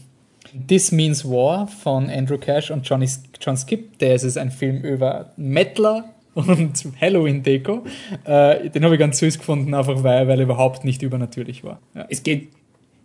This 0.69 0.91
Means 0.91 1.25
War 1.25 1.69
von 1.69 2.11
Andrew 2.11 2.39
Cash 2.39 2.71
und 2.73 2.89
Johnny, 2.89 3.09
John 3.41 3.57
Skip. 3.57 3.99
Der 3.99 4.15
ist 4.15 4.37
ein 4.37 4.51
Film 4.51 4.83
über 4.83 5.33
Mettler 5.37 6.07
und 6.35 6.73
Halloween-Deko. 7.01 7.85
Äh, 8.25 8.71
den 8.71 8.85
habe 8.85 8.95
ich 8.95 8.99
ganz 8.99 9.19
süß 9.19 9.39
gefunden, 9.39 9.75
einfach 9.75 10.03
weil, 10.03 10.29
weil 10.29 10.39
er 10.39 10.45
überhaupt 10.45 10.85
nicht 10.85 11.03
übernatürlich 11.03 11.65
war. 11.65 11.81
Ja. 11.95 12.07
Es 12.09 12.23
geht, 12.23 12.49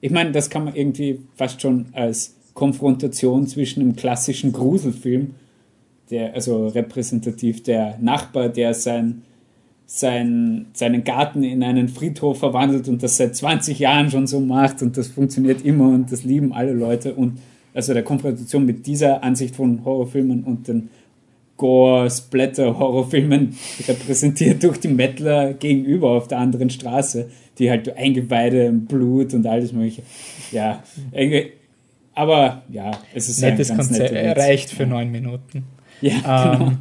ich 0.02 0.12
meine, 0.12 0.32
das 0.32 0.50
kann 0.50 0.66
man 0.66 0.76
irgendwie 0.76 1.20
fast 1.36 1.62
schon 1.62 1.88
als 1.94 2.36
Konfrontation 2.54 3.48
zwischen 3.48 3.82
einem 3.82 3.96
klassischen 3.96 4.52
Gruselfilm, 4.52 5.36
der, 6.10 6.34
also 6.34 6.68
repräsentativ 6.68 7.64
der 7.64 7.98
Nachbar, 8.00 8.50
der 8.50 8.74
sein, 8.74 9.24
sein, 9.86 10.68
seinen 10.74 11.04
Garten 11.04 11.44
in 11.44 11.64
einen 11.64 11.90
Friedhof 11.90 12.40
verwandelt 12.40 12.88
und 12.88 13.04
das 13.04 13.18
seit 13.18 13.36
20 13.36 13.80
Jahren 13.80 14.10
schon 14.10 14.28
so 14.28 14.40
macht 14.40 14.82
und 14.82 14.98
das 14.98 15.08
funktioniert 15.08 15.64
immer 15.64 15.90
und 15.90 16.12
das 16.12 16.24
lieben 16.24 16.54
alle 16.54 16.74
Leute 16.74 17.14
und 17.14 17.40
also 17.74 17.94
der 17.94 18.04
Konfrontation 18.04 18.66
mit 18.66 18.88
dieser 18.88 19.24
Ansicht 19.24 19.56
von 19.56 19.84
Horrorfilmen 19.84 20.44
und 20.44 20.68
den 20.68 20.90
Gore, 21.58 22.10
Splatter, 22.10 22.78
Horrorfilmen 22.78 23.56
repräsentiert 23.88 24.64
durch 24.64 24.80
die 24.80 24.88
Mettler 24.90 25.54
gegenüber 25.54 26.12
auf 26.12 26.28
der 26.28 26.40
anderen 26.40 26.70
Straße, 26.70 27.30
die 27.58 27.70
halt 27.70 27.96
Eingeweide, 27.96 28.72
Blut 28.72 29.34
und 29.34 29.46
alles 29.46 29.72
mögliche. 29.72 30.04
Ja, 30.52 30.84
aber 32.14 32.64
ja, 32.70 32.92
es 33.14 33.30
ist 33.30 33.42
nettes 33.42 33.72
ein 33.72 33.78
ganz 33.78 33.90
Konzept. 33.90 34.14
Nette 34.14 34.40
reicht 34.40 34.70
für 34.70 34.86
neun 34.86 35.12
Minuten. 35.12 35.66
Ja, 36.02 36.54
ähm, 36.54 36.60
genau. 36.60 36.72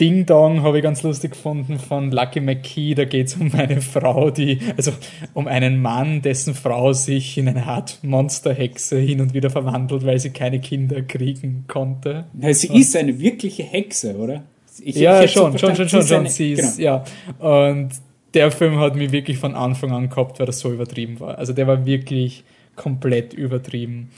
Ding 0.00 0.26
Dong 0.26 0.62
habe 0.62 0.78
ich 0.78 0.84
ganz 0.84 1.02
lustig 1.02 1.32
gefunden 1.32 1.78
von 1.78 2.12
Lucky 2.12 2.40
McKee. 2.40 2.94
Da 2.94 3.04
geht 3.04 3.26
es 3.26 3.34
um 3.34 3.52
eine 3.54 3.80
Frau, 3.80 4.30
die, 4.30 4.60
also 4.76 4.92
um 5.34 5.48
einen 5.48 5.82
Mann, 5.82 6.22
dessen 6.22 6.54
Frau 6.54 6.92
sich 6.92 7.36
in 7.36 7.48
eine 7.48 7.66
Art 7.66 7.98
Monsterhexe 8.02 8.98
hin 8.98 9.20
und 9.20 9.34
wieder 9.34 9.50
verwandelt, 9.50 10.06
weil 10.06 10.18
sie 10.20 10.30
keine 10.30 10.60
Kinder 10.60 11.02
kriegen 11.02 11.64
konnte. 11.66 12.26
Na, 12.32 12.52
sie 12.52 12.68
und 12.68 12.80
ist 12.80 12.96
eine 12.96 13.18
wirkliche 13.18 13.64
Hexe, 13.64 14.16
oder? 14.16 14.44
Ich, 14.80 14.94
ja, 14.94 15.22
ich 15.22 15.32
schon, 15.32 15.58
schon, 15.58 15.74
schon, 15.74 15.88
schon, 15.88 16.02
schon, 16.02 16.26
sie 16.28 16.52
ist, 16.52 16.78
genau. 16.78 17.04
ja. 17.40 17.64
Und 17.66 17.90
der 18.34 18.52
Film 18.52 18.78
hat 18.78 18.94
mich 18.94 19.10
wirklich 19.10 19.38
von 19.38 19.56
Anfang 19.56 19.90
an 19.90 20.08
gehabt, 20.08 20.38
weil 20.38 20.46
das 20.46 20.60
so 20.60 20.72
übertrieben 20.72 21.18
war. 21.18 21.38
Also 21.38 21.52
der 21.52 21.66
war 21.66 21.86
wirklich 21.86 22.44
komplett 22.76 23.34
übertrieben. 23.34 24.10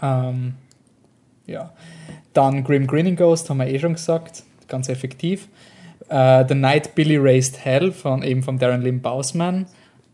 Ähm, 0.00 0.54
ja. 1.46 1.72
Dann 2.38 2.62
Grim 2.62 2.86
Grinning 2.86 3.16
Ghost, 3.16 3.50
haben 3.50 3.58
wir 3.58 3.66
eh 3.66 3.80
schon 3.80 3.94
gesagt, 3.94 4.44
ganz 4.68 4.88
effektiv. 4.88 5.48
Uh, 6.08 6.44
The 6.46 6.54
Night 6.54 6.94
Billy 6.94 7.16
Raised 7.16 7.64
Hell 7.64 7.90
von 7.90 8.22
eben 8.22 8.44
von 8.44 8.60
Darren 8.60 8.80
Lynn 8.80 9.02
Bausman. 9.02 9.66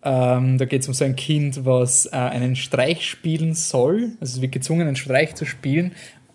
Ähm, 0.02 0.56
da 0.56 0.64
geht 0.64 0.80
es 0.80 0.88
um 0.88 0.94
so 0.94 1.04
ein 1.04 1.16
Kind, 1.16 1.66
was 1.66 2.06
äh, 2.06 2.12
einen 2.12 2.56
Streich 2.56 3.06
spielen 3.06 3.52
soll. 3.52 4.12
Also 4.22 4.36
es 4.36 4.40
wird 4.40 4.52
gezwungen, 4.52 4.86
einen 4.86 4.96
Streich 4.96 5.34
zu 5.34 5.44
spielen 5.44 5.92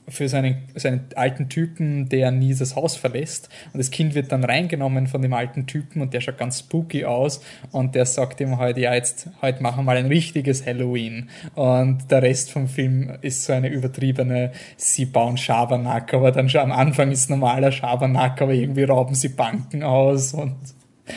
für 0.09 0.27
seinen, 0.27 0.63
seinen 0.75 1.05
alten 1.15 1.49
Typen, 1.49 2.09
der 2.09 2.31
nie 2.31 2.53
das 2.53 2.75
Haus 2.75 2.95
verlässt. 2.95 3.49
Und 3.73 3.79
das 3.79 3.91
Kind 3.91 4.15
wird 4.15 4.31
dann 4.31 4.43
reingenommen 4.43 5.07
von 5.07 5.21
dem 5.21 5.33
alten 5.33 5.67
Typen 5.67 6.01
und 6.01 6.13
der 6.13 6.21
schaut 6.21 6.37
ganz 6.37 6.59
spooky 6.59 7.05
aus 7.05 7.41
und 7.71 7.95
der 7.95 8.05
sagt 8.05 8.41
ihm 8.41 8.57
halt, 8.57 8.77
ja, 8.77 8.93
jetzt 8.93 9.29
heute 9.41 9.63
machen 9.63 9.79
wir 9.79 9.83
mal 9.83 9.97
ein 9.97 10.07
richtiges 10.07 10.65
Halloween. 10.65 11.29
Und 11.55 12.09
der 12.11 12.21
Rest 12.21 12.51
vom 12.51 12.67
Film 12.67 13.17
ist 13.21 13.45
so 13.45 13.53
eine 13.53 13.69
übertriebene, 13.69 14.51
sie 14.77 15.05
bauen 15.05 15.37
Schabernack, 15.37 16.13
aber 16.13 16.31
dann 16.31 16.49
schon 16.49 16.61
am 16.61 16.71
Anfang 16.71 17.11
ist 17.11 17.29
normaler 17.29 17.71
Schabernack, 17.71 18.41
aber 18.41 18.53
irgendwie 18.53 18.83
rauben 18.83 19.15
sie 19.15 19.29
Banken 19.29 19.83
aus 19.83 20.33
und 20.33 20.55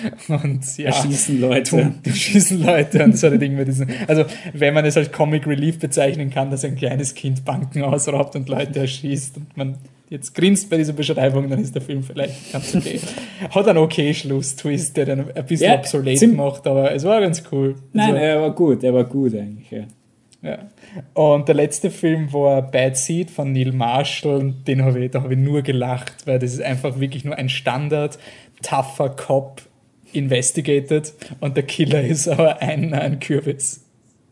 und 0.29 0.79
ja, 0.79 0.87
erschießen 0.87 1.41
Leute. 1.41 1.95
Erschießen 2.05 2.63
Leute 2.63 3.05
und 3.05 3.17
so 3.17 3.27
eine 3.27 3.39
Dinge 3.39 3.57
mit 3.57 3.69
diesen. 3.69 3.89
Also, 4.07 4.25
wenn 4.53 4.75
man 4.75 4.85
es 4.85 4.97
als 4.97 5.13
Comic 5.13 5.47
Relief 5.47 5.79
bezeichnen 5.79 6.31
kann, 6.31 6.51
dass 6.51 6.65
ein 6.65 6.77
kleines 6.77 7.15
Kind 7.15 7.45
Banken 7.45 7.83
ausraubt 7.83 8.37
und 8.37 8.49
Leute 8.49 8.81
erschießt 8.81 9.37
und 9.37 9.57
man 9.57 9.77
jetzt 10.09 10.35
grinst 10.35 10.69
bei 10.69 10.77
dieser 10.77 10.93
Beschreibung, 10.93 11.49
dann 11.49 11.61
ist 11.61 11.75
der 11.75 11.83
Film 11.83 12.03
vielleicht 12.03 12.53
ganz 12.53 12.75
okay. 12.75 13.01
Hat 13.51 13.69
einen 13.69 13.79
okay 13.79 14.13
Schluss-Twist, 14.13 14.97
der 14.97 15.07
dann 15.07 15.31
ein 15.35 15.47
bisschen 15.47 15.71
ja, 15.71 15.79
obsolet 15.79 16.35
macht, 16.35 16.67
aber 16.67 16.93
es 16.93 17.05
war 17.05 17.21
ganz 17.21 17.43
cool. 17.51 17.77
Nein, 17.93 18.11
also, 18.11 18.23
er 18.23 18.41
war 18.41 18.55
gut, 18.55 18.85
er 18.85 18.95
war 18.95 19.05
gut 19.05 19.35
eigentlich, 19.35 19.71
ja. 19.71 19.85
Ja. 20.43 20.59
Und 21.15 21.47
der 21.47 21.55
letzte 21.55 21.91
Film 21.91 22.33
war 22.33 22.63
Bad 22.63 22.97
Seed 22.97 23.31
von 23.31 23.53
Neil 23.53 23.73
Marshall. 23.73 24.55
Den 24.67 24.85
habe 24.85 25.05
ich, 25.05 25.11
da 25.13 25.23
habe 25.23 25.35
ich 25.35 25.39
nur 25.39 25.63
gelacht, 25.63 26.27
weil 26.27 26.41
das 26.41 26.53
ist 26.53 26.63
einfach 26.63 26.99
wirklich 26.99 27.25
nur 27.25 27.37
ein 27.37 27.49
Standard, 27.49 28.19
tougher 28.61 29.11
Cop 29.11 29.63
investigated 30.13 31.13
und 31.41 31.57
der 31.57 31.65
Killer 31.65 32.03
ist 32.03 32.29
aber 32.29 32.61
ein, 32.61 32.95
ein 32.95 33.19
Kürbis. 33.21 33.85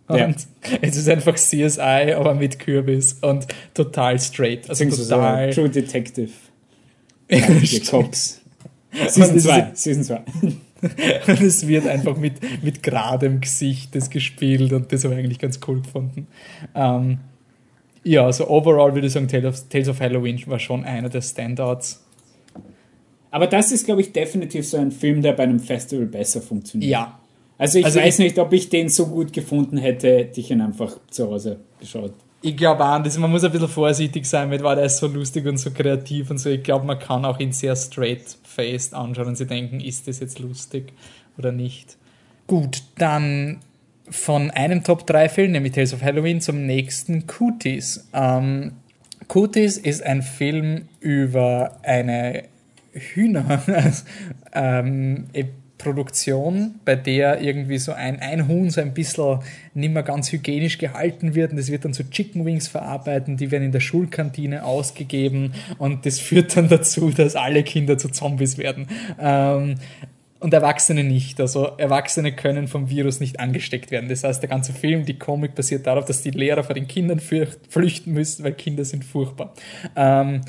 Und 0.06 0.18
ja. 0.18 0.34
es 0.82 0.96
ist 0.96 1.08
einfach 1.08 1.36
CSI, 1.36 2.14
aber 2.14 2.34
mit 2.34 2.58
Kürbis 2.58 3.14
und 3.20 3.46
total 3.74 4.18
straight. 4.18 4.68
Also 4.68 4.84
total. 4.84 5.52
So 5.52 5.60
True 5.60 5.70
Detective. 5.70 6.30
Cops. 7.90 8.40
Season 9.06 9.38
2. 9.38 9.70
Season 9.74 10.02
2. 10.02 10.22
und 11.28 11.40
es 11.40 11.66
wird 11.68 11.86
einfach 11.86 12.16
mit, 12.16 12.34
mit 12.62 12.82
geradem 12.82 13.40
Gesicht 13.40 13.94
das 13.94 14.10
gespielt 14.10 14.72
und 14.72 14.92
das 14.92 15.04
habe 15.04 15.14
ich 15.14 15.20
eigentlich 15.20 15.38
ganz 15.38 15.60
cool 15.68 15.80
gefunden. 15.80 16.26
Ähm, 16.74 17.18
ja, 18.02 18.24
also 18.24 18.48
overall 18.48 18.94
würde 18.94 19.06
ich 19.06 19.12
sagen, 19.12 19.28
Tales 19.28 19.44
of, 19.44 19.68
Tales 19.68 19.88
of 19.88 20.00
Halloween 20.00 20.42
war 20.46 20.58
schon 20.58 20.84
einer 20.84 21.08
der 21.08 21.20
Standouts. 21.20 22.04
Aber 23.30 23.46
das 23.46 23.72
ist, 23.72 23.84
glaube 23.84 24.00
ich, 24.00 24.12
definitiv 24.12 24.68
so 24.68 24.76
ein 24.76 24.90
Film, 24.90 25.22
der 25.22 25.32
bei 25.32 25.44
einem 25.44 25.60
Festival 25.60 26.06
besser 26.06 26.42
funktioniert. 26.42 26.90
Ja. 26.90 27.20
Also 27.58 27.78
ich 27.78 27.84
also 27.84 28.00
weiß 28.00 28.18
ich, 28.18 28.24
nicht, 28.24 28.38
ob 28.38 28.52
ich 28.52 28.70
den 28.70 28.88
so 28.88 29.06
gut 29.06 29.32
gefunden 29.32 29.76
hätte, 29.76 30.08
hätte 30.08 30.40
ich 30.40 30.50
ihn 30.50 30.62
einfach 30.62 30.96
zu 31.10 31.28
Hause 31.28 31.60
geschaut. 31.78 32.14
Ich 32.42 32.56
glaube 32.56 32.82
auch, 32.84 33.02
das, 33.02 33.18
man 33.18 33.30
muss 33.30 33.44
ein 33.44 33.52
bisschen 33.52 33.68
vorsichtig 33.68 34.24
sein 34.24 34.48
mit, 34.48 34.62
weil 34.62 34.76
der 34.76 34.86
ist 34.86 34.96
so 34.96 35.06
lustig 35.06 35.46
und 35.46 35.58
so 35.58 35.70
kreativ 35.70 36.30
und 36.30 36.38
so. 36.38 36.48
Ich 36.48 36.62
glaube, 36.62 36.86
man 36.86 36.98
kann 36.98 37.26
auch 37.26 37.38
ihn 37.38 37.52
sehr 37.52 37.76
straight-faced 37.76 38.94
anschauen 38.94 39.28
und 39.28 39.36
sich 39.36 39.46
denken, 39.46 39.80
ist 39.80 40.08
das 40.08 40.20
jetzt 40.20 40.38
lustig 40.38 40.94
oder 41.36 41.52
nicht. 41.52 41.98
Gut, 42.46 42.82
dann 42.96 43.60
von 44.08 44.50
einem 44.50 44.82
Top 44.82 45.06
3 45.06 45.28
Film, 45.28 45.52
nämlich 45.52 45.74
Tales 45.74 45.92
of 45.92 46.02
Halloween, 46.02 46.40
zum 46.40 46.66
nächsten 46.66 47.26
Cooties. 47.26 48.08
Ähm, 48.14 48.72
Cooties 49.28 49.76
ist 49.76 50.02
ein 50.02 50.22
Film 50.22 50.88
über 51.00 51.76
eine 51.82 52.44
Hühner 52.92 53.62
ähm, 54.52 55.26
Produktion, 55.80 56.74
bei 56.84 56.94
der 56.94 57.40
irgendwie 57.40 57.78
so 57.78 57.92
ein, 57.92 58.20
ein 58.20 58.48
Huhn 58.48 58.70
so 58.70 58.80
ein 58.80 58.92
bisschen 58.92 59.38
nicht 59.74 59.92
mehr 59.92 60.02
ganz 60.02 60.30
hygienisch 60.30 60.78
gehalten 60.78 61.34
wird 61.34 61.52
und 61.52 61.56
das 61.56 61.70
wird 61.70 61.84
dann 61.84 61.94
zu 61.94 62.08
Chicken 62.08 62.44
Wings 62.44 62.68
verarbeitet, 62.68 63.40
die 63.40 63.50
werden 63.50 63.64
in 63.64 63.72
der 63.72 63.80
Schulkantine 63.80 64.64
ausgegeben 64.64 65.54
und 65.78 66.04
das 66.06 66.20
führt 66.20 66.56
dann 66.56 66.68
dazu, 66.68 67.10
dass 67.10 67.34
alle 67.34 67.62
Kinder 67.62 67.98
zu 67.98 68.08
Zombies 68.08 68.58
werden. 68.58 68.88
Ähm, 69.18 69.76
und 70.40 70.54
Erwachsene 70.54 71.04
nicht. 71.04 71.38
Also 71.38 71.66
Erwachsene 71.76 72.32
können 72.32 72.66
vom 72.66 72.88
Virus 72.88 73.20
nicht 73.20 73.38
angesteckt 73.38 73.90
werden. 73.90 74.08
Das 74.08 74.24
heißt, 74.24 74.42
der 74.42 74.48
ganze 74.48 74.72
Film, 74.72 75.04
die 75.04 75.18
Komik 75.18 75.54
basiert 75.54 75.86
darauf, 75.86 76.06
dass 76.06 76.22
die 76.22 76.30
Lehrer 76.30 76.64
vor 76.64 76.74
den 76.74 76.88
Kindern 76.88 77.20
flüchten 77.20 78.12
müssen, 78.12 78.42
weil 78.42 78.54
Kinder 78.54 78.86
sind 78.86 79.04
furchtbar. 79.04 79.52
Ähm, 79.94 80.40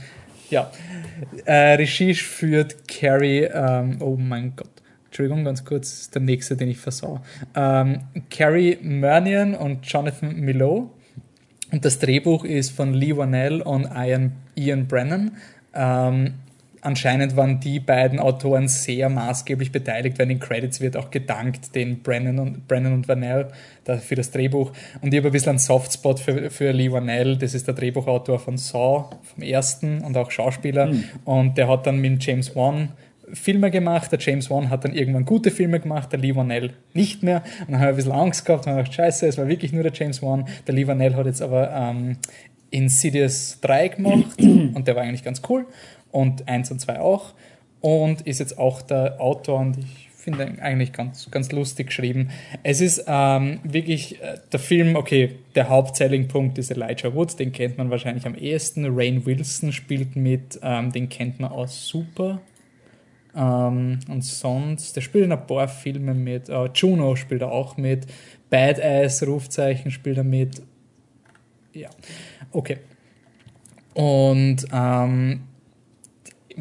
ja. 0.52 0.72
Äh, 1.46 1.76
Regie 1.76 2.14
führt 2.14 2.88
Carrie, 2.88 3.44
ähm, 3.44 3.98
oh 4.00 4.16
mein 4.18 4.56
Gott. 4.56 4.70
Entschuldigung, 5.06 5.44
ganz 5.44 5.66
kurz, 5.66 6.10
der 6.10 6.22
nächste, 6.22 6.56
den 6.56 6.70
ich 6.70 6.78
versau. 6.78 7.20
Ähm, 7.56 8.00
Carrie 8.30 8.78
Mernian 8.82 9.56
und 9.56 9.86
Jonathan 9.86 10.36
Milo. 10.36 10.92
Und 11.72 11.84
das 11.84 12.00
Drehbuch 12.00 12.46
ist 12.46 12.72
von 12.72 12.94
Lee 12.94 13.16
Wanell 13.18 13.62
und 13.62 13.90
Ian, 13.94 14.34
Ian 14.56 14.88
Brennan. 14.88 15.38
Ähm, 15.74 16.36
anscheinend 16.82 17.36
waren 17.36 17.60
die 17.60 17.80
beiden 17.80 18.20
Autoren 18.20 18.68
sehr 18.68 19.10
maßgeblich 19.10 19.72
beteiligt, 19.72 20.18
weil 20.20 20.30
in 20.30 20.38
den 20.38 20.40
Credits 20.40 20.82
wird 20.82 20.98
auch 20.98 21.12
gedankt 21.12 21.76
den 21.76 22.02
Brennan 22.02 22.40
und, 22.40 22.68
Brennan 22.68 22.94
und 22.94 23.08
Vanell 23.08 23.48
für 24.02 24.16
das 24.16 24.32
Drehbuch. 24.32 24.72
Und 25.02 25.14
ich 25.14 25.20
habe 25.20 25.30
ein 25.30 25.32
bisschen 25.32 25.52
einen 25.52 25.60
Softspot 25.60 26.20
für, 26.20 26.50
für 26.50 26.72
Lee 26.72 26.92
Vanell, 26.92 27.38
das 27.38 27.54
ist 27.54 27.68
der 27.68 27.76
Drehbuchautor 27.76 28.40
von 28.40 28.58
Saw, 28.58 29.16
vom 29.24 29.44
ersten 29.44 30.02
und 30.02 30.18
auch 30.18 30.32
Schauspieler. 30.32 30.88
Mhm. 30.88 31.04
Und 31.26 31.58
der 31.58 31.68
hat 31.68 31.86
dann 31.86 32.00
mit 32.00 32.24
James 32.24 32.56
Wan 32.56 32.90
Filme 33.34 33.72
gemacht. 33.72 34.12
Der 34.12 34.20
James 34.20 34.50
Wan 34.50 34.70
hat 34.70 34.84
dann 34.84 34.94
irgendwann 34.94 35.26
gute 35.26 35.52
Filme 35.52 35.80
gemacht, 35.80 36.12
der 36.12 36.20
Lee 36.20 36.36
Vanell 36.36 36.74
nicht 36.94 37.24
mehr. 37.24 37.44
Und 37.62 37.72
dann 37.72 37.80
habe 37.80 37.92
ich 37.92 37.94
ein 37.94 37.96
bisschen 37.98 38.12
Angst 38.12 38.46
gehabt 38.46 38.66
und 38.66 38.74
habe 38.74 38.84
gedacht, 38.84 38.96
scheiße, 38.96 39.28
es 39.28 39.38
war 39.38 39.48
wirklich 39.48 39.72
nur 39.72 39.84
der 39.84 39.94
James 39.94 40.22
Wan. 40.22 40.48
Der 40.68 40.76
Lee 40.76 40.88
Vanell 40.88 41.16
hat 41.16 41.26
jetzt 41.26 41.42
aber 41.42 41.72
ähm, 41.72 42.18
Insidious 42.72 43.60
3 43.62 43.88
gemacht 43.90 44.26
und 44.40 44.88
der 44.88 44.96
war 44.96 45.04
eigentlich 45.04 45.24
ganz 45.24 45.42
cool 45.50 45.66
und 46.12 46.48
1 46.48 46.72
und 46.72 46.80
2 46.80 47.00
auch 47.00 47.34
und 47.82 48.22
ist 48.22 48.40
jetzt 48.40 48.58
auch 48.58 48.82
der 48.82 49.20
Autor 49.20 49.60
und 49.60 49.78
ich 49.78 50.10
finde 50.22 50.62
eigentlich 50.62 50.94
ganz, 50.94 51.30
ganz 51.32 51.52
lustig 51.52 51.88
geschrieben. 51.88 52.30
Es 52.62 52.80
ist 52.80 53.06
ähm, 53.08 53.60
wirklich 53.64 54.22
äh, 54.22 54.38
der 54.52 54.60
Film, 54.60 54.96
okay, 54.96 55.36
der 55.56 55.68
Hauptselling-Punkt 55.70 56.60
ist 56.60 56.70
Elijah 56.70 57.14
Wood, 57.16 57.40
den 57.40 57.52
kennt 57.52 57.80
man 57.80 57.90
wahrscheinlich 57.90 58.28
am 58.28 58.36
ehesten. 58.36 58.86
Rain 58.86 59.26
Wilson 59.26 59.72
spielt 59.72 60.16
mit, 60.16 60.60
ähm, 60.62 60.92
den 60.92 61.10
kennt 61.10 61.40
man 61.40 61.52
aus 61.52 61.88
Super. 61.88 62.40
Ähm, 63.36 64.00
und 64.08 64.24
sonst, 64.24 64.96
der 64.96 65.02
spielt 65.02 65.26
in 65.26 65.32
ein 65.32 65.48
paar 65.48 65.68
Filmen 65.68 66.24
mit. 66.24 66.50
Uh, 66.50 66.68
Juno 66.74 67.16
spielt 67.16 67.42
er 67.42 67.52
auch 67.52 67.78
mit. 67.78 68.06
Badass, 68.50 69.26
Rufzeichen 69.26 69.90
spielt 69.90 70.18
er 70.18 70.24
mit. 70.24 70.62
Ja, 71.74 71.90
okay. 72.52 72.78
Und 73.94 74.66
ähm, 74.72 75.42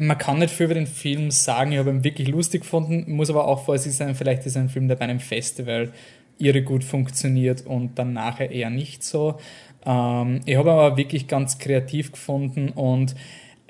man 0.01 0.17
kann 0.17 0.39
nicht 0.39 0.51
viel 0.51 0.65
über 0.65 0.73
den 0.73 0.87
Film 0.87 1.29
sagen, 1.29 1.71
ich 1.71 1.77
habe 1.77 1.91
ihn 1.91 2.03
wirklich 2.03 2.27
lustig 2.27 2.61
gefunden, 2.61 3.05
muss 3.07 3.29
aber 3.29 3.47
auch 3.47 3.65
vorsichtig 3.65 3.97
sein, 3.97 4.15
vielleicht 4.15 4.45
ist 4.47 4.57
ein 4.57 4.67
Film, 4.67 4.87
der 4.87 4.95
bei 4.95 5.05
einem 5.05 5.19
Festival 5.19 5.93
irre 6.39 6.63
gut 6.63 6.83
funktioniert 6.83 7.67
und 7.67 7.99
dann 7.99 8.13
nachher 8.13 8.49
eher 8.49 8.71
nicht 8.71 9.03
so. 9.03 9.37
Ähm, 9.85 10.41
ich 10.45 10.57
habe 10.57 10.71
aber 10.71 10.97
wirklich 10.97 11.27
ganz 11.27 11.59
kreativ 11.59 12.11
gefunden 12.13 12.69
und 12.69 13.15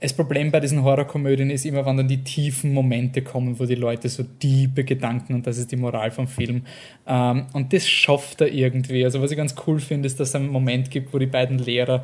das 0.01 0.13
Problem 0.13 0.51
bei 0.51 0.59
diesen 0.59 0.83
Horrorkomödien 0.83 1.51
ist 1.51 1.65
immer, 1.65 1.85
wenn 1.85 1.97
dann 1.97 2.07
die 2.07 2.23
tiefen 2.23 2.73
Momente 2.73 3.21
kommen, 3.21 3.59
wo 3.59 3.65
die 3.65 3.75
Leute 3.75 4.09
so 4.09 4.23
tiefe 4.23 4.83
Gedanken 4.83 5.35
und 5.35 5.45
das 5.45 5.59
ist 5.59 5.71
die 5.71 5.75
Moral 5.75 6.09
vom 6.11 6.27
Film. 6.27 6.63
Ähm, 7.05 7.45
und 7.53 7.71
das 7.71 7.87
schafft 7.87 8.41
er 8.41 8.51
irgendwie. 8.51 9.03
Also 9.03 9.21
was 9.21 9.29
ich 9.29 9.37
ganz 9.37 9.53
cool 9.67 9.79
finde, 9.79 10.07
ist, 10.07 10.19
dass 10.19 10.29
es 10.29 10.35
einen 10.35 10.47
Moment 10.47 10.89
gibt, 10.89 11.13
wo 11.13 11.19
die 11.19 11.27
beiden 11.27 11.59
Lehrer 11.59 12.03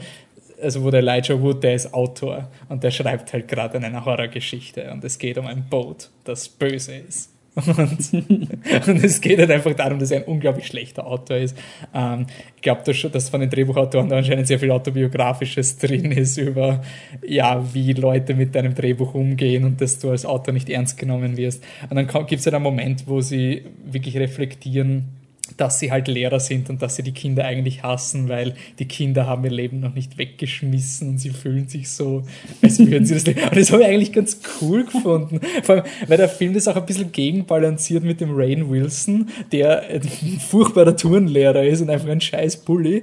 also 0.61 0.83
wo 0.83 0.91
der 0.91 1.01
Elijah 1.01 1.39
Wood, 1.41 1.63
der 1.63 1.75
ist 1.75 1.93
Autor 1.93 2.49
und 2.69 2.83
der 2.83 2.91
schreibt 2.91 3.33
halt 3.33 3.47
gerade 3.47 3.77
eine 3.77 4.05
Horrorgeschichte 4.05 4.91
und 4.91 5.03
es 5.03 5.17
geht 5.17 5.37
um 5.37 5.47
ein 5.47 5.65
Boot, 5.69 6.09
das 6.23 6.49
böse 6.49 6.95
ist. 6.95 7.31
Und, 7.57 8.13
und, 8.87 9.03
es 9.03 9.19
geht 9.19 9.39
halt 9.39 9.49
einfach 9.49 9.73
darum, 9.73 9.97
dass 9.97 10.11
er 10.11 10.19
ein 10.19 10.25
unglaublich 10.25 10.67
schlechter 10.67 11.07
Autor 11.07 11.37
ist. 11.37 11.57
Ähm, 11.93 12.27
ich 12.55 12.61
glaube, 12.61 12.81
dass, 12.85 13.11
dass 13.11 13.29
von 13.29 13.39
den 13.39 13.49
Drehbuchautoren 13.49 14.09
da 14.09 14.17
anscheinend 14.17 14.45
sehr 14.45 14.59
viel 14.59 14.69
Autobiografisches 14.69 15.77
drin 15.79 16.11
ist 16.11 16.37
über, 16.37 16.83
ja, 17.25 17.65
wie 17.73 17.93
Leute 17.93 18.35
mit 18.35 18.53
deinem 18.53 18.75
Drehbuch 18.75 19.15
umgehen 19.15 19.63
und 19.63 19.81
dass 19.81 19.97
du 19.97 20.11
als 20.11 20.25
Autor 20.25 20.53
nicht 20.53 20.69
ernst 20.69 20.97
genommen 20.97 21.35
wirst. 21.35 21.63
Und 21.89 21.95
dann 21.95 22.07
gibt 22.27 22.39
es 22.39 22.45
halt 22.45 22.53
einen 22.53 22.63
Moment, 22.63 23.07
wo 23.07 23.21
sie 23.21 23.65
wirklich 23.85 24.17
reflektieren, 24.17 25.16
dass 25.57 25.79
sie 25.79 25.91
halt 25.91 26.07
Lehrer 26.07 26.39
sind 26.39 26.69
und 26.69 26.81
dass 26.81 26.95
sie 26.95 27.03
die 27.03 27.11
Kinder 27.11 27.43
eigentlich 27.45 27.83
hassen, 27.83 28.29
weil 28.29 28.53
die 28.79 28.85
Kinder 28.85 29.25
haben 29.25 29.43
ihr 29.43 29.51
Leben 29.51 29.79
noch 29.79 29.93
nicht 29.93 30.17
weggeschmissen 30.17 31.09
und 31.09 31.17
sie 31.17 31.31
fühlen 31.31 31.67
sich 31.67 31.89
so, 31.89 32.23
als 32.61 32.79
würden 32.79 33.05
sie 33.05 33.15
das 33.15 33.25
Leben. 33.25 33.41
Und 33.43 33.57
das 33.57 33.71
habe 33.71 33.81
ich 33.81 33.87
eigentlich 33.87 34.13
ganz 34.13 34.39
cool 34.61 34.85
gefunden. 34.85 35.41
Vor 35.63 35.75
allem, 35.75 35.85
weil 36.07 36.17
der 36.17 36.29
Film 36.29 36.53
das 36.53 36.67
auch 36.67 36.75
ein 36.75 36.85
bisschen 36.85 37.11
gegenbalanciert 37.11 38.03
mit 38.03 38.21
dem 38.21 38.35
Rain 38.35 38.69
Wilson, 38.69 39.29
der 39.51 39.81
ein 39.89 40.01
furchtbarer 40.01 40.95
Turnlehrer 40.95 41.63
ist 41.63 41.81
und 41.81 41.89
einfach 41.89 42.09
ein 42.09 42.21
scheiß 42.21 42.57
Bully. 42.57 43.01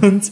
Und 0.00 0.30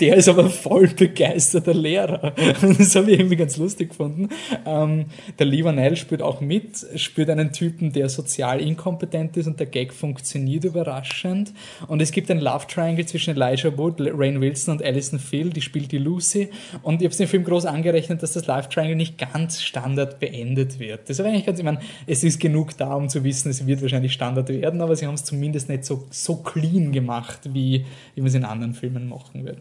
der 0.00 0.16
ist 0.16 0.28
aber 0.28 0.48
voll 0.48 0.88
begeisterter 0.88 1.74
Lehrer. 1.74 2.32
Das 2.80 2.96
habe 2.96 3.10
ich 3.10 3.18
irgendwie 3.18 3.36
ganz 3.36 3.56
lustig 3.56 3.90
gefunden. 3.90 4.28
Ähm, 4.66 5.06
der 5.38 5.46
Lee 5.46 5.64
Vanell 5.64 5.96
spielt 5.96 6.22
auch 6.22 6.40
mit, 6.40 6.86
spielt 6.96 7.28
einen 7.28 7.52
Typen, 7.52 7.92
der 7.92 8.08
sozial 8.08 8.60
inkompetent 8.60 9.36
ist 9.36 9.46
und 9.46 9.60
der 9.60 9.66
Gag 9.66 9.92
funktioniert 9.92 10.64
überraschend 10.64 11.09
überraschend. 11.10 11.52
Und 11.86 12.00
es 12.00 12.12
gibt 12.12 12.30
ein 12.30 12.40
Love 12.40 12.66
Triangle 12.66 13.04
zwischen 13.06 13.34
Elijah 13.34 13.76
Wood, 13.76 13.96
Rain 14.00 14.40
Wilson 14.40 14.74
und 14.74 14.84
Alison 14.84 15.18
Phil, 15.18 15.50
die 15.50 15.60
spielt 15.60 15.92
die 15.92 15.98
Lucy. 15.98 16.50
Und 16.82 17.00
ich 17.00 17.06
habe 17.06 17.12
es 17.12 17.18
dem 17.18 17.28
Film 17.28 17.44
groß 17.44 17.66
angerechnet, 17.66 18.22
dass 18.22 18.32
das 18.32 18.46
Love 18.46 18.68
Triangle 18.68 18.96
nicht 18.96 19.18
ganz 19.18 19.62
Standard 19.62 20.20
beendet 20.20 20.78
wird. 20.78 21.08
Das 21.08 21.18
ist 21.18 21.24
eigentlich 21.24 21.46
ganz, 21.46 21.58
ich 21.58 21.64
meine, 21.64 21.80
es 22.06 22.24
ist 22.24 22.40
genug 22.40 22.76
da, 22.76 22.94
um 22.94 23.08
zu 23.08 23.24
wissen, 23.24 23.50
es 23.50 23.66
wird 23.66 23.82
wahrscheinlich 23.82 24.12
Standard 24.12 24.48
werden, 24.48 24.80
aber 24.80 24.96
sie 24.96 25.06
haben 25.06 25.14
es 25.14 25.24
zumindest 25.24 25.68
nicht 25.68 25.84
so, 25.84 26.06
so 26.10 26.36
clean 26.36 26.92
gemacht, 26.92 27.40
wie, 27.52 27.84
wie 28.14 28.20
man 28.20 28.28
es 28.28 28.34
in 28.34 28.44
anderen 28.44 28.74
Filmen 28.74 29.08
machen 29.08 29.44
würde. 29.44 29.60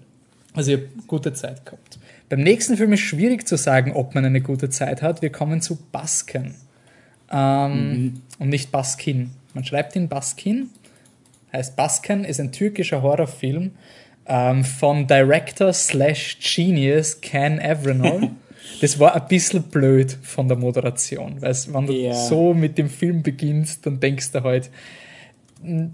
Also 0.53 0.71
ich 0.71 0.77
habe 0.77 0.89
gute 1.07 1.33
Zeit 1.33 1.65
gehabt. 1.65 1.99
Beim 2.27 2.41
nächsten 2.41 2.75
Film 2.75 2.93
ist 2.93 3.01
schwierig 3.01 3.47
zu 3.47 3.55
sagen, 3.55 3.93
ob 3.93 4.15
man 4.15 4.25
eine 4.25 4.41
gute 4.41 4.69
Zeit 4.69 5.01
hat. 5.01 5.21
Wir 5.21 5.31
kommen 5.31 5.61
zu 5.61 5.77
Basken. 5.91 6.55
Ähm, 7.31 7.71
mhm. 7.71 8.13
Und 8.39 8.49
nicht 8.49 8.71
Baskin. 8.71 9.31
Man 9.53 9.63
schreibt 9.63 9.95
ihn 9.95 10.09
Baskin 10.09 10.69
heißt 11.53 11.75
Basken, 11.75 12.23
ist 12.23 12.39
ein 12.39 12.51
türkischer 12.51 13.01
Horrorfilm 13.01 13.71
ähm, 14.25 14.63
von 14.63 15.07
Director 15.07 15.73
slash 15.73 16.37
Genius 16.39 17.19
Ken 17.21 17.59
Evrenol. 17.59 18.29
das 18.81 18.99
war 18.99 19.15
ein 19.15 19.27
bisschen 19.27 19.63
blöd 19.63 20.17
von 20.21 20.47
der 20.47 20.57
Moderation, 20.57 21.41
weil 21.41 21.55
wenn 21.69 21.87
du 21.87 21.93
yeah. 21.93 22.13
so 22.13 22.53
mit 22.53 22.77
dem 22.77 22.89
Film 22.89 23.23
beginnst, 23.23 23.85
dann 23.85 23.99
denkst 23.99 24.31
du 24.31 24.43
halt, 24.43 24.69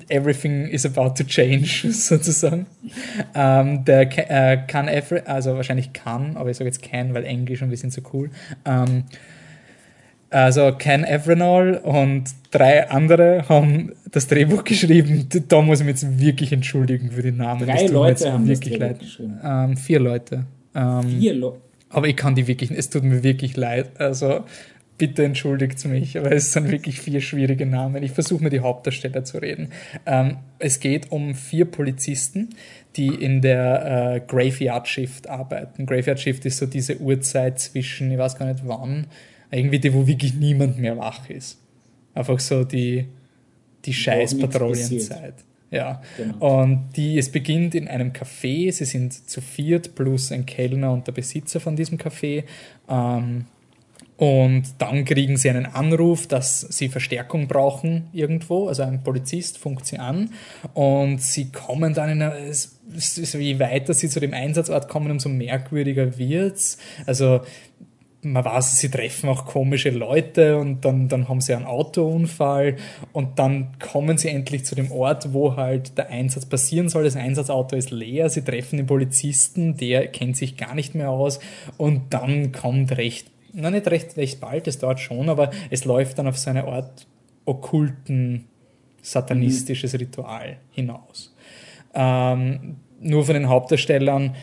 everything 0.10 0.68
is 0.68 0.86
about 0.86 1.16
to 1.16 1.24
change, 1.24 1.88
sozusagen. 1.92 2.68
Ähm, 3.34 3.84
der 3.86 4.02
äh, 4.02 4.58
Can 4.68 4.88
Everett, 4.88 5.28
also 5.28 5.56
wahrscheinlich 5.56 5.94
kann, 5.94 6.38
aber 6.38 6.52
ich 6.52 6.58
sage 6.58 6.70
jetzt 6.70 6.84
can, 6.84 7.14
weil 7.14 7.26
Englisch 7.26 7.62
und 7.62 7.72
wir 7.72 7.78
sind 7.78 7.92
so 7.92 8.02
cool. 8.14 8.30
Ähm, 8.66 9.06
also 10.36 10.74
Ken 10.74 11.06
Evrenol 11.06 11.76
und 11.76 12.26
drei 12.52 12.90
andere 12.90 13.48
haben 13.48 13.94
das 14.12 14.28
Drehbuch 14.28 14.66
geschrieben. 14.66 15.30
Da 15.48 15.62
muss 15.62 15.80
ich 15.80 15.86
mich 15.86 16.02
jetzt 16.02 16.20
wirklich 16.20 16.52
entschuldigen 16.52 17.12
für 17.12 17.22
den 17.22 17.38
Namen. 17.38 17.66
Drei 17.66 17.86
Leute 17.88 18.34
haben 18.34 18.46
wirklich 18.46 18.78
das 18.78 18.80
leid. 18.80 19.00
geschrieben. 19.00 19.40
Ähm, 19.42 19.78
vier 19.78 20.00
Leute. 20.02 20.46
Ähm, 20.76 21.04
vier 21.20 21.36
Leute. 21.36 21.62
Aber 21.90 22.10
ich 22.10 22.18
kann 22.18 22.36
die 22.36 22.48
wirklich, 22.48 22.70
es 22.72 22.90
tut 22.90 23.06
mir 23.06 23.24
wirklich 23.24 23.56
leid. 23.56 23.92
Also 23.98 24.44
bitte 24.98 25.24
entschuldigt 25.24 25.86
mich, 25.86 26.18
aber 26.18 26.34
es 26.34 26.52
sind 26.52 26.70
wirklich 26.70 27.00
vier 27.00 27.22
schwierige 27.22 27.66
Namen. 27.66 28.04
Ich 28.04 28.12
versuche 28.12 28.44
mir 28.44 28.50
die 28.50 28.60
Hauptdarsteller 28.60 29.24
zu 29.24 29.38
reden. 29.38 29.70
Ähm, 30.06 30.36
es 30.60 30.82
geht 30.82 31.14
um 31.14 31.34
vier 31.34 31.64
Polizisten, 31.64 32.50
die 32.98 33.08
in 33.08 33.40
der 33.40 34.16
äh, 34.16 34.20
Graveyard 34.20 34.90
Shift 34.90 35.30
arbeiten. 35.30 35.86
Graveyard 35.86 36.20
Shift 36.20 36.46
ist 36.46 36.58
so 36.58 36.66
diese 36.66 37.00
Uhrzeit 37.00 37.58
zwischen, 37.58 38.12
ich 38.12 38.18
weiß 38.18 38.38
gar 38.38 38.48
nicht 38.52 38.64
wann, 38.66 39.08
irgendwie 39.52 39.80
die, 39.80 39.94
wo 39.94 40.08
wirklich 40.08 40.34
niemand 40.34 40.78
mehr 40.80 40.98
wach 40.98 41.30
ist. 41.30 41.60
Einfach 42.14 42.40
so 42.40 42.64
die, 42.64 43.08
die 43.86 43.94
scheiß 43.94 44.40
Patrouillenzeit. 44.40 45.36
Ja. 45.72 46.02
Genau. 46.18 46.62
Und 46.62 46.90
die, 46.96 47.18
es 47.18 47.32
beginnt 47.32 47.76
in 47.76 47.88
einem 47.88 48.12
Café, 48.12 48.72
sie 48.72 48.86
sind 48.86 49.30
zu 49.30 49.42
viert 49.42 49.96
plus 49.96 50.32
ein 50.32 50.46
Kellner 50.46 50.92
und 50.92 51.08
der 51.08 51.12
Besitzer 51.12 51.60
von 51.60 51.76
diesem 51.76 51.98
Café. 51.98 52.44
Ähm, 52.90 53.46
und 54.18 54.64
dann 54.78 55.04
kriegen 55.04 55.36
sie 55.36 55.50
einen 55.50 55.66
Anruf, 55.66 56.28
dass 56.28 56.62
sie 56.62 56.88
Verstärkung 56.88 57.48
brauchen 57.48 58.08
irgendwo. 58.14 58.70
Also 58.70 58.84
ein 58.84 59.04
Polizist 59.04 59.58
funkt 59.58 59.86
sie 59.86 59.98
an 59.98 60.30
und 60.74 61.22
sie 61.22 61.52
kommen 61.52 61.94
dann 61.94 62.10
in 62.10 62.22
eine, 62.22 62.38
es, 62.38 62.80
es, 62.96 63.34
je 63.34 63.60
weiter 63.60 63.94
sie 63.94 64.08
zu 64.08 64.22
dem 64.22 64.34
Einsatzort 64.34 64.88
kommen, 64.88 65.12
umso 65.12 65.28
merkwürdiger 65.28 66.18
wird's. 66.18 66.78
Also 67.06 67.42
man 68.26 68.44
weiß, 68.44 68.80
sie 68.80 68.90
treffen 68.90 69.30
auch 69.30 69.46
komische 69.46 69.92
Leute 69.92 70.58
und 70.58 70.84
dann, 70.84 71.08
dann 71.08 71.30
haben 71.30 71.42
sie 71.42 71.54
einen 71.54 71.66
Autounfall 71.66 72.76
und 73.14 73.38
dann 73.38 73.78
kommen 73.80 74.18
sie 74.18 74.30
endlich 74.30 74.66
zu 74.66 74.74
dem 74.74 74.92
Ort, 74.92 75.32
wo 75.32 75.56
halt 75.56 75.98
der 75.98 76.10
Einsatz 76.10 76.46
passieren 76.46 76.90
soll. 76.90 77.04
Das 77.04 77.16
Einsatzauto 77.16 77.76
ist 77.76 77.92
leer, 77.92 78.30
sie 78.30 78.42
treffen 78.42 78.78
den 78.78 78.88
Polizisten, 78.88 79.78
der 79.78 80.08
kennt 80.08 80.38
sich 80.38 80.58
gar 80.58 80.74
nicht 80.74 80.96
mehr 80.96 81.12
aus 81.12 81.40
und 81.78 82.14
dann 82.14 82.52
kommt 82.52 82.98
recht, 82.98 83.28
na 83.54 83.70
nicht 83.70 83.88
recht, 83.88 84.18
recht 84.18 84.42
bald, 84.42 84.68
es 84.68 84.80
dauert 84.80 85.00
schon, 85.00 85.30
aber 85.30 85.52
es 85.70 85.86
läuft 85.86 86.18
dann 86.18 86.28
auf 86.28 86.38
so 86.38 86.50
eine 86.50 86.66
Art 86.66 87.06
okkulten, 87.46 88.46
satanistisches 89.04 89.94
mhm. 89.94 90.00
Ritual 90.00 90.58
hinaus. 90.72 91.36
Ähm, 91.94 92.78
nur 93.00 93.24
von 93.24 93.36
den 93.36 93.50
Hauptdarstellern 93.50 94.36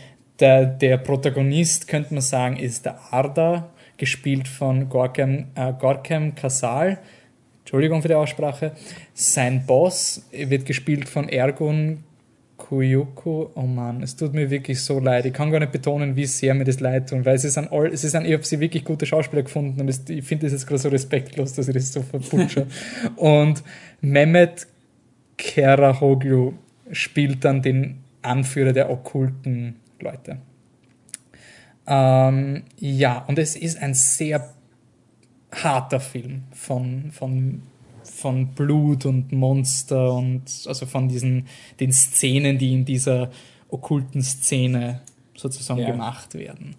der, 0.43 0.67
der 0.67 0.99
Protagonist, 0.99 1.89
könnte 1.89 2.13
man 2.13 2.21
sagen, 2.21 2.57
ist 2.57 2.85
der 2.85 2.99
Arda, 3.13 3.71
gespielt 3.97 4.49
von 4.49 4.89
Gorkem, 4.89 5.47
äh, 5.55 5.73
Gorkem 5.79 6.35
Kasal. 6.35 6.99
Entschuldigung 7.61 8.03
für 8.03 8.09
die 8.09 8.15
Aussprache. 8.15 8.73
Sein 9.15 9.65
Boss 9.65 10.29
wird 10.33 10.67
gespielt 10.67 11.09
von 11.09 11.29
Ergun 11.29 12.03
Kuyoko, 12.57 13.53
oh 13.55 13.63
Mann, 13.63 14.03
es 14.03 14.17
tut 14.17 14.35
mir 14.35 14.51
wirklich 14.51 14.81
so 14.81 14.99
leid. 14.99 15.27
Ich 15.27 15.33
kann 15.33 15.51
gar 15.51 15.61
nicht 15.61 15.73
betonen, 15.73 16.17
wie 16.17 16.27
sehr 16.27 16.55
mir 16.55 16.65
das 16.65 16.81
leid 16.81 17.09
tut, 17.09 17.25
weil 17.25 17.39
sie 17.39 17.49
sind 17.49 17.71
all, 17.71 17.97
sie 17.97 18.09
sind, 18.09 18.25
ich 18.25 18.33
habe 18.33 18.45
sie 18.45 18.61
wirklich 18.61 18.85
gute 18.85 19.07
Schauspieler 19.07 19.43
gefunden 19.43 19.81
und 19.81 19.87
das, 19.87 20.03
ich 20.09 20.25
finde 20.25 20.47
das 20.47 20.53
jetzt 20.53 20.67
gerade 20.67 20.81
so 20.81 20.89
respektlos, 20.89 21.53
dass 21.55 21.69
ich 21.69 21.75
das 21.75 21.93
so 21.93 22.03
verputsche. 22.03 22.67
und 23.17 23.63
Mehmet 24.01 24.67
Kerahoglu 25.37 26.55
spielt 26.91 27.45
dann 27.45 27.63
den 27.63 27.99
Anführer 28.23 28.73
der 28.73 28.91
okkulten 28.91 29.77
Leute. 30.03 30.39
Ähm, 31.87 32.65
ja, 32.79 33.25
und 33.27 33.39
es 33.39 33.57
ist 33.57 33.79
ein 33.79 33.95
sehr 33.95 34.55
harter 35.51 36.01
Film 36.01 36.45
von, 36.53 37.11
von 37.11 37.63
von 38.05 38.49
Blut 38.55 39.07
und 39.07 39.33
Monster 39.33 40.15
und 40.15 40.43
also 40.67 40.87
von 40.87 41.09
diesen 41.09 41.47
den 41.81 41.93
Szenen, 41.93 42.59
die 42.59 42.73
in 42.73 42.85
dieser 42.85 43.31
okkulten 43.69 44.23
Szene 44.23 45.01
sozusagen 45.37 45.81
ja. 45.81 45.91
gemacht 45.91 46.35
werden. 46.35 46.77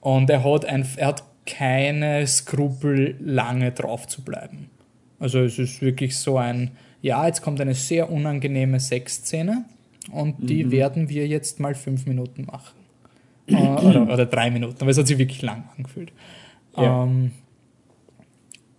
Und 0.00 0.30
er 0.30 0.44
hat, 0.44 0.64
ein, 0.64 0.86
er 0.96 1.08
hat 1.08 1.24
keine 1.46 2.26
Skrupel, 2.26 3.16
lange 3.20 3.72
drauf 3.72 4.06
zu 4.06 4.22
bleiben. 4.22 4.70
Also 5.18 5.40
es 5.40 5.58
ist 5.58 5.82
wirklich 5.82 6.16
so 6.16 6.38
ein, 6.38 6.72
ja, 7.02 7.26
jetzt 7.26 7.42
kommt 7.42 7.60
eine 7.60 7.74
sehr 7.74 8.10
unangenehme 8.10 8.78
Sexszene 8.78 9.64
und 10.10 10.40
mhm. 10.40 10.46
die 10.46 10.70
werden 10.70 11.08
wir 11.08 11.26
jetzt 11.26 11.60
mal 11.60 11.74
fünf 11.74 12.06
Minuten 12.06 12.46
machen. 12.46 12.78
äh, 13.46 13.54
oder, 13.54 14.02
oder, 14.12 14.26
drei 14.26 14.50
Minuten, 14.50 14.76
aber 14.80 14.90
es 14.90 14.98
hat 14.98 15.06
sich 15.06 15.18
wirklich 15.18 15.42
lang 15.42 15.64
angefühlt. 15.76 16.12
Ja. 16.76 17.04
Ähm, 17.04 17.32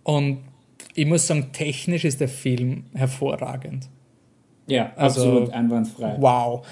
und 0.02 0.38
ich 0.94 1.06
muss 1.06 1.26
sagen, 1.26 1.52
technisch 1.52 2.04
ist 2.04 2.20
der 2.20 2.28
Film 2.28 2.84
hervorragend. 2.94 3.88
Ja, 4.66 4.92
also, 4.96 5.22
absolut 5.22 5.50
einwandfrei. 5.52 6.16
Wow. 6.18 6.66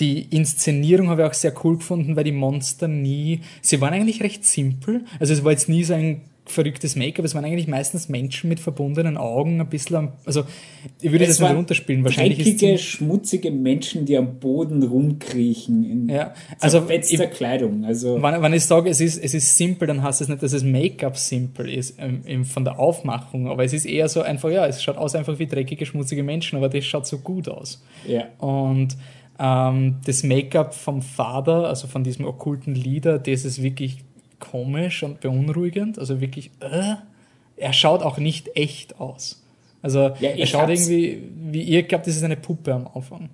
Die 0.00 0.22
Inszenierung 0.22 1.08
habe 1.08 1.22
ich 1.22 1.28
auch 1.28 1.34
sehr 1.34 1.52
cool 1.64 1.78
gefunden, 1.78 2.14
weil 2.14 2.24
die 2.24 2.32
Monster 2.32 2.86
nie, 2.86 3.40
sie 3.60 3.80
waren 3.80 3.94
eigentlich 3.94 4.22
recht 4.22 4.44
simpel. 4.44 5.04
Also 5.18 5.32
es 5.32 5.42
war 5.42 5.50
jetzt 5.50 5.68
nie 5.68 5.82
so 5.82 5.94
ein 5.94 6.22
verrücktes 6.50 6.96
Make-up. 6.96 7.24
Es 7.24 7.34
waren 7.34 7.44
eigentlich 7.44 7.68
meistens 7.68 8.08
Menschen 8.08 8.48
mit 8.48 8.60
verbundenen 8.60 9.16
Augen, 9.16 9.60
ein 9.60 9.68
bisschen 9.68 9.96
am, 9.96 10.12
also 10.24 10.44
ich 11.00 11.10
würde 11.12 11.24
es 11.24 11.38
das 11.38 11.40
mal 11.40 11.54
runterspielen. 11.54 12.04
Wahrscheinlich 12.04 12.38
dreckige, 12.38 12.72
ist 12.74 12.84
schmutzige 12.84 13.50
Menschen, 13.50 14.04
die 14.04 14.16
am 14.16 14.38
Boden 14.38 14.82
rumkriechen 14.82 15.84
in 15.84 16.08
ja, 16.08 16.34
also 16.60 16.88
ich, 16.88 17.18
Kleidung. 17.30 17.84
Also 17.84 18.20
wenn, 18.22 18.42
wenn 18.42 18.52
ich 18.52 18.64
sage, 18.64 18.90
es 18.90 19.00
ist, 19.00 19.22
es 19.22 19.34
ist 19.34 19.56
simpel, 19.56 19.88
dann 19.88 20.02
heißt 20.02 20.20
es 20.20 20.28
nicht, 20.28 20.42
dass 20.42 20.52
es 20.52 20.62
Make-up 20.62 21.16
simpel 21.16 21.68
ist 21.68 21.98
ähm, 21.98 22.44
von 22.44 22.64
der 22.64 22.78
Aufmachung, 22.78 23.48
aber 23.48 23.64
es 23.64 23.72
ist 23.72 23.84
eher 23.84 24.08
so 24.08 24.22
einfach, 24.22 24.50
ja, 24.50 24.66
es 24.66 24.82
schaut 24.82 24.96
aus 24.96 25.14
einfach 25.14 25.38
wie 25.38 25.46
dreckige, 25.46 25.86
schmutzige 25.86 26.22
Menschen, 26.22 26.56
aber 26.56 26.68
das 26.68 26.84
schaut 26.84 27.06
so 27.06 27.18
gut 27.18 27.48
aus. 27.48 27.82
Ja. 28.06 28.24
Und 28.38 28.96
ähm, 29.38 29.96
das 30.04 30.22
Make-up 30.24 30.74
vom 30.74 31.02
Vater, 31.02 31.68
also 31.68 31.86
von 31.86 32.02
diesem 32.02 32.24
okkulten 32.24 32.74
Leader, 32.74 33.18
das 33.18 33.44
ist 33.44 33.62
wirklich 33.62 34.04
komisch 34.40 35.02
und 35.02 35.20
beunruhigend. 35.20 35.98
Also 35.98 36.20
wirklich, 36.20 36.50
äh, 36.60 36.94
er 37.56 37.72
schaut 37.72 38.02
auch 38.02 38.18
nicht 38.18 38.56
echt 38.56 39.00
aus. 39.00 39.42
Also 39.82 39.98
ja, 40.20 40.30
er 40.30 40.46
schaut 40.46 40.68
irgendwie, 40.68 41.22
wie 41.50 41.62
ihr 41.62 41.82
glaubt, 41.84 42.06
das 42.06 42.16
ist 42.16 42.22
eine 42.22 42.36
Puppe 42.36 42.74
am 42.74 42.88
Anfang. 42.92 43.30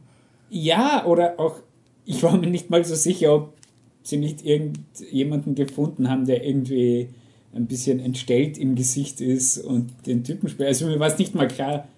Ja, 0.50 1.04
oder 1.06 1.40
auch, 1.40 1.56
ich 2.04 2.22
war 2.22 2.36
mir 2.36 2.48
nicht 2.48 2.70
mal 2.70 2.84
so 2.84 2.94
sicher, 2.94 3.34
ob 3.34 3.54
sie 4.02 4.18
nicht 4.18 4.44
irgendjemanden 4.44 5.54
gefunden 5.54 6.10
haben, 6.10 6.26
der 6.26 6.44
irgendwie 6.44 7.08
ein 7.54 7.66
bisschen 7.66 8.00
entstellt 8.00 8.58
im 8.58 8.74
Gesicht 8.74 9.20
ist 9.20 9.58
und 9.58 10.06
den 10.06 10.24
Typen 10.24 10.48
spielt. 10.48 10.68
Also 10.68 10.86
mir 10.86 11.00
war 11.00 11.08
es 11.08 11.18
nicht 11.18 11.34
mal 11.34 11.48
klar, 11.48 11.88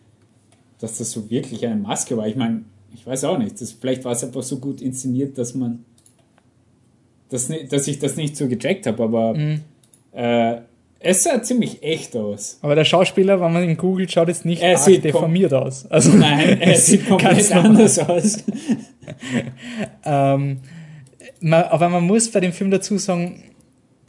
dass 0.79 0.99
das 0.99 1.11
so 1.11 1.31
wirklich 1.31 1.67
eine 1.67 1.77
Maske 1.77 2.17
war. 2.17 2.29
Ich 2.29 2.37
meine, 2.37 2.65
ich 2.95 3.07
weiß 3.07 3.25
auch 3.25 3.39
nicht. 3.39 3.61
Das, 3.61 3.73
vielleicht 3.73 4.05
war 4.05 4.13
es 4.13 4.23
einfach 4.23 4.43
so 4.43 4.59
gut 4.59 4.81
inszeniert, 4.81 5.39
dass 5.39 5.55
man 5.55 5.85
das, 7.29 7.51
dass 7.69 7.89
ich 7.89 7.99
das 7.99 8.17
nicht 8.17 8.37
so 8.37 8.49
gecheckt 8.49 8.87
habe, 8.87 9.03
aber 9.03 9.35
mhm. 9.35 9.63
äh, 10.13 10.57
es 10.99 11.23
sah 11.23 11.43
ziemlich 11.43 11.83
echt 11.83 12.17
aus. 12.17 12.59
Aber 12.63 12.75
der 12.75 12.85
Schauspieler, 12.85 13.41
wenn 13.41 13.53
man 13.53 13.63
ihn 13.63 13.77
googelt, 13.77 14.11
schaut 14.11 14.29
jetzt 14.29 14.45
nicht 14.45 14.63
er 14.63 14.79
sieht 14.79 15.05
deformiert 15.05 15.53
aus. 15.53 15.87
Also 15.91 16.13
Nein, 16.13 16.61
er 16.61 16.77
sieht 16.77 17.07
komplett 17.07 17.53
anders 17.53 17.99
aus. 17.99 18.45
ähm, 20.05 20.61
man, 21.41 21.63
aber 21.65 21.89
man 21.89 22.05
muss 22.05 22.31
bei 22.31 22.41
dem 22.41 22.53
Film 22.53 22.71
dazu 22.71 22.99
sagen, 22.99 23.43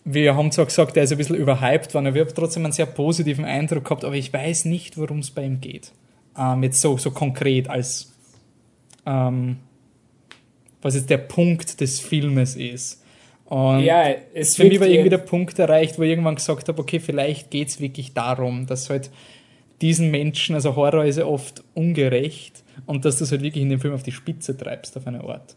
wir 0.06 0.36
haben 0.36 0.52
zwar 0.52 0.66
gesagt, 0.66 0.96
er 0.96 1.04
ist 1.04 1.12
ein 1.12 1.18
bisschen 1.18 1.36
überhyped 1.36 1.94
worden, 1.94 2.08
aber 2.08 2.16
ich 2.16 2.22
habe 2.22 2.34
trotzdem 2.34 2.64
einen 2.64 2.72
sehr 2.72 2.86
positiven 2.86 3.44
Eindruck 3.44 3.84
gehabt, 3.84 4.06
aber 4.06 4.16
ich 4.16 4.32
weiß 4.32 4.66
nicht, 4.66 4.98
worum 4.98 5.20
es 5.20 5.32
bei 5.32 5.44
ihm 5.44 5.60
geht. 5.60 5.92
Ähm, 6.38 6.64
jetzt 6.64 6.80
so, 6.80 6.98
so 6.98 7.12
konkret 7.12 7.70
als 7.70 8.14
ähm, 9.06 9.58
was 10.82 10.96
jetzt 10.96 11.10
der 11.10 11.18
Punkt 11.18 11.82
des 11.82 12.00
Filmes 12.00 12.56
ist. 12.56 13.04
Und 13.48 13.80
ja, 13.80 14.14
es 14.34 14.58
für 14.58 14.66
mich 14.66 14.80
war 14.80 14.88
irgendwie 14.88 15.10
der 15.10 15.20
Punkt 15.20 15.58
erreicht, 15.58 15.98
wo 15.98 16.04
ich 16.04 16.10
irgendwann 16.10 16.36
gesagt 16.36 16.68
habe, 16.68 16.82
okay, 16.82 17.00
vielleicht 17.00 17.50
geht 17.50 17.70
es 17.70 17.80
wirklich 17.80 18.14
darum, 18.14 18.68
dass 18.68 18.90
halt 18.90 19.10
diesen 19.82 20.12
Menschen, 20.12 20.56
also 20.56 20.76
Horror 20.76 21.06
ist 21.06 21.18
ja 21.18 21.26
oft 21.26 21.64
ungerecht 21.74 22.64
und 22.86 23.06
dass 23.06 23.20
du 23.20 23.24
es 23.24 23.32
halt 23.32 23.42
wirklich 23.44 23.64
in 23.64 23.70
dem 23.70 23.80
Film 23.80 23.94
auf 23.94 24.04
die 24.04 24.12
Spitze 24.12 24.58
treibst, 24.58 24.98
auf 24.98 25.08
eine 25.08 25.24
Art. 25.24 25.56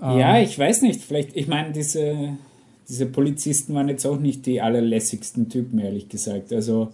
Ja, 0.00 0.38
ähm, 0.38 0.44
ich 0.44 0.58
weiß 0.58 0.82
nicht, 0.82 1.00
vielleicht, 1.00 1.36
ich 1.36 1.46
meine, 1.46 1.72
diese, 1.72 2.36
diese 2.88 3.06
Polizisten 3.06 3.74
waren 3.74 3.88
jetzt 3.88 4.04
auch 4.04 4.18
nicht 4.18 4.44
die 4.46 4.60
allerlässigsten 4.60 5.48
Typen, 5.48 5.78
ehrlich 5.78 6.08
gesagt. 6.08 6.52
Also, 6.52 6.90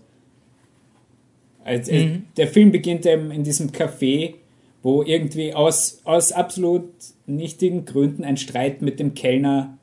als, 1.65 1.91
mhm. 1.91 2.25
der 2.37 2.47
Film 2.47 2.73
beginnt 2.73 3.07
eben 3.07 3.31
in 3.31 3.43
diesem 3.43 3.71
Café 3.71 4.35
wo 4.83 5.03
irgendwie 5.03 5.55
aus, 5.55 6.01
aus 6.05 6.33
absolut 6.33 6.89
nichtigen 7.27 7.85
Gründen 7.85 8.25
ein 8.25 8.37
Streit 8.37 8.83
mit 8.83 8.99
dem 8.99 9.15
Kellner 9.15 9.79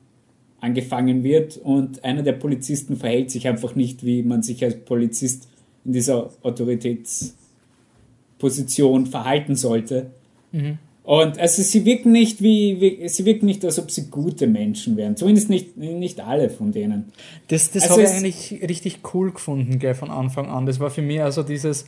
angefangen 0.60 1.22
wird 1.22 1.56
und 1.56 2.04
einer 2.04 2.22
der 2.22 2.32
Polizisten 2.32 2.96
verhält 2.96 3.30
sich 3.30 3.46
einfach 3.46 3.76
nicht, 3.76 4.04
wie 4.04 4.24
man 4.24 4.42
sich 4.42 4.64
als 4.64 4.76
Polizist 4.76 5.46
in 5.84 5.92
dieser 5.92 6.30
Autoritätsposition 6.42 9.06
verhalten 9.06 9.54
sollte. 9.54 10.10
Mhm. 10.50 10.78
Und 11.04 11.38
also 11.38 11.62
sie 11.62 11.84
wirken 11.86 12.12
nicht 12.12 12.42
wie, 12.42 12.80
wie, 12.82 13.08
sie 13.08 13.24
wirken 13.24 13.46
nicht, 13.46 13.64
als 13.64 13.78
ob 13.78 13.90
sie 13.90 14.10
gute 14.10 14.46
Menschen 14.46 14.98
wären. 14.98 15.16
Zumindest 15.16 15.48
nicht, 15.48 15.78
nicht 15.78 16.20
alle 16.20 16.50
von 16.50 16.70
denen. 16.70 17.14
Das, 17.46 17.70
das 17.70 17.84
also 17.84 17.94
habe 17.94 18.02
ich 18.02 18.10
eigentlich 18.10 18.52
richtig 18.68 18.98
cool 19.14 19.32
gefunden, 19.32 19.78
gleich 19.78 19.96
von 19.96 20.10
Anfang 20.10 20.48
an. 20.48 20.66
Das 20.66 20.80
war 20.80 20.90
für 20.90 21.00
mich 21.00 21.22
also 21.22 21.42
dieses, 21.42 21.86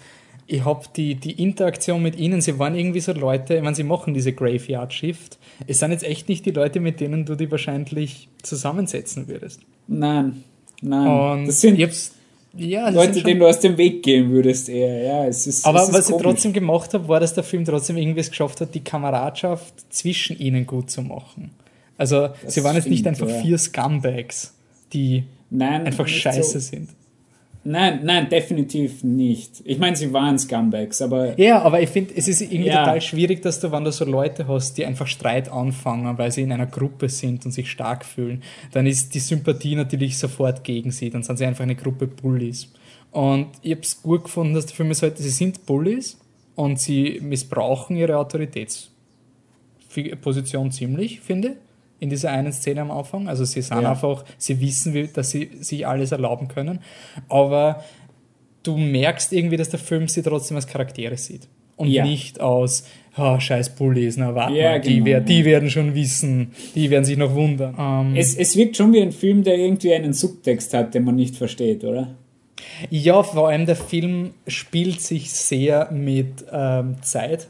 ich 0.50 0.64
habe 0.64 0.84
die, 0.96 1.14
die 1.14 1.42
Interaktion 1.42 2.02
mit 2.02 2.18
ihnen, 2.18 2.40
sie 2.40 2.58
waren 2.58 2.74
irgendwie 2.74 3.00
so 3.00 3.12
Leute, 3.12 3.54
ich 3.54 3.62
meine, 3.62 3.76
sie 3.76 3.84
machen 3.84 4.14
diese 4.14 4.32
Graveyard 4.32 4.92
Shift. 4.92 5.38
Es 5.66 5.78
sind 5.78 5.92
jetzt 5.92 6.02
echt 6.02 6.28
nicht 6.28 6.44
die 6.44 6.50
Leute, 6.50 6.80
mit 6.80 7.00
denen 7.00 7.24
du 7.24 7.36
die 7.36 7.50
wahrscheinlich 7.50 8.28
zusammensetzen 8.42 9.28
würdest. 9.28 9.60
Nein, 9.86 10.42
nein. 10.82 11.06
Und 11.06 11.46
das 11.46 11.60
sind 11.60 11.78
ja, 12.52 12.88
Leute, 12.88 13.22
denen 13.22 13.38
du 13.38 13.46
aus 13.46 13.60
dem 13.60 13.78
Weg 13.78 14.02
gehen 14.02 14.30
würdest 14.30 14.68
eher. 14.68 15.04
Ja, 15.04 15.26
es 15.26 15.46
ist, 15.46 15.64
aber 15.64 15.82
es 15.82 15.88
ist 15.88 15.94
was 15.94 16.06
komisch. 16.06 16.20
ich 16.20 16.26
trotzdem 16.26 16.52
gemacht 16.52 16.94
habe, 16.94 17.06
war, 17.06 17.20
dass 17.20 17.32
der 17.32 17.44
Film 17.44 17.64
trotzdem 17.64 17.96
irgendwie 17.96 18.20
es 18.20 18.30
geschafft 18.30 18.60
hat, 18.60 18.74
die 18.74 18.80
Kameradschaft 18.80 19.72
zwischen 19.90 20.36
ihnen 20.36 20.66
gut 20.66 20.90
zu 20.90 21.02
machen. 21.02 21.52
Also 21.96 22.30
das 22.42 22.54
sie 22.54 22.64
waren 22.64 22.74
jetzt 22.74 22.88
nicht 22.88 23.06
einfach 23.06 23.28
ja. 23.28 23.40
vier 23.40 23.56
Scumbags, 23.56 24.52
die 24.92 25.24
Nein, 25.50 25.86
einfach 25.86 26.08
scheiße 26.08 26.58
so. 26.58 26.58
sind. 26.58 26.88
Nein, 27.62 28.00
nein, 28.04 28.30
definitiv 28.30 29.04
nicht. 29.04 29.60
Ich 29.64 29.78
meine, 29.78 29.94
sie 29.94 30.10
waren 30.14 30.38
Scumbags, 30.38 31.02
aber. 31.02 31.38
Ja, 31.38 31.60
aber 31.60 31.82
ich 31.82 31.90
finde, 31.90 32.14
es 32.16 32.26
ist 32.26 32.40
irgendwie 32.40 32.68
ja. 32.68 32.78
total 32.78 33.02
schwierig, 33.02 33.42
dass 33.42 33.60
du, 33.60 33.70
wenn 33.70 33.84
du 33.84 33.92
so 33.92 34.06
Leute 34.06 34.48
hast, 34.48 34.78
die 34.78 34.86
einfach 34.86 35.06
Streit 35.06 35.50
anfangen, 35.50 36.16
weil 36.16 36.32
sie 36.32 36.40
in 36.42 36.52
einer 36.52 36.64
Gruppe 36.66 37.10
sind 37.10 37.44
und 37.44 37.52
sich 37.52 37.70
stark 37.70 38.06
fühlen, 38.06 38.42
dann 38.72 38.86
ist 38.86 39.14
die 39.14 39.18
Sympathie 39.18 39.74
natürlich 39.74 40.16
sofort 40.16 40.64
gegen 40.64 40.90
sie. 40.90 41.10
Dann 41.10 41.22
sind 41.22 41.36
sie 41.36 41.44
einfach 41.44 41.64
eine 41.64 41.76
Gruppe 41.76 42.06
Bullies. 42.06 42.72
Und 43.10 43.48
ich 43.60 43.72
habe 43.72 43.82
es 43.82 44.00
gut 44.02 44.24
gefunden, 44.24 44.54
dass 44.54 44.64
der 44.66 44.76
Film 44.76 44.90
ist 44.90 45.02
halt, 45.02 45.18
sie 45.18 45.28
sind 45.28 45.66
Bullies 45.66 46.18
und 46.54 46.80
sie 46.80 47.20
missbrauchen 47.22 47.94
ihre 47.96 48.16
Autoritätsposition 48.16 50.72
ziemlich, 50.72 51.20
finde 51.20 51.48
ich 51.48 51.56
in 52.00 52.10
dieser 52.10 52.32
einen 52.32 52.52
Szene 52.52 52.80
am 52.80 52.90
Anfang. 52.90 53.28
Also 53.28 53.44
sie 53.44 53.62
sind 53.62 53.82
ja. 53.82 53.90
einfach, 53.90 54.24
sie 54.38 54.60
wissen, 54.60 55.10
dass 55.12 55.30
sie 55.30 55.50
sich 55.60 55.86
alles 55.86 56.12
erlauben 56.12 56.48
können. 56.48 56.80
Aber 57.28 57.84
du 58.62 58.76
merkst 58.76 59.32
irgendwie, 59.32 59.58
dass 59.58 59.68
der 59.68 59.78
Film 59.78 60.08
sie 60.08 60.22
trotzdem 60.22 60.56
als 60.56 60.66
Charaktere 60.66 61.16
sieht. 61.16 61.46
Und 61.76 61.88
ja. 61.88 62.04
nicht 62.04 62.40
aus, 62.40 62.84
oh, 63.16 63.38
scheiß 63.38 63.70
Bullies, 63.70 64.16
na 64.18 64.34
warte 64.34 64.54
ja, 64.54 64.72
mal, 64.72 64.80
die, 64.80 65.02
genau. 65.02 65.20
die, 65.20 65.44
werden 65.46 65.70
schon 65.70 65.94
wissen, 65.94 66.52
die 66.74 66.90
werden 66.90 67.04
sich 67.04 67.16
noch 67.16 67.34
wundern. 67.34 67.74
Ähm, 67.78 68.16
es, 68.16 68.34
es 68.34 68.54
wirkt 68.54 68.76
schon 68.76 68.92
wie 68.92 69.00
ein 69.00 69.12
Film, 69.12 69.44
der 69.44 69.56
irgendwie 69.56 69.94
einen 69.94 70.12
Subtext 70.12 70.74
hat, 70.74 70.94
den 70.94 71.04
man 71.04 71.16
nicht 71.16 71.36
versteht, 71.36 71.84
oder? 71.84 72.14
Ja, 72.90 73.22
vor 73.22 73.48
allem 73.48 73.64
der 73.64 73.76
Film 73.76 74.32
spielt 74.46 75.00
sich 75.00 75.32
sehr 75.32 75.90
mit 75.90 76.44
ähm, 76.52 76.96
Zeit 77.00 77.48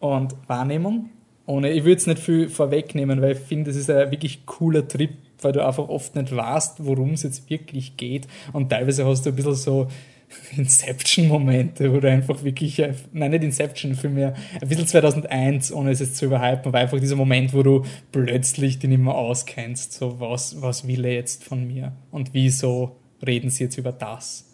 und 0.00 0.34
Wahrnehmung 0.46 1.10
ohne, 1.48 1.70
ich 1.70 1.84
würde 1.84 1.96
es 1.96 2.06
nicht 2.06 2.20
viel 2.20 2.48
vorwegnehmen, 2.48 3.20
weil 3.20 3.32
ich 3.32 3.38
finde, 3.38 3.70
das 3.70 3.76
ist 3.76 3.90
ein 3.90 4.10
wirklich 4.10 4.46
cooler 4.46 4.86
Trip 4.86 5.10
weil 5.42 5.52
du 5.52 5.64
einfach 5.64 5.88
oft 5.88 6.16
nicht 6.16 6.34
weißt, 6.34 6.84
worum 6.84 7.12
es 7.12 7.22
jetzt 7.22 7.48
wirklich 7.50 7.96
geht. 7.96 8.26
Und 8.52 8.70
teilweise 8.70 9.06
hast 9.06 9.24
du 9.24 9.30
ein 9.30 9.36
bisschen 9.36 9.54
so 9.54 9.88
Inception-Momente, 10.56 11.92
wo 11.92 12.00
du 12.00 12.10
einfach 12.10 12.42
wirklich, 12.44 12.82
nein, 13.12 13.30
nicht 13.30 13.44
Inception, 13.44 13.94
vielmehr 13.94 14.34
ein 14.60 14.68
bisschen 14.68 14.86
2001, 14.86 15.72
ohne 15.72 15.90
es 15.90 16.00
jetzt 16.00 16.16
zu 16.16 16.26
überhypen, 16.26 16.66
aber 16.66 16.78
einfach 16.78 17.00
dieser 17.00 17.16
Moment, 17.16 17.54
wo 17.54 17.62
du 17.62 17.84
plötzlich 18.12 18.78
den 18.78 18.92
immer 18.92 19.14
auskennst, 19.14 19.94
so 19.94 20.20
was, 20.20 20.60
was 20.60 20.86
will 20.86 21.04
er 21.04 21.14
jetzt 21.14 21.44
von 21.44 21.66
mir 21.66 21.92
und 22.10 22.34
wieso 22.34 22.96
reden 23.26 23.48
sie 23.48 23.64
jetzt 23.64 23.78
über 23.78 23.92
das. 23.92 24.44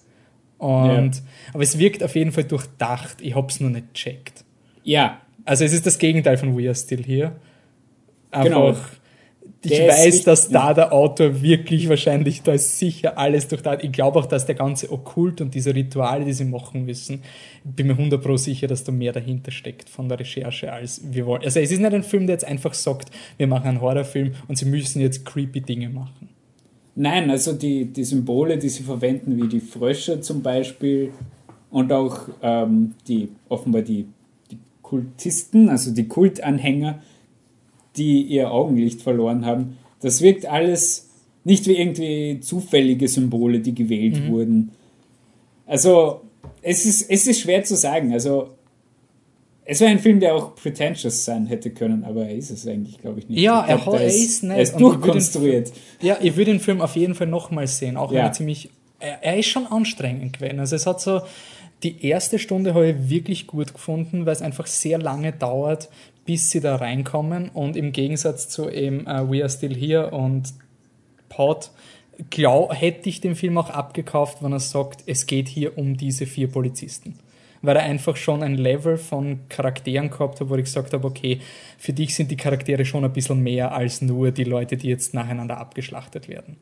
Und, 0.59 1.17
ja. 1.17 1.23
Aber 1.53 1.63
es 1.63 1.79
wirkt 1.79 2.05
auf 2.05 2.15
jeden 2.15 2.31
Fall 2.31 2.45
durchdacht, 2.45 3.21
ich 3.21 3.35
hab's 3.35 3.59
nur 3.59 3.71
nicht 3.71 3.95
checkt. 3.95 4.45
Ja. 4.85 5.21
Also 5.45 5.65
es 5.65 5.73
ist 5.73 5.87
das 5.87 5.99
Gegenteil 5.99 6.37
von 6.37 6.57
We 6.57 6.67
Are 6.67 6.75
Still 6.75 7.03
Here. 7.05 7.33
Einfach, 8.31 8.45
genau 8.45 8.75
ich 9.65 9.81
weiß, 9.81 10.23
dass 10.25 10.49
da 10.49 10.75
der 10.75 10.93
Autor 10.93 11.43
wirklich 11.43 11.89
wahrscheinlich, 11.89 12.43
da 12.43 12.53
ist 12.53 12.79
sicher 12.79 13.19
alles 13.19 13.49
durchdacht. 13.49 13.83
Ich 13.83 13.93
glaube 13.93 14.19
auch, 14.19 14.27
dass 14.27 14.47
der 14.47 14.55
ganze 14.55 14.91
Okkult 14.91 15.41
und 15.41 15.55
diese 15.55 15.75
Rituale, 15.75 16.25
die 16.25 16.33
sie 16.33 16.45
machen 16.45 16.85
müssen, 16.85 17.23
bin 17.65 17.87
mir 17.87 17.95
100% 17.95 18.39
sicher, 18.39 18.67
dass 18.67 18.85
da 18.85 18.93
mehr 18.93 19.13
dahinter 19.13 19.51
steckt 19.51 19.89
von 19.89 20.09
der 20.09 20.21
Recherche, 20.21 20.73
als 20.73 21.01
wir 21.11 21.27
wollen. 21.27 21.43
Also 21.43 21.61
es 21.61 21.71
ist 21.71 21.81
nicht 21.81 21.95
ein 21.95 22.03
Film, 22.03 22.27
der 22.27 22.35
jetzt 22.35 22.45
einfach 22.45 22.75
sagt, 22.75 23.11
wir 23.37 23.47
machen 23.47 23.69
einen 23.69 23.81
Horrorfilm 23.81 24.35
und 24.49 24.59
sie 24.59 24.67
müssen 24.67 25.01
jetzt 25.01 25.25
creepy 25.25 25.61
Dinge 25.61 25.89
machen. 25.89 26.29
Nein, 26.97 27.31
also 27.31 27.53
die, 27.53 27.87
die 27.87 28.05
Symbole, 28.05 28.59
die 28.59 28.69
sie 28.69 28.85
verwenden, 28.85 29.37
wie 29.43 29.49
die 29.49 29.61
Frösche 29.61 30.21
zum 30.21 30.43
Beispiel 30.43 31.11
und 31.71 31.93
auch 31.93 32.29
ähm, 32.41 32.95
die 33.09 33.31
offenbar 33.49 33.83
die 33.83 34.07
Kultisten, 34.85 35.69
also 35.69 35.91
die 35.91 36.07
Kultanhänger, 36.07 37.03
die 37.97 38.23
ihr 38.23 38.53
Augenlicht 38.53 39.03
verloren 39.03 39.45
haben. 39.45 39.79
Das 40.01 40.21
wirkt 40.21 40.47
alles 40.47 41.09
nicht 41.43 41.67
wie 41.67 41.77
irgendwie 41.77 42.41
zufällige 42.41 43.09
Symbole, 43.09 43.61
die 43.61 43.75
gewählt 43.75 44.21
mhm. 44.21 44.31
wurden. 44.31 44.71
Also, 45.67 46.21
es 46.63 46.85
ist, 46.85 47.11
es 47.11 47.27
ist 47.27 47.41
schwer 47.41 47.65
zu 47.65 47.77
sagen. 47.77 48.13
Also, 48.13 48.51
es 49.65 49.81
wäre 49.81 49.91
ein 49.91 49.99
Film, 49.99 50.21
der 50.21 50.35
auch 50.35 50.55
pretentious 50.55 51.25
sein 51.25 51.47
hätte 51.47 51.71
können, 51.71 52.05
aber 52.05 52.27
er 52.27 52.35
ist 52.35 52.51
es 52.51 52.67
eigentlich, 52.67 52.99
glaube 52.99 53.21
ich, 53.21 53.29
nicht. 53.29 53.41
Ja, 53.41 53.63
ich 53.63 53.83
glaub, 53.83 53.95
er, 53.95 54.01
er, 54.03 54.07
ist, 54.07 54.43
nicht. 54.43 54.53
Er 54.53 54.63
ist 54.63 54.79
durchkonstruiert. 54.79 55.73
ja, 56.03 56.19
ich 56.21 56.37
würde 56.37 56.53
den 56.53 56.61
Film 56.61 56.83
auf 56.83 56.97
jeden 56.97 57.15
Fall 57.15 57.27
nochmal 57.27 57.67
sehen, 57.67 57.97
auch 57.97 58.13
ja. 58.13 58.19
wenn 58.19 58.25
er 58.27 58.33
ziemlich. 58.33 58.71
Er, 59.01 59.23
er, 59.23 59.39
ist 59.39 59.47
schon 59.47 59.67
anstrengend 59.67 60.39
gewesen. 60.39 60.61
Also, 60.61 60.77
es 60.77 60.87
hat 60.87 61.01
so. 61.01 61.23
Die 61.85 62.07
erste 62.07 62.39
Stunde 62.39 62.73
habe 62.73 62.89
ich 62.89 63.11
wirklich 63.11 63.47
gut 63.47 63.75
gefunden, 63.75 64.25
weil 64.25 64.33
es 64.33 64.41
einfach 64.41 64.67
sehr 64.67 64.99
lange 64.99 65.33
dauert, 65.33 65.91
bis 66.25 66.51
sie 66.51 66.61
da 66.61 66.77
reinkommen. 66.77 67.51
Und 67.51 67.77
im 67.77 67.93
Gegensatz 67.93 68.49
zu 68.49 68.71
eben 68.71 69.03
uh, 69.03 69.31
We 69.31 69.43
Are 69.43 69.51
Still 69.51 69.77
Here 69.77 70.11
und 70.11 70.55
Pod, 71.29 71.71
glaub, 72.31 72.73
hätte 72.75 73.09
ich 73.11 73.21
den 73.21 73.37
Film 73.37 73.59
auch 73.59 73.69
abgekauft, 73.69 74.43
wenn 74.43 74.53
er 74.53 74.61
sagt, 74.61 75.03
es 75.07 75.27
geht 75.27 75.47
hier 75.47 75.77
um 75.77 75.99
diese 75.99 76.25
vier 76.25 76.49
Polizisten. 76.49 77.19
Weil 77.61 77.77
er 77.77 77.83
einfach 77.83 78.17
schon 78.17 78.43
ein 78.43 78.55
Level 78.55 78.97
von 78.97 79.41
Charakteren 79.51 80.09
gehabt 80.09 80.41
hat, 80.41 80.49
wo 80.49 80.55
ich 80.57 80.65
gesagt 80.65 80.95
habe, 80.95 81.07
okay, 81.07 81.41
für 81.77 81.93
dich 81.93 82.15
sind 82.15 82.31
die 82.31 82.37
Charaktere 82.37 82.87
schon 82.87 83.05
ein 83.05 83.13
bisschen 83.13 83.43
mehr 83.43 83.73
als 83.73 84.01
nur 84.01 84.31
die 84.31 84.45
Leute, 84.45 84.79
die 84.79 84.89
jetzt 84.89 85.13
nacheinander 85.13 85.59
abgeschlachtet 85.59 86.29
werden. 86.29 86.57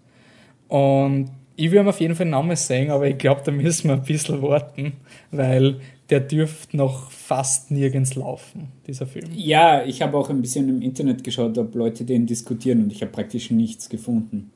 Und 0.67 1.31
ich 1.57 1.71
würde 1.71 1.81
ihm 1.81 1.89
auf 1.89 2.01
jeden 2.01 2.15
Fall 2.15 2.25
einen 2.25 2.33
Namen 2.33 2.57
sagen, 2.57 2.91
aber 2.91 3.09
ich 3.09 3.19
glaube, 3.19 3.43
da 3.45 3.53
müssen 3.53 3.89
wir 3.89 3.95
ein 3.95 4.03
bisschen 4.03 4.43
warten, 4.43 4.95
weil 5.31 5.81
der 6.11 6.21
dürfte 6.21 6.77
noch 6.77 7.11
fast 7.11 7.71
nirgends 7.71 8.15
laufen, 8.15 8.69
dieser 8.87 9.07
Film. 9.07 9.29
Ja, 9.35 9.85
ich 9.85 10.03
habe 10.03 10.17
auch 10.17 10.31
ein 10.31 10.43
bisschen 10.43 10.69
im 10.69 10.83
Internet 10.83 11.25
geschaut, 11.25 11.57
ob 11.59 11.75
Leute 11.75 12.05
den 12.05 12.27
diskutieren 12.27 12.83
und 12.83 12.93
ich 12.93 13.03
habe 13.03 13.13
praktisch 13.13 13.51
nichts 13.51 13.89
gefunden. 13.89 14.51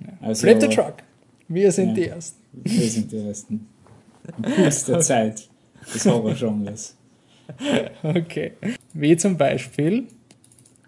Ja. 0.00 0.08
Also, 0.20 0.46
Flip 0.46 0.60
the 0.60 0.68
Truck. 0.68 0.94
Wir 1.48 1.72
sind 1.72 1.88
ja, 1.88 1.94
die 1.94 2.06
Ersten. 2.06 2.38
Wir 2.52 2.88
sind 2.88 3.12
die 3.12 3.16
Ersten. 3.16 3.66
Puls 4.42 4.84
der 4.84 5.00
Zeit 5.00 5.48
des 5.92 6.06
Horrorgenres. 6.06 6.96
Okay. 8.02 8.52
Wie 8.94 9.16
zum 9.16 9.36
Beispiel 9.36 10.04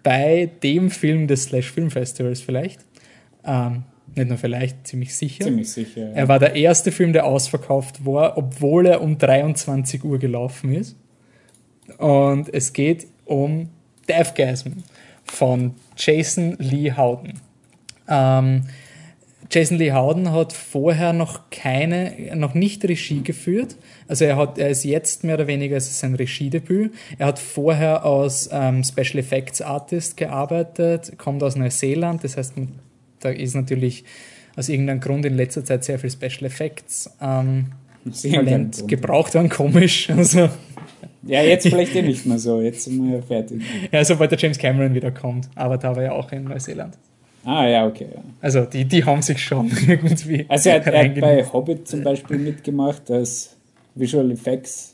bei 0.02 0.50
dem 0.62 0.90
Film 0.90 1.26
des 1.26 1.44
Slash 1.44 1.72
Film 1.72 1.90
Festivals 1.90 2.40
vielleicht. 2.40 2.80
Ähm, 3.44 3.84
nicht 4.14 4.28
nur 4.28 4.38
vielleicht, 4.38 4.86
ziemlich 4.86 5.14
sicher. 5.14 5.44
Ziemlich 5.44 5.70
sicher. 5.70 6.08
Ja. 6.08 6.14
Er 6.14 6.28
war 6.28 6.38
der 6.38 6.54
erste 6.54 6.92
Film, 6.92 7.12
der 7.12 7.26
ausverkauft 7.26 8.04
war, 8.04 8.36
obwohl 8.36 8.86
er 8.86 9.00
um 9.00 9.18
23 9.18 10.04
Uhr 10.04 10.18
gelaufen 10.18 10.74
ist. 10.74 10.96
Und 11.98 12.52
es 12.52 12.72
geht 12.72 13.06
um 13.24 13.68
Deathgasm 14.08 14.70
von 15.24 15.74
Jason 15.96 16.56
Lee 16.58 16.92
Howden. 16.92 17.40
Ähm, 18.08 18.64
Jason 19.50 19.76
Lee 19.76 19.92
Howden 19.92 20.32
hat 20.32 20.54
vorher 20.54 21.12
noch 21.12 21.50
keine, 21.50 22.34
noch 22.34 22.54
nicht 22.54 22.84
Regie 22.84 23.22
geführt. 23.22 23.76
Also 24.08 24.24
er 24.24 24.36
hat, 24.36 24.58
er 24.58 24.70
ist 24.70 24.84
jetzt 24.84 25.24
mehr 25.24 25.34
oder 25.34 25.46
weniger, 25.46 25.76
es 25.76 25.88
ist 25.88 25.98
sein 25.98 26.14
Regiedebüt. 26.14 26.94
Er 27.18 27.26
hat 27.26 27.38
vorher 27.38 28.04
als 28.04 28.48
ähm, 28.50 28.82
Special 28.82 29.18
Effects 29.18 29.60
Artist 29.60 30.16
gearbeitet, 30.16 31.18
kommt 31.18 31.42
aus 31.42 31.56
Neuseeland, 31.56 32.24
das 32.24 32.38
heißt 32.38 32.54
da 33.24 33.30
ist 33.30 33.54
natürlich 33.54 34.04
aus 34.56 34.68
irgendeinem 34.68 35.00
Grund 35.00 35.24
in 35.24 35.34
letzter 35.34 35.64
Zeit 35.64 35.84
sehr 35.84 35.98
viel 35.98 36.10
Special 36.10 36.44
Effects 36.44 37.10
ähm, 37.20 37.66
Talent 38.10 38.86
gebraucht 38.88 39.34
worden, 39.34 39.48
komisch. 39.48 40.08
Also, 40.16 40.48
ja, 41.24 41.40
jetzt 41.42 41.68
vielleicht 41.68 41.94
eh 41.94 42.02
nicht 42.02 42.26
mehr 42.26 42.38
so, 42.38 42.60
jetzt 42.60 42.84
sind 42.84 43.08
wir 43.08 43.22
fertig. 43.22 43.62
Ja, 43.92 44.04
sobald 44.04 44.32
der 44.32 44.38
James 44.38 44.58
Cameron 44.58 44.92
wieder 44.92 45.12
kommt, 45.12 45.48
aber 45.54 45.78
da 45.78 45.94
war 45.94 46.02
ja 46.02 46.12
auch 46.12 46.32
in 46.32 46.44
Neuseeland. 46.44 46.98
Ah, 47.44 47.66
ja, 47.66 47.86
okay. 47.86 48.08
Ja. 48.12 48.22
Also, 48.40 48.64
die, 48.64 48.84
die 48.84 49.04
haben 49.04 49.22
sich 49.22 49.42
schon 49.42 49.70
irgendwie. 49.86 50.46
Also, 50.48 50.70
er 50.70 50.76
hat, 50.76 50.86
er 50.86 51.04
hat 51.04 51.20
bei 51.20 51.44
Hobbit 51.44 51.88
zum 51.88 52.02
Beispiel 52.02 52.38
mitgemacht 52.38 53.10
als 53.10 53.56
Visual 53.94 54.30
Effects 54.30 54.91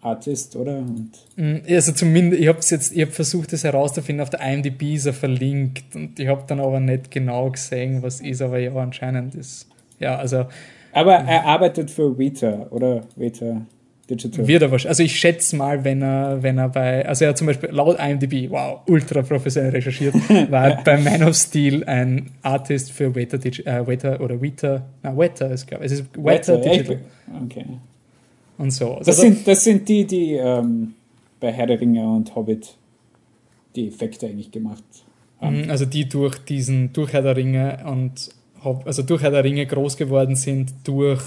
Artist, 0.00 0.54
oder? 0.56 0.78
Und 0.78 1.10
mm, 1.36 1.56
also 1.68 1.92
zumindest, 1.92 2.40
ich 2.40 2.48
habe 2.48 2.58
jetzt, 2.62 2.92
ich 2.92 3.00
habe 3.00 3.10
versucht, 3.10 3.52
das 3.52 3.64
herauszufinden, 3.64 4.22
auf 4.22 4.30
der 4.30 4.40
IMDb 4.40 4.94
ist 4.94 5.06
er 5.06 5.12
verlinkt 5.12 5.94
und 5.94 6.18
ich 6.20 6.28
habe 6.28 6.44
dann 6.46 6.60
aber 6.60 6.80
nicht 6.80 7.10
genau 7.10 7.50
gesehen, 7.50 8.02
was 8.02 8.20
ist, 8.20 8.40
aber 8.40 8.58
ja, 8.58 8.74
anscheinend 8.74 9.34
ist, 9.34 9.68
ja, 9.98 10.16
also. 10.16 10.46
Aber 10.92 11.14
er 11.14 11.44
arbeitet 11.44 11.90
für 11.90 12.18
Vita, 12.18 12.66
oder? 12.70 13.02
Vita 13.16 13.62
Digital. 14.08 14.46
Wird 14.46 14.62
er 14.62 14.70
wahrscheinlich, 14.70 14.88
also 14.88 15.02
ich 15.02 15.18
schätze 15.18 15.54
mal, 15.56 15.84
wenn 15.84 16.00
er, 16.00 16.42
wenn 16.42 16.56
er 16.56 16.70
bei, 16.70 17.06
also 17.06 17.24
er 17.24 17.30
hat 17.30 17.38
zum 17.38 17.46
Beispiel 17.46 17.68
laut 17.70 17.98
IMDb, 17.98 18.50
wow, 18.50 18.80
ultra 18.86 19.20
professionell 19.20 19.72
recherchiert, 19.72 20.14
war 20.50 20.82
bei 20.82 20.96
Man 20.96 21.24
of 21.24 21.36
Steel 21.36 21.84
ein 21.84 22.30
Artist 22.40 22.92
für 22.92 23.14
Weta, 23.14 23.36
äh, 23.36 23.86
Weta 23.86 24.18
oder 24.20 24.40
Vita, 24.40 24.86
na, 25.02 25.18
Weta 25.18 25.46
ist, 25.48 25.66
glaube 25.66 25.84
ich, 25.84 25.92
es 25.92 26.00
ist 26.00 26.16
Weta, 26.16 26.54
Weta 26.54 26.56
Digital. 26.56 27.00
Okay 27.44 27.66
und 28.58 28.70
so. 28.72 28.94
Also 28.94 29.04
das, 29.04 29.20
sind, 29.20 29.46
das 29.46 29.64
sind 29.64 29.88
die, 29.88 30.04
die 30.04 30.32
ähm, 30.34 30.94
bei 31.40 31.52
Herr 31.52 31.66
der 31.66 31.80
Ringe 31.80 32.06
und 32.08 32.34
Hobbit 32.34 32.76
die 33.74 33.88
Effekte 33.88 34.26
eigentlich 34.26 34.50
gemacht 34.50 34.84
haben. 35.40 35.62
Mhm, 35.62 35.70
also 35.70 35.86
die 35.86 36.08
durch 36.08 36.38
diesen, 36.38 36.92
durch 36.92 37.12
Herr 37.12 37.22
der 37.22 37.36
Ringe 37.36 37.84
und 37.86 38.30
also 38.84 39.02
durch 39.02 39.22
Herr 39.22 39.30
der 39.30 39.44
Ringe 39.44 39.64
groß 39.66 39.96
geworden 39.96 40.34
sind, 40.34 40.74
durch 40.84 41.22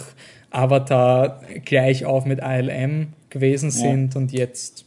Avatar 0.49 1.41
gleich 1.63 2.05
auf 2.05 2.25
mit 2.25 2.39
ILM 2.43 3.13
gewesen 3.29 3.71
sind 3.71 4.13
ja. 4.13 4.19
und 4.19 4.33
jetzt 4.33 4.85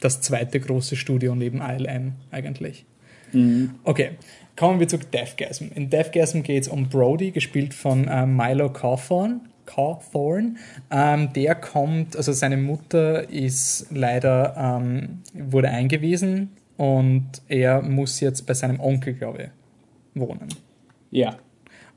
das 0.00 0.20
zweite 0.20 0.60
große 0.60 0.96
Studio 0.96 1.34
neben 1.34 1.60
ILM 1.60 2.12
eigentlich. 2.30 2.84
Mhm. 3.32 3.70
Okay, 3.84 4.10
kommen 4.54 4.80
wir 4.80 4.88
zu 4.88 4.98
Deathgasm. 4.98 5.66
In 5.74 5.90
Deathgasm 5.90 6.42
geht 6.42 6.64
es 6.64 6.68
um 6.68 6.88
Brody, 6.88 7.30
gespielt 7.30 7.74
von 7.74 8.06
äh, 8.06 8.26
Milo 8.26 8.70
Cawthorn. 8.70 9.40
Cawthorn. 9.68 10.56
Ähm, 10.90 11.32
der 11.34 11.54
kommt, 11.54 12.16
also 12.16 12.32
seine 12.32 12.56
Mutter 12.56 13.28
ist 13.30 13.86
leider, 13.90 14.54
ähm, 14.56 15.22
wurde 15.34 15.68
eingewiesen 15.68 16.50
und 16.76 17.26
er 17.48 17.82
muss 17.82 18.20
jetzt 18.20 18.46
bei 18.46 18.54
seinem 18.54 18.80
Onkel, 18.80 19.14
glaube 19.14 19.42
ich, 19.42 20.20
wohnen. 20.20 20.48
Ja. 21.10 21.36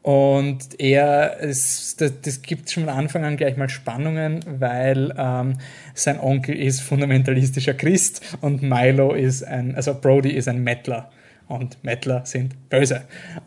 Und 0.02 0.80
er, 0.80 1.38
es, 1.42 1.96
das, 1.96 2.22
das 2.22 2.42
gibt 2.42 2.72
schon 2.72 2.86
von 2.86 2.94
Anfang 2.94 3.24
an 3.24 3.38
gleich 3.38 3.56
mal 3.56 3.70
Spannungen, 3.70 4.40
weil 4.48 5.14
ähm, 5.16 5.60
sein 5.94 6.20
Onkel 6.20 6.56
ist 6.58 6.82
fundamentalistischer 6.82 7.76
Christ 7.76 8.38
und 8.42 8.64
Milo 8.64 9.14
ist 9.14 9.44
ein, 9.44 9.76
also 9.76 9.94
Brody 10.00 10.32
ist 10.32 10.48
ein 10.48 10.64
Mettler 10.64 11.12
und 11.52 11.84
Mettler 11.84 12.26
sind 12.26 12.70
böse. 12.70 13.02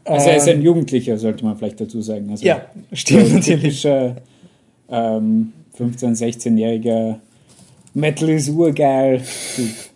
Also 0.04 0.28
er 0.28 0.36
ist 0.36 0.48
ein 0.48 0.62
Jugendlicher, 0.62 1.18
sollte 1.18 1.44
man 1.44 1.56
vielleicht 1.56 1.80
dazu 1.80 2.02
sagen. 2.02 2.30
Also 2.30 2.44
ja, 2.44 2.62
stimmt 2.92 3.32
natürlich. 3.32 3.84
Ähm, 3.84 5.52
15-, 5.78 6.16
16-jähriger 6.16 7.16
Metal 7.94 8.28
ist 8.28 8.48
urgeil. 8.50 9.22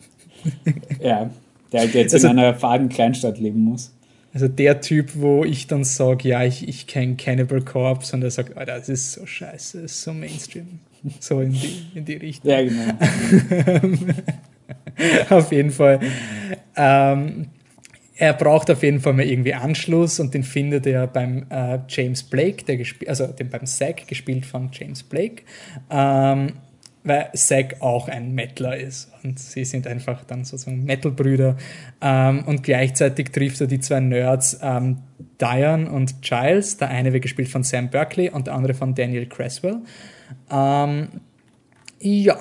ja, 1.01 1.31
der 1.73 1.81
halt 1.81 1.95
jetzt 1.95 2.15
also, 2.15 2.29
in 2.29 2.39
einer 2.39 2.55
faden 2.55 2.89
Kleinstadt 2.89 3.39
leben 3.39 3.61
muss. 3.61 3.93
Also 4.33 4.49
der 4.49 4.81
Typ, 4.81 5.11
wo 5.15 5.45
ich 5.45 5.67
dann 5.67 5.85
sage, 5.85 6.29
ja, 6.29 6.45
ich, 6.45 6.67
ich 6.69 6.87
kenne 6.87 7.17
Cannibal 7.17 7.61
Corpse 7.61 8.15
und 8.15 8.23
er 8.23 8.31
sagt, 8.31 8.57
Alter, 8.57 8.79
das 8.79 8.89
ist 8.89 9.13
so 9.13 9.27
scheiße, 9.27 9.83
das 9.83 9.93
ist 9.93 10.03
so 10.03 10.13
Mainstream. 10.13 10.81
So 11.21 11.41
in 11.41 11.53
die, 11.53 11.87
in 11.95 12.05
die 12.05 12.15
Richtung. 12.15 12.51
Ja, 12.51 12.63
genau. 12.63 12.93
Auf 15.31 15.53
jeden 15.53 15.71
Fall. 15.71 16.01
Ähm, 16.77 17.47
er 18.19 18.33
braucht 18.33 18.69
auf 18.71 18.83
jeden 18.83 19.01
Fall 19.01 19.13
mal 19.13 19.25
irgendwie 19.25 19.55
Anschluss 19.55 20.19
und 20.19 20.35
den 20.35 20.43
findet 20.43 20.87
er 20.87 21.07
beim 21.07 21.47
äh, 21.51 21.79
James 21.89 22.25
Blake, 22.25 22.65
der 22.65 22.85
also 23.07 23.29
den 23.29 23.49
beim 23.49 23.65
Zack 23.65 24.09
gespielt 24.09 24.45
von 24.45 24.71
James 24.73 25.05
Blake, 25.05 25.45
ähm, 25.89 26.55
weil 27.05 27.31
Zack 27.35 27.77
auch 27.81 28.09
ein 28.09 28.35
Metaler 28.35 28.77
ist 28.77 29.13
und 29.23 29.39
sie 29.39 29.65
sind 29.65 29.87
einfach 29.87 30.25
dann 30.25 30.45
sozusagen 30.45 30.85
Metal-Brüder 30.85 31.57
ähm, 32.03 32.43
und 32.45 32.65
gleichzeitig 32.65 33.31
trifft 33.31 33.61
er 33.61 33.69
die 33.69 33.79
zwei 33.79 34.01
Nerds 34.01 34.59
ähm, 34.63 34.99
Diane 35.41 35.89
und 35.89 36.21
Giles, 36.21 36.77
der 36.77 36.89
eine 36.89 37.13
wird 37.13 37.23
gespielt 37.23 37.49
von 37.49 37.63
Sam 37.63 37.89
Berkeley 37.89 38.31
und 38.31 38.49
der 38.49 38.55
andere 38.55 38.75
von 38.75 38.97
Daniel 38.97 39.27
Cresswell. 39.27 39.79
Ähm, 40.51 41.09
ja. 42.01 42.37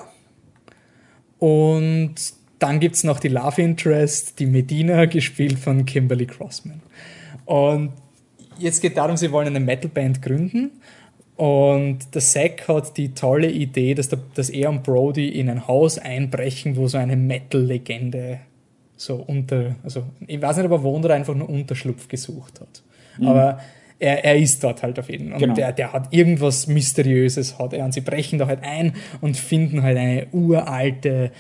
Und 1.38 2.16
dann 2.60 2.80
gibt 2.80 2.96
es 2.96 3.04
noch 3.04 3.20
die 3.20 3.28
Love 3.28 3.62
Interest, 3.62 4.40
die 4.40 4.46
Medina, 4.46 5.06
gespielt 5.06 5.60
von 5.60 5.86
Kimberly 5.86 6.26
Crossman. 6.26 6.82
Und 7.46 7.92
jetzt 8.58 8.82
geht 8.82 8.98
darum, 8.98 9.18
sie 9.18 9.32
wollen 9.32 9.48
eine 9.48 9.60
Metalband 9.60 10.22
gründen. 10.22 10.72
Und 11.36 12.16
der 12.16 12.22
Zack 12.22 12.68
hat 12.68 12.98
die 12.98 13.14
tolle 13.14 13.52
Idee, 13.52 13.94
dass, 13.94 14.10
der, 14.10 14.20
dass 14.34 14.50
er 14.50 14.70
und 14.70 14.84
Brody 14.84 15.30
in 15.30 15.50
ein 15.50 15.68
Haus 15.68 16.00
einbrechen, 16.00 16.76
wo 16.76 16.88
so 16.88 16.98
eine 16.98 17.16
Metal-Legende 17.16 18.40
so 18.96 19.16
unter, 19.16 19.76
also 19.84 20.04
ich 20.26 20.42
weiß 20.42 20.58
nicht, 20.58 20.66
ob 20.66 20.72
er 20.72 20.84
wohnt 20.84 21.06
oder 21.06 21.14
einfach 21.14 21.36
nur 21.36 21.48
Unterschlupf 21.48 22.08
gesucht 22.08 22.60
hat. 22.60 22.82
Mhm. 23.20 23.28
Aber 23.28 23.60
er, 24.00 24.26
er 24.26 24.36
ist 24.36 24.64
dort 24.64 24.82
halt 24.82 24.98
auf 24.98 25.10
jeden 25.10 25.28
Fall. 25.28 25.36
Und 25.36 25.42
genau. 25.42 25.54
der, 25.54 25.72
der 25.74 25.94
hat 25.94 26.12
irgendwas 26.12 26.66
Mysteriöses, 26.66 27.60
hat 27.60 27.74
er. 27.74 27.86
Und 27.86 27.94
sie 27.94 28.02
brechen 28.02 28.40
da 28.40 28.48
halt 28.48 28.64
ein 28.64 28.94
und 29.22 29.38
finden 29.38 29.84
halt 29.84 29.98
eine 29.98 30.28
uralte 30.32 31.32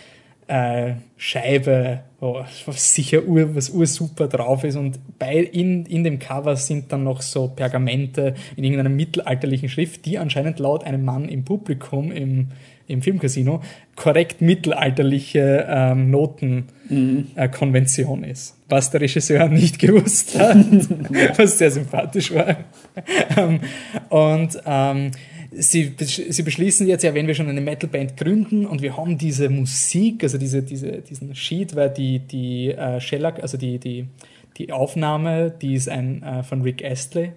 äh, 0.47 0.93
Scheibe, 1.17 2.01
wo 2.19 2.43
sicher 2.71 3.25
ur, 3.25 3.55
was 3.55 3.69
ursuper 3.69 4.27
drauf 4.27 4.63
ist. 4.63 4.75
Und 4.75 4.99
bei, 5.19 5.37
in, 5.37 5.85
in 5.85 6.03
dem 6.03 6.17
Cover 6.19 6.55
sind 6.55 6.91
dann 6.91 7.03
noch 7.03 7.21
so 7.21 7.49
Pergamente 7.49 8.33
in 8.55 8.63
irgendeiner 8.63 8.89
mittelalterlichen 8.89 9.69
Schrift, 9.69 10.05
die 10.05 10.17
anscheinend 10.17 10.57
laut 10.59 10.83
einem 10.83 11.05
Mann 11.05 11.29
im 11.29 11.43
Publikum 11.43 12.11
im, 12.11 12.47
im 12.87 13.01
Filmcasino 13.01 13.61
korrekt 13.95 14.41
mittelalterliche 14.41 15.65
ähm, 15.69 16.11
Notenkonvention 16.11 18.19
mhm. 18.19 18.25
äh, 18.25 18.31
ist. 18.31 18.55
Was 18.69 18.91
der 18.91 19.01
Regisseur 19.01 19.47
nicht 19.49 19.79
gewusst 19.79 20.39
hat, 20.39 20.57
was 21.37 21.57
sehr 21.57 21.71
sympathisch 21.71 22.33
war. 22.33 22.57
Ähm, 23.35 23.59
und 24.09 24.61
ähm, 24.65 25.11
sie, 25.51 25.93
sie 25.97 26.43
beschließen 26.43 26.87
jetzt 26.87 27.03
ja, 27.03 27.13
wenn 27.13 27.27
wir 27.27 27.35
schon 27.35 27.47
eine 27.47 27.61
Metalband 27.61 28.17
gründen 28.17 28.65
und 28.65 28.81
wir 28.81 28.97
haben 28.97 29.17
diese 29.17 29.49
Musik, 29.49 30.23
also 30.23 30.37
diese, 30.37 30.63
diese, 30.63 31.01
diesen 31.01 31.35
Sheet, 31.35 31.75
weil 31.75 31.89
die, 31.89 32.19
die 32.19 32.71
äh, 32.71 32.99
Shellac, 32.99 33.41
also 33.41 33.57
die, 33.57 33.79
die, 33.79 34.07
die 34.57 34.71
Aufnahme, 34.71 35.51
die 35.51 35.75
ist 35.75 35.89
ein 35.89 36.23
äh, 36.23 36.43
von 36.43 36.61
Rick 36.61 36.83
Astley. 36.83 37.31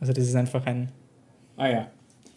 Also 0.00 0.12
das 0.12 0.24
ist 0.24 0.34
einfach 0.34 0.66
ein. 0.66 0.90
Ah 1.56 1.68
ja. 1.68 1.90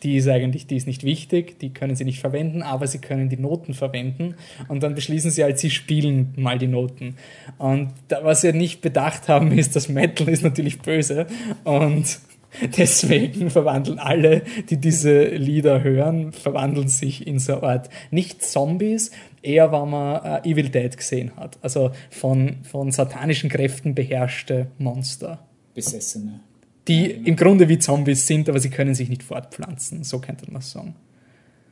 Die 0.04 0.16
ist 0.16 0.30
eigentlich, 0.30 0.66
die 0.66 0.78
ist 0.78 0.88
nicht 0.88 1.04
wichtig, 1.04 1.60
die 1.60 1.74
können 1.74 1.94
sie 1.94 2.06
nicht 2.06 2.20
verwenden, 2.20 2.64
aber 2.64 2.88
sie 2.88 3.00
können 3.00 3.28
die 3.28 3.36
Noten 3.36 3.74
verwenden. 3.74 4.36
Und 4.70 4.82
dann 4.82 4.96
beschließen 4.96 5.30
sie 5.30 5.44
halt, 5.44 5.60
sie 5.60 5.70
spielen 5.70 6.34
mal 6.38 6.58
die 6.58 6.68
Noten. 6.68 7.18
Und 7.58 7.92
da, 8.08 8.24
was 8.24 8.42
sie 8.42 8.54
nicht 8.54 8.80
bedacht 8.80 9.28
haben, 9.28 9.52
ist, 9.52 9.76
dass 9.76 9.90
Metal 9.90 10.30
ist 10.30 10.42
natürlich 10.42 10.80
böse. 10.80 11.28
Und 11.66 12.20
Deswegen 12.78 13.50
verwandeln 13.50 14.00
alle, 14.00 14.44
die 14.70 14.78
diese 14.78 15.26
Lieder 15.26 15.84
hören, 15.84 16.32
verwandeln 16.32 16.88
sich 16.88 17.28
in 17.28 17.40
so 17.40 17.54
eine 17.54 17.64
Art, 17.64 17.90
nicht 18.12 18.44
Zombies, 18.44 19.12
eher 19.42 19.72
wenn 19.72 19.90
man 19.90 20.24
äh, 20.24 20.50
Evil 20.50 20.70
Dead 20.70 20.96
gesehen 20.96 21.36
hat. 21.36 21.58
Also 21.62 21.92
von, 22.10 22.58
von 22.64 22.92
satanischen 22.92 23.50
Kräften 23.50 23.96
beherrschte 23.96 24.68
Monster. 24.78 25.48
Besessene. 25.74 26.42
Die 26.88 27.12
im 27.12 27.36
Grunde 27.36 27.70
wie 27.70 27.78
Zombies 27.78 28.26
sind, 28.26 28.50
aber 28.50 28.60
sie 28.60 28.70
können 28.72 28.96
sich 28.96 29.10
nicht 29.10 29.24
fortpflanzen, 29.24 30.04
so 30.04 30.20
könnte 30.20 30.52
man 30.52 30.62
sagen. 30.62 30.96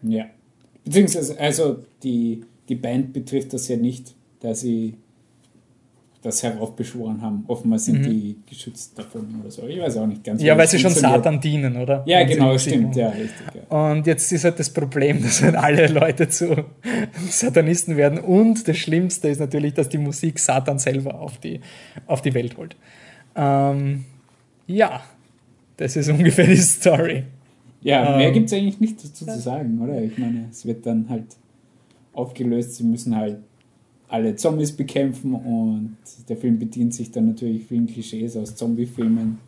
Ja. 0.03 0.25
Beziehungsweise, 0.85 1.39
also 1.39 1.83
die, 2.03 2.45
die 2.69 2.75
Band 2.75 3.13
betrifft 3.13 3.53
das 3.53 3.67
ja 3.67 3.77
nicht, 3.77 4.13
da 4.39 4.53
sie 4.53 4.97
das 6.27 6.43
heraufbeschworen 6.43 7.21
haben. 7.21 7.43
Offenbar 7.47 7.79
sind 7.79 8.01
mhm. 8.01 8.03
die 8.03 8.37
geschützt 8.47 8.97
davon 8.97 9.27
oder 9.41 9.49
so. 9.49 9.65
Ich 9.67 9.79
weiß 9.79 9.97
auch 9.97 10.07
nicht 10.07 10.23
ganz. 10.23 10.41
Ja, 10.41 10.57
weil 10.57 10.67
sie 10.67 10.79
schon 10.79 10.91
Satan 10.91 11.39
dienen, 11.39 11.77
oder? 11.77 12.03
Ja, 12.05 12.19
Wenn 12.19 12.27
genau, 12.27 12.57
stimmt. 12.57 12.95
Ja, 12.95 13.09
richtig, 13.09 13.47
ja. 13.55 13.91
Und 13.91 14.05
jetzt 14.05 14.31
ist 14.31 14.43
halt 14.43 14.59
das 14.59 14.69
Problem, 14.69 15.21
dass 15.23 15.41
halt 15.41 15.55
alle 15.55 15.87
Leute 15.87 16.29
zu 16.29 16.65
Satanisten 17.29 17.97
werden. 17.97 18.19
Und 18.19 18.67
das 18.67 18.77
Schlimmste 18.77 19.29
ist 19.29 19.39
natürlich, 19.39 19.73
dass 19.73 19.89
die 19.89 19.97
Musik 19.97 20.39
Satan 20.39 20.79
selber 20.79 21.19
auf 21.19 21.37
die, 21.39 21.61
auf 22.05 22.21
die 22.21 22.33
Welt 22.33 22.57
holt. 22.57 22.75
Ähm, 23.35 24.05
ja, 24.67 25.01
das 25.77 25.95
ist 25.95 26.09
ungefähr 26.09 26.45
die 26.45 26.57
Story. 26.57 27.23
Ja, 27.81 28.17
mehr 28.17 28.27
ähm, 28.27 28.33
gibt 28.33 28.47
es 28.47 28.53
eigentlich 28.53 28.79
nicht 28.79 29.03
dazu 29.03 29.25
zu 29.25 29.39
sagen, 29.39 29.79
oder? 29.81 30.01
Ich 30.01 30.17
meine, 30.17 30.47
es 30.51 30.65
wird 30.65 30.85
dann 30.85 31.07
halt 31.09 31.25
aufgelöst, 32.13 32.75
sie 32.75 32.83
müssen 32.83 33.15
halt 33.15 33.37
alle 34.09 34.35
Zombies 34.35 34.71
bekämpfen 34.71 35.33
und 35.33 35.97
der 36.29 36.37
Film 36.37 36.59
bedient 36.59 36.93
sich 36.93 37.11
dann 37.11 37.27
natürlich 37.27 37.65
vielen 37.65 37.87
Klischees 37.87 38.37
aus 38.37 38.55
Zombie-Filmen. 38.55 39.39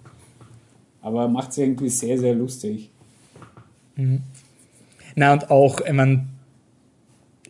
Aber 1.01 1.27
macht 1.29 1.51
es 1.51 1.59
irgendwie 1.59 1.89
sehr, 1.89 2.17
sehr 2.17 2.35
lustig. 2.35 2.89
Mhm. 3.95 4.21
Na, 5.15 5.33
und 5.33 5.49
auch, 5.49 5.79
ich 5.81 5.93
meine, 5.93 6.27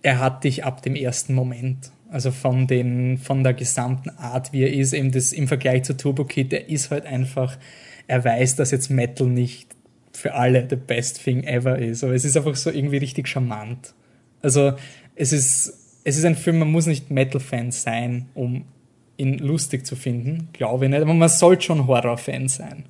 er 0.01 0.19
hat 0.19 0.43
dich 0.43 0.63
ab 0.63 0.81
dem 0.83 0.95
ersten 0.95 1.33
Moment, 1.33 1.91
also 2.11 2.31
von, 2.31 2.67
den, 2.67 3.17
von 3.17 3.43
der 3.43 3.53
gesamten 3.53 4.11
Art, 4.11 4.53
wie 4.53 4.61
er 4.61 4.73
ist, 4.73 4.93
eben 4.93 5.11
das 5.11 5.31
im 5.31 5.47
Vergleich 5.47 5.83
zu 5.83 5.97
Turbo 5.97 6.25
Kid, 6.25 6.53
er 6.53 6.69
ist 6.69 6.91
halt 6.91 7.05
einfach, 7.05 7.57
er 8.07 8.23
weiß, 8.23 8.55
dass 8.55 8.71
jetzt 8.71 8.89
Metal 8.89 9.27
nicht 9.27 9.75
für 10.13 10.33
alle 10.35 10.67
the 10.69 10.75
best 10.75 11.23
thing 11.23 11.43
ever 11.43 11.77
ist, 11.79 12.03
aber 12.03 12.13
es 12.13 12.25
ist 12.25 12.37
einfach 12.37 12.55
so 12.55 12.69
irgendwie 12.69 12.97
richtig 12.97 13.27
charmant. 13.27 13.93
Also, 14.41 14.73
es 15.15 15.33
ist 15.33 15.88
es 16.09 16.17
ist 16.17 16.25
ein 16.25 16.35
Film, 16.35 16.59
man 16.59 16.71
muss 16.71 16.87
nicht 16.87 17.11
Metal-Fan 17.11 17.71
sein, 17.71 18.27
um 18.33 18.65
ihn 19.17 19.37
lustig 19.37 19.85
zu 19.85 19.95
finden, 19.95 20.49
glaube 20.53 20.85
ich 20.85 20.91
nicht, 20.91 21.01
aber 21.01 21.13
man 21.13 21.29
sollte 21.29 21.63
schon 21.63 21.87
Horror-Fan 21.87 22.47
sein. 22.47 22.85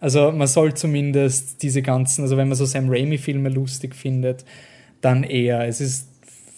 Also 0.00 0.32
man 0.32 0.48
soll 0.48 0.74
zumindest 0.74 1.62
diese 1.62 1.80
ganzen, 1.80 2.22
also 2.22 2.36
wenn 2.36 2.48
man 2.48 2.56
so 2.56 2.64
Sam 2.64 2.88
Raimi-Filme 2.88 3.48
lustig 3.48 3.94
findet, 3.94 4.44
dann 5.00 5.22
eher. 5.22 5.66
Es 5.66 5.80
ist 5.80 6.08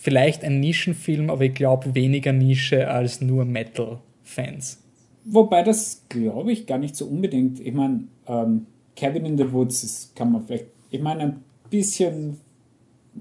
vielleicht 0.01 0.43
ein 0.45 0.61
Nischenfilm, 0.61 1.29
aber 1.31 1.45
ich 1.45 1.55
glaube 1.55 1.95
weniger 1.95 2.33
Nische 2.33 2.89
als 2.89 3.21
nur 3.21 3.45
Metal-Fans. 3.45 4.81
Wobei 5.27 5.63
das 5.63 6.05
glaube 6.09 6.53
ich 6.53 6.67
gar 6.67 6.79
nicht 6.79 6.97
so 6.97 7.07
unbedingt. 7.07 7.61
Ich 7.61 7.73
meine, 7.75 8.05
ähm, 8.27 8.67
Cabin 8.97 9.27
in 9.27 9.39
the 9.39 9.53
Woods 9.53 9.83
das 9.83 10.13
kann 10.15 10.33
man 10.33 10.47
vielleicht, 10.47 10.67
ich 10.91 11.01
meine, 11.01 11.23
ein 11.23 11.45
bisschen. 11.69 12.39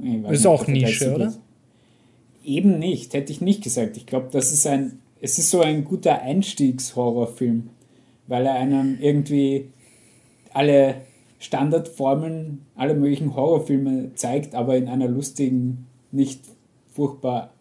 ist 0.02 0.30
nicht, 0.30 0.46
auch 0.46 0.68
Nische, 0.68 1.16
oder? 1.16 1.34
Eben 2.44 2.80
nicht, 2.80 3.14
hätte 3.14 3.32
ich 3.32 3.42
nicht 3.42 3.64
gesagt. 3.64 3.98
Ich 3.98 4.06
glaube, 4.06 4.30
das 4.32 4.52
ist 4.52 4.68
ein, 4.68 5.00
es 5.22 5.38
ist 5.38 5.50
so 5.50 5.62
ein 5.62 5.86
guter 5.86 6.22
Einstiegshorrorfilm, 6.22 7.70
weil 8.28 8.46
er 8.46 8.56
einem 8.56 8.98
irgendwie 9.00 9.70
alle 10.52 11.02
Standardformeln 11.40 12.66
aller 12.76 12.94
möglichen 12.94 13.36
Horrorfilme 13.36 14.12
zeigt, 14.16 14.56
aber 14.56 14.78
in 14.78 14.88
einer 14.88 15.08
lustigen, 15.08 15.88
nicht 16.12 16.42
furchtbar 16.94 17.52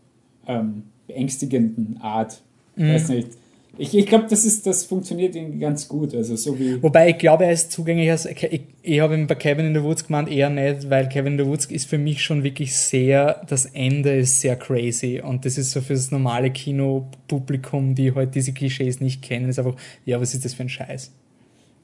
ähm, 0.47 0.85
beängstigenden 1.07 1.99
Art. 2.01 2.43
Mhm. 2.77 2.95
Weiß 2.95 3.09
nicht. 3.09 3.31
Ich, 3.79 3.97
ich 3.97 4.07
glaube, 4.07 4.27
das, 4.29 4.63
das 4.63 4.85
funktioniert 4.85 5.35
irgendwie 5.35 5.59
ganz 5.59 5.89
gut. 5.89 6.15
Also 6.15 6.37
so 6.37 6.59
wie 6.59 6.83
Wobei 6.83 7.09
ich 7.09 7.19
glaube, 7.19 7.47
er 7.47 7.53
ist 7.53 7.73
zugänglich. 7.73 8.11
Also 8.11 8.29
ich, 8.29 8.63
ich 8.83 9.01
habe 9.01 9.15
ihn 9.15 9.27
bei 9.27 9.35
Kevin 9.35 9.67
in 9.67 9.75
the 9.75 9.83
Woods 9.83 10.07
gemeint, 10.07 10.29
eher 10.29 10.51
nicht, 10.51 10.91
weil 10.91 11.09
Kevin 11.09 11.39
in 11.39 11.45
the 11.45 11.51
Woods 11.51 11.67
ist 11.67 11.89
für 11.89 11.97
mich 11.97 12.23
schon 12.23 12.45
wirklich 12.45 12.77
sehr, 12.77 13.43
das 13.49 13.65
Ende 13.67 14.15
ist 14.15 14.41
sehr 14.41 14.57
crazy. 14.57 15.23
Und 15.25 15.47
das 15.47 15.57
ist 15.57 15.71
so 15.71 15.81
für 15.81 15.95
das 15.95 16.11
normale 16.11 16.51
Kinopublikum, 16.51 17.95
die 17.95 18.15
halt 18.15 18.35
diese 18.35 18.53
Klischees 18.53 19.01
nicht 19.01 19.23
kennen, 19.23 19.49
ist 19.49 19.59
einfach, 19.59 19.77
ja, 20.05 20.21
was 20.21 20.35
ist 20.35 20.45
das 20.45 20.53
für 20.53 20.65
ein 20.65 20.69
Scheiß? 20.69 21.11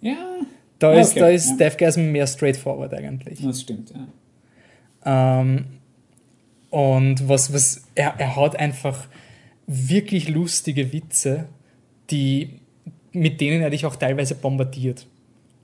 Ja. 0.03 0.16
Da 0.78 0.93
ist, 0.93 1.12
okay, 1.12 1.20
da 1.20 1.28
ist 1.28 1.49
ja. 1.51 1.57
Deathgasm 1.57 2.12
mehr 2.12 2.26
straightforward 2.26 2.93
eigentlich. 2.95 3.41
Das 3.43 3.62
stimmt, 3.62 3.93
ja. 5.05 5.41
Ähm, 5.41 5.64
und 6.70 7.28
was, 7.28 7.53
was, 7.53 7.82
er, 7.95 8.14
er 8.18 8.36
hat 8.36 8.57
einfach 8.57 9.09
wirklich 9.66 10.28
lustige 10.28 10.93
Witze 10.93 11.47
die, 12.11 12.61
mit 13.13 13.41
denen 13.41 13.63
er 13.63 13.71
dich 13.71 13.87
auch 13.87 13.97
teilweise 13.97 14.35
bombardiert. 14.35 15.07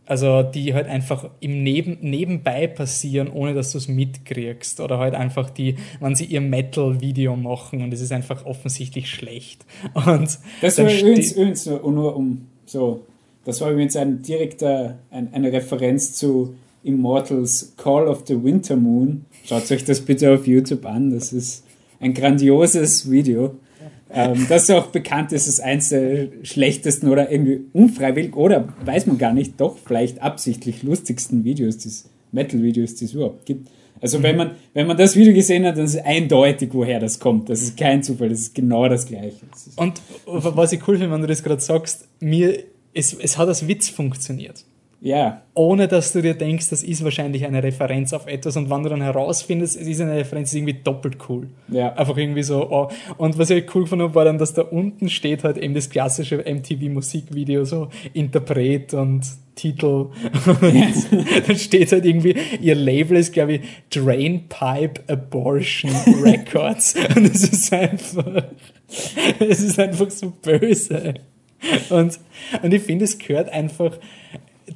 Also 0.07 0.43
die 0.43 0.75
halt 0.75 0.87
einfach 0.87 1.31
im 1.41 1.63
Neben, 1.63 1.97
Nebenbei 2.03 2.67
passieren, 2.67 3.29
ohne 3.29 3.55
dass 3.55 3.73
du 3.73 3.79
es 3.79 3.89
mitkriegst. 3.89 4.81
Oder 4.81 4.99
halt 4.99 5.15
einfach 5.15 5.49
die, 5.49 5.77
wenn 6.01 6.15
sie 6.15 6.27
ihr 6.27 6.43
Metal-Video 6.43 7.37
machen 7.37 7.83
und 7.83 7.93
es 7.93 8.03
ist 8.03 8.13
einfach 8.13 8.45
offensichtlich 8.45 9.09
schlecht. 9.09 9.65
Und 9.95 10.39
das 10.61 10.79
war 10.79 10.91
übrigens, 10.91 11.33
übrigens 11.33 11.67
nur, 11.67 11.91
nur 11.91 12.17
um 12.17 12.47
so, 12.67 13.05
das 13.47 13.61
war 13.63 13.71
übrigens 13.71 13.97
ein 13.97 14.21
direkter, 14.21 14.99
ein, 15.11 15.33
eine 15.33 15.53
Referenz 15.53 16.13
zu 16.15 16.55
Immortals 16.83 17.73
Call 17.79 18.07
of 18.07 18.25
the 18.27 18.43
Winter 18.43 18.77
Moon. 18.77 19.25
Schaut 19.47 19.71
euch 19.71 19.85
das 19.85 20.03
bitte 20.03 20.35
auf 20.35 20.47
YouTube 20.47 20.85
an, 20.85 21.11
das 21.11 21.33
ist 21.33 21.65
ein 22.01 22.13
grandioses 22.13 23.11
Video. 23.11 23.55
Ähm, 24.15 24.47
das 24.49 24.65
ist 24.65 24.71
auch 24.71 24.87
bekannt, 24.87 25.33
ist 25.33 25.47
es 25.47 25.61
eins 25.61 25.89
der 25.91 26.29
schlechtesten 26.43 27.09
oder 27.09 27.31
irgendwie 27.31 27.65
unfreiwillig 27.73 28.37
oder 28.37 28.69
weiß 28.85 29.07
man 29.07 29.19
gar 29.19 29.33
nicht, 29.33 29.61
doch 29.61 29.77
vielleicht 29.79 30.23
absichtlich 30.23 30.83
lustigsten 30.83 31.45
Videos, 31.45 31.79
die 31.79 31.91
Metal-Videos, 32.33 32.95
die 32.95 33.07
es 33.07 33.15
überhaupt 33.15 33.47
gibt. 33.47 33.69
Also 34.01 34.23
wenn 34.23 34.37
man, 34.37 34.51
wenn 34.75 34.87
man 34.87 34.97
das 34.97 35.17
Video 35.17 35.33
gesehen 35.33 35.65
hat, 35.65 35.79
dann 35.79 35.87
ist 35.87 35.95
es 35.95 36.05
eindeutig, 36.05 36.71
woher 36.73 37.01
das 37.01 37.19
kommt. 37.19 37.49
Das 37.49 37.62
ist 37.62 37.77
kein 37.77 38.03
Zufall, 38.03 38.29
das 38.29 38.41
ist 38.41 38.55
genau 38.55 38.89
das 38.89 39.07
Gleiche. 39.07 39.41
Das 39.51 39.71
Und 39.77 40.03
was 40.27 40.73
ich 40.73 40.87
cool 40.87 40.99
finde, 40.99 41.12
wenn 41.12 41.23
du 41.23 41.27
das 41.27 41.43
gerade 41.43 41.62
sagst, 41.62 42.07
mir, 42.21 42.65
es, 42.93 43.15
es 43.15 43.39
hat 43.39 43.49
als 43.49 43.67
Witz 43.67 43.89
funktioniert. 43.89 44.65
Ja. 45.01 45.43
Ohne 45.55 45.87
dass 45.87 46.13
du 46.13 46.23
dir 46.23 46.35
denkst, 46.35 46.71
das 46.71 46.83
ist 46.83 47.05
wahrscheinlich 47.05 47.45
eine 47.45 47.63
Referenz 47.63 48.13
auf 48.13 48.27
etwas 48.27 48.57
und 48.57 48.71
wenn 48.71 48.83
du 48.83 48.89
dann 48.89 49.03
herausfindest, 49.03 49.77
es 49.77 49.87
ist 49.87 50.01
eine 50.01 50.17
Referenz, 50.17 50.49
ist 50.49 50.57
irgendwie 50.57 50.81
doppelt 50.83 51.19
cool. 51.29 51.49
Ja. 51.69 51.93
Einfach 51.95 52.17
irgendwie 52.17 52.43
so. 52.43 52.71
Oh. 52.71 52.89
Und 53.19 53.39
was 53.39 53.51
ich 53.51 53.75
cool 53.75 53.87
fand, 53.87 54.15
war 54.15 54.25
dann, 54.25 54.39
dass 54.39 54.55
da 54.55 54.63
unten 54.63 55.09
steht 55.09 55.45
halt 55.45 55.59
eben 55.59 55.75
das 55.75 55.91
klassische 55.91 56.39
MTV-Musikvideo, 56.39 57.65
so 57.65 57.89
Interpret 58.15 58.95
und 58.95 59.23
Titel. 59.55 60.09
Und 60.61 61.13
dann 61.49 61.57
steht 61.57 61.93
halt 61.93 62.05
irgendwie, 62.05 62.37
ihr 62.61 62.75
Label 62.75 63.17
ist, 63.17 63.33
glaube 63.33 63.55
ich, 63.55 63.61
Drainpipe 63.91 65.03
Abortion 65.07 65.93
Records. 66.23 66.95
und 67.17 67.27
es 67.27 67.45
ist 67.45 67.73
einfach, 67.73 68.45
es 69.39 69.61
ist 69.61 69.79
einfach 69.79 70.11
so 70.11 70.33
böse. 70.43 71.15
Und, 71.91 72.19
und 72.63 72.75
ich 72.75 72.83
finde, 72.83 73.05
es 73.05 73.19
gehört 73.19 73.49
einfach, 73.51 73.99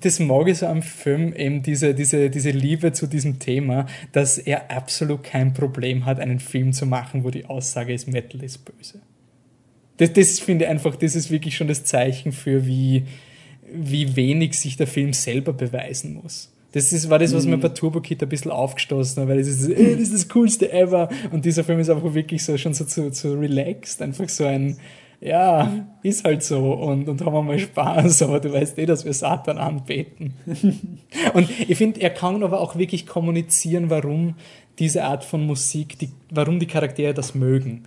das 0.01 0.19
mag 0.21 0.49
ich 0.49 0.59
so 0.59 0.67
am 0.67 0.83
Film, 0.83 1.33
eben 1.35 1.63
diese, 1.63 1.95
diese, 1.95 2.31
diese 2.31 2.51
Liebe 2.51 2.93
zu 2.93 3.07
diesem 3.07 3.39
Thema, 3.39 3.87
dass 4.13 4.39
er 4.39 4.71
absolut 4.71 5.25
kein 5.25 5.55
Problem 5.55 6.07
hat, 6.07 6.21
einen 6.21 6.41
Film 6.41 6.73
zu 6.73 6.87
machen, 6.87 7.25
wo 7.25 7.31
die 7.31 7.47
Aussage 7.47 7.93
ist, 7.93 8.09
Metal 8.09 8.43
ist 8.43 8.65
böse. 8.65 9.01
Das, 9.99 10.13
das 10.13 10.41
finde 10.41 10.65
ich 10.65 10.71
einfach, 10.71 10.97
das 10.97 11.17
ist 11.17 11.31
wirklich 11.31 11.57
schon 11.57 11.69
das 11.69 11.85
Zeichen 11.85 12.33
für, 12.33 12.67
wie, 12.67 13.05
wie 13.73 14.17
wenig 14.17 14.59
sich 14.59 14.77
der 14.77 14.87
Film 14.87 15.13
selber 15.13 15.53
beweisen 15.53 16.15
muss. 16.15 16.53
Das 16.73 16.93
ist, 16.93 17.09
war 17.09 17.19
das, 17.19 17.35
was 17.35 17.47
mir 17.47 17.57
mhm. 17.57 17.63
bei 17.63 17.69
Turbo 17.71 18.01
Kid 18.01 18.23
ein 18.23 18.29
bisschen 18.29 18.51
aufgestoßen 18.51 19.23
hat, 19.23 19.29
weil 19.29 19.39
das 19.39 19.49
ist, 19.49 19.69
äh, 19.69 19.93
das 19.93 20.03
ist 20.03 20.15
das 20.15 20.29
coolste 20.29 20.71
ever. 20.71 21.09
Und 21.31 21.45
dieser 21.45 21.65
Film 21.65 21.81
ist 21.81 21.89
einfach 21.89 22.15
wirklich 22.15 22.45
so 22.45 22.57
schon 22.59 22.75
so 22.75 22.85
zu, 22.85 23.11
zu 23.11 23.35
relaxed, 23.35 24.03
einfach 24.03 24.29
so 24.29 24.45
ein, 24.45 24.77
ja, 25.21 25.87
ist 26.03 26.25
halt 26.25 26.43
so 26.43 26.73
und, 26.73 27.09
und 27.09 27.25
haben 27.25 27.33
wir 27.33 27.43
mal 27.43 27.59
Spaß, 27.59 28.23
aber 28.23 28.41
du 28.41 28.53
weißt 28.53 28.79
eh, 28.79 28.87
dass 28.87 29.05
wir 29.05 29.13
Satan 29.13 29.59
anbeten. 29.59 30.35
und 31.35 31.49
ich 31.69 31.77
finde, 31.77 32.01
er 32.01 32.11
kann 32.11 32.43
aber 32.43 32.61
auch 32.61 32.77
wirklich 32.77 33.07
kommunizieren, 33.07 33.91
warum 33.91 34.37
diese 34.79 35.05
Art 35.05 35.25
von 35.25 35.45
Musik, 35.45 35.99
die, 35.99 36.11
warum 36.31 36.61
die 36.61 36.67
Charaktere 36.67 37.15
das 37.15 37.35
mögen. 37.35 37.85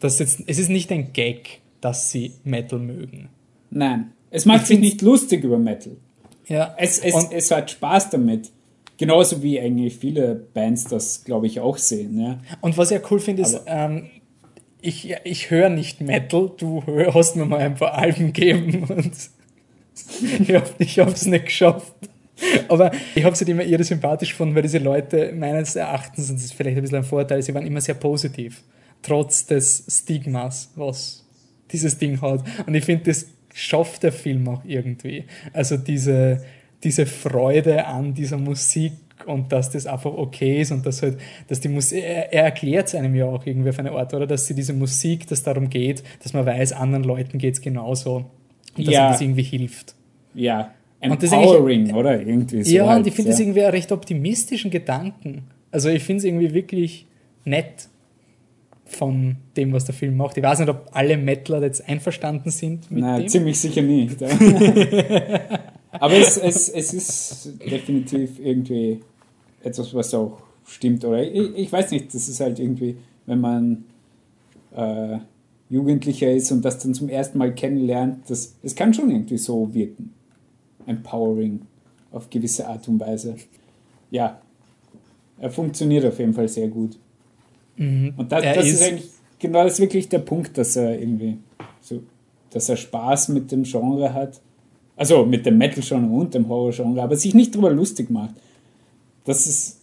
Das 0.00 0.18
jetzt, 0.18 0.42
es 0.46 0.58
ist 0.58 0.70
nicht 0.70 0.90
ein 0.90 1.12
Gag, 1.12 1.60
dass 1.80 2.10
sie 2.10 2.32
Metal 2.42 2.80
mögen. 2.80 3.28
Nein, 3.70 4.12
es 4.30 4.44
macht 4.44 4.62
ich 4.62 4.68
sich 4.68 4.78
nicht 4.80 5.02
lustig 5.02 5.44
über 5.44 5.58
Metal. 5.58 5.96
Ja. 6.48 6.74
Es, 6.76 6.98
es, 6.98 7.14
es 7.30 7.50
hat 7.50 7.70
Spaß 7.70 8.10
damit. 8.10 8.50
Genauso 8.98 9.42
wie 9.42 9.58
eigentlich 9.58 9.96
viele 9.96 10.34
Bands 10.34 10.84
das, 10.84 11.24
glaube 11.24 11.46
ich, 11.46 11.60
auch 11.60 11.76
sehen. 11.76 12.20
Ja. 12.20 12.38
Und 12.60 12.76
was 12.76 12.90
ich 12.90 13.00
ja 13.00 13.06
cool 13.10 13.20
finde, 13.20 13.42
ist, 13.42 13.60
ähm, 13.66 14.10
ich, 14.82 15.14
ich 15.24 15.50
höre 15.50 15.68
nicht 15.68 16.00
Metal, 16.00 16.50
du 16.58 16.82
hast 17.14 17.36
mir 17.36 17.46
mal 17.46 17.60
ein 17.60 17.76
paar 17.76 17.94
Alben 17.94 18.32
gegeben 18.32 18.84
und 18.84 19.12
ich 20.48 20.54
habe 20.54 20.70
ich 20.78 20.98
es 20.98 21.26
nicht 21.26 21.46
geschafft. 21.46 21.94
Aber 22.68 22.90
ich 23.14 23.24
habe 23.24 23.36
sie 23.36 23.48
immer 23.48 23.62
irre 23.62 23.84
sympathisch 23.84 24.30
gefunden, 24.30 24.54
weil 24.56 24.62
diese 24.62 24.78
Leute 24.78 25.32
meines 25.32 25.76
Erachtens, 25.76 26.28
und 26.28 26.36
das 26.36 26.46
ist 26.46 26.54
vielleicht 26.54 26.76
ein 26.76 26.82
bisschen 26.82 26.98
ein 26.98 27.04
Vorteil, 27.04 27.40
sie 27.42 27.54
waren 27.54 27.66
immer 27.66 27.80
sehr 27.80 27.94
positiv, 27.94 28.62
trotz 29.00 29.46
des 29.46 29.84
Stigmas, 29.88 30.72
was 30.74 31.24
dieses 31.70 31.98
Ding 31.98 32.20
hat. 32.20 32.44
Und 32.66 32.74
ich 32.74 32.84
finde, 32.84 33.04
das 33.04 33.26
schafft 33.54 34.02
der 34.02 34.12
Film 34.12 34.48
auch 34.48 34.64
irgendwie. 34.64 35.24
Also 35.52 35.76
diese, 35.76 36.42
diese 36.82 37.06
Freude 37.06 37.86
an 37.86 38.14
dieser 38.14 38.38
Musik 38.38 39.01
und 39.26 39.52
dass 39.52 39.70
das 39.70 39.86
einfach 39.86 40.12
okay 40.12 40.60
ist 40.60 40.72
und 40.72 40.84
dass 40.86 41.02
halt, 41.02 41.18
dass 41.48 41.60
die 41.60 41.68
Musik, 41.68 42.02
er, 42.02 42.32
er 42.32 42.44
erklärt 42.44 42.88
es 42.88 42.94
einem 42.94 43.14
ja 43.14 43.26
auch 43.26 43.46
irgendwie 43.46 43.70
auf 43.70 43.78
eine 43.78 43.92
Art, 43.92 44.14
oder? 44.14 44.26
Dass 44.26 44.46
sie 44.46 44.54
diese 44.54 44.72
Musik, 44.72 45.26
dass 45.26 45.42
darum 45.42 45.70
geht, 45.70 46.02
dass 46.22 46.32
man 46.32 46.46
weiß, 46.46 46.72
anderen 46.72 47.04
Leuten 47.04 47.38
geht 47.38 47.54
es 47.54 47.60
genauso 47.60 48.24
und 48.76 48.86
dass 48.86 48.94
ja. 48.94 49.10
das 49.10 49.20
irgendwie 49.20 49.42
hilft. 49.42 49.94
Ja, 50.34 50.72
empowering, 51.00 51.94
oder? 51.94 52.20
Irgendwie 52.20 52.62
so. 52.62 52.74
Ja, 52.74 52.86
halt, 52.86 53.00
und 53.00 53.06
ich 53.06 53.14
finde 53.14 53.30
ja. 53.30 53.32
das 53.32 53.40
irgendwie 53.40 53.62
einen 53.62 53.70
recht 53.70 53.92
optimistischen 53.92 54.70
Gedanken. 54.70 55.44
Also 55.70 55.88
ich 55.88 56.02
finde 56.02 56.18
es 56.18 56.24
irgendwie 56.24 56.54
wirklich 56.54 57.06
nett 57.44 57.88
von 58.84 59.36
dem, 59.56 59.72
was 59.72 59.84
der 59.84 59.94
Film 59.94 60.16
macht. 60.16 60.36
Ich 60.36 60.42
weiß 60.42 60.60
nicht, 60.60 60.68
ob 60.68 60.88
alle 60.92 61.16
Metaler 61.16 61.62
jetzt 61.62 61.88
einverstanden 61.88 62.50
sind 62.50 62.90
mit 62.90 63.02
Nein, 63.02 63.22
dem. 63.22 63.28
ziemlich 63.28 63.58
sicher 63.58 63.82
nicht. 63.82 64.22
Aber 65.92 66.14
es, 66.14 66.36
es, 66.36 66.68
es 66.68 66.94
ist 66.94 67.58
definitiv 67.70 68.38
irgendwie 68.38 69.00
etwas, 69.62 69.94
was 69.94 70.14
auch 70.14 70.38
stimmt. 70.66 71.04
Oder 71.04 71.22
ich, 71.22 71.54
ich 71.56 71.72
weiß 71.72 71.90
nicht, 71.90 72.14
das 72.14 72.28
ist 72.28 72.40
halt 72.40 72.58
irgendwie, 72.58 72.96
wenn 73.26 73.40
man 73.40 73.84
äh, 74.74 75.18
Jugendlicher 75.70 76.30
ist 76.30 76.52
und 76.52 76.64
das 76.64 76.78
dann 76.78 76.94
zum 76.94 77.08
ersten 77.08 77.38
Mal 77.38 77.54
kennenlernt, 77.54 78.28
das, 78.28 78.54
es 78.62 78.74
kann 78.74 78.92
schon 78.92 79.10
irgendwie 79.10 79.38
so 79.38 79.72
wirken. 79.72 80.12
Empowering 80.86 81.62
auf 82.10 82.28
gewisse 82.28 82.66
Art 82.66 82.86
und 82.88 83.00
Weise. 83.00 83.36
Ja, 84.10 84.40
er 85.38 85.50
funktioniert 85.50 86.04
auf 86.04 86.18
jeden 86.18 86.34
Fall 86.34 86.48
sehr 86.48 86.68
gut. 86.68 86.98
Mhm. 87.76 88.14
Und 88.16 88.30
das, 88.30 88.42
das 88.42 88.66
ist, 88.66 88.72
ist 88.74 88.82
eigentlich 88.82 89.10
genau 89.42 89.64
das 89.64 89.74
ist 89.74 89.80
wirklich 89.80 90.08
der 90.08 90.20
Punkt, 90.20 90.56
dass 90.56 90.76
er 90.76 90.98
irgendwie 90.98 91.36
so, 91.80 92.02
dass 92.50 92.68
er 92.68 92.76
Spaß 92.76 93.28
mit 93.28 93.52
dem 93.52 93.64
Genre 93.64 94.14
hat. 94.14 94.40
Also 94.96 95.26
mit 95.26 95.44
dem 95.44 95.58
Metal-Genre 95.58 96.14
und 96.14 96.34
dem 96.34 96.48
Horror-Genre, 96.48 97.02
aber 97.02 97.16
sich 97.16 97.34
nicht 97.34 97.54
drüber 97.54 97.70
lustig 97.70 98.10
macht. 98.10 98.34
Das 99.24 99.46
ist. 99.46 99.80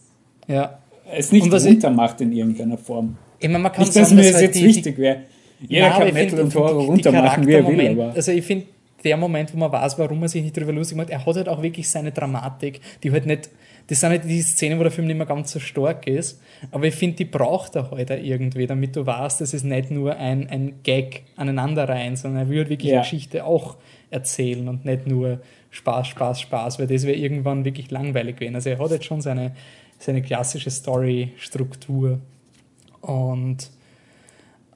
Ja. 0.47 0.79
Es 1.11 1.31
nicht 1.31 1.51
runtermacht 1.51 2.21
in 2.21 2.31
irgendeiner 2.31 2.77
Form. 2.77 3.17
Ich 3.39 3.47
meine, 3.47 3.59
man 3.59 3.71
kann 3.71 3.83
nicht, 3.83 3.95
dass 3.95 4.13
mir 4.13 4.23
das 4.23 4.33
halt 4.33 4.43
jetzt 4.43 4.55
die, 4.55 4.65
wichtig 4.65 4.97
wäre. 4.97 5.21
Jeder 5.67 5.89
kann 5.89 6.13
Metal 6.13 6.39
und 6.39 6.55
Horror 6.55 6.85
runtermachen, 6.85 7.47
wie 7.47 7.53
er 7.53 7.67
will. 7.67 7.87
Aber. 7.87 8.13
Also 8.13 8.31
ich 8.31 8.45
finde, 8.45 8.65
der 9.03 9.17
Moment, 9.17 9.53
wo 9.53 9.57
man 9.57 9.71
weiß, 9.71 9.97
warum 9.97 10.19
man 10.19 10.29
sich 10.29 10.43
nicht 10.43 10.55
drüber 10.55 10.71
lustig 10.71 10.97
macht, 10.97 11.09
er 11.09 11.25
hat 11.25 11.35
halt 11.35 11.49
auch 11.49 11.61
wirklich 11.61 11.89
seine 11.89 12.11
Dramatik, 12.11 12.81
die 13.01 13.11
halt 13.11 13.25
nicht 13.25 13.49
das 13.89 14.01
sind 14.01 14.09
halt 14.09 14.23
die 14.25 14.41
Szenen, 14.43 14.77
wo 14.77 14.83
der 14.83 14.91
Film 14.91 15.07
nicht 15.07 15.17
mehr 15.17 15.25
ganz 15.25 15.51
so 15.51 15.59
stark 15.59 16.05
ist, 16.05 16.39
aber 16.69 16.85
ich 16.85 16.93
finde, 16.93 17.17
die 17.17 17.25
braucht 17.25 17.75
er 17.75 17.89
heute 17.89 18.13
halt 18.13 18.23
irgendwie, 18.23 18.67
damit 18.67 18.95
du 18.95 19.03
weißt, 19.03 19.41
dass 19.41 19.55
es 19.55 19.63
nicht 19.63 19.89
nur 19.89 20.15
ein, 20.15 20.47
ein 20.47 20.83
Gag 20.83 21.23
aneinanderreihen, 21.35 22.15
sondern 22.15 22.43
er 22.43 22.49
will 22.49 22.59
halt 22.59 22.69
wirklich 22.69 22.91
ja. 22.91 22.99
Geschichte 22.99 23.45
auch 23.45 23.77
erzählen 24.11 24.67
und 24.67 24.85
nicht 24.85 25.07
nur 25.07 25.39
Spaß, 25.71 26.07
Spaß, 26.07 26.41
Spaß, 26.41 26.79
weil 26.79 26.87
das 26.87 27.05
wäre 27.05 27.17
irgendwann 27.17 27.65
wirklich 27.65 27.91
langweilig 27.91 28.37
gewesen. 28.37 28.55
Also 28.55 28.69
er 28.69 28.79
hat 28.79 28.91
jetzt 28.91 29.05
schon 29.05 29.21
seine, 29.21 29.55
seine 29.97 30.21
klassische 30.21 30.69
Story-Struktur 30.69 32.19
und 33.01 33.69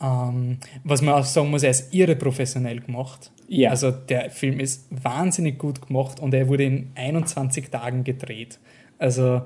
ähm, 0.02 0.58
was 0.84 1.02
man 1.02 1.16
auch 1.16 1.26
sagen 1.26 1.50
muss, 1.50 1.64
er 1.64 1.72
ist 1.72 1.94
irre 1.94 2.16
professionell 2.16 2.82
gemacht. 2.82 3.32
Ja. 3.48 3.70
Also 3.70 3.92
der 3.92 4.30
Film 4.30 4.60
ist 4.60 4.86
wahnsinnig 4.90 5.58
gut 5.58 5.88
gemacht 5.88 6.20
und 6.20 6.34
er 6.34 6.48
wurde 6.48 6.64
in 6.64 6.92
21 6.96 7.70
Tagen 7.70 8.04
gedreht. 8.04 8.60
Also, 8.98 9.44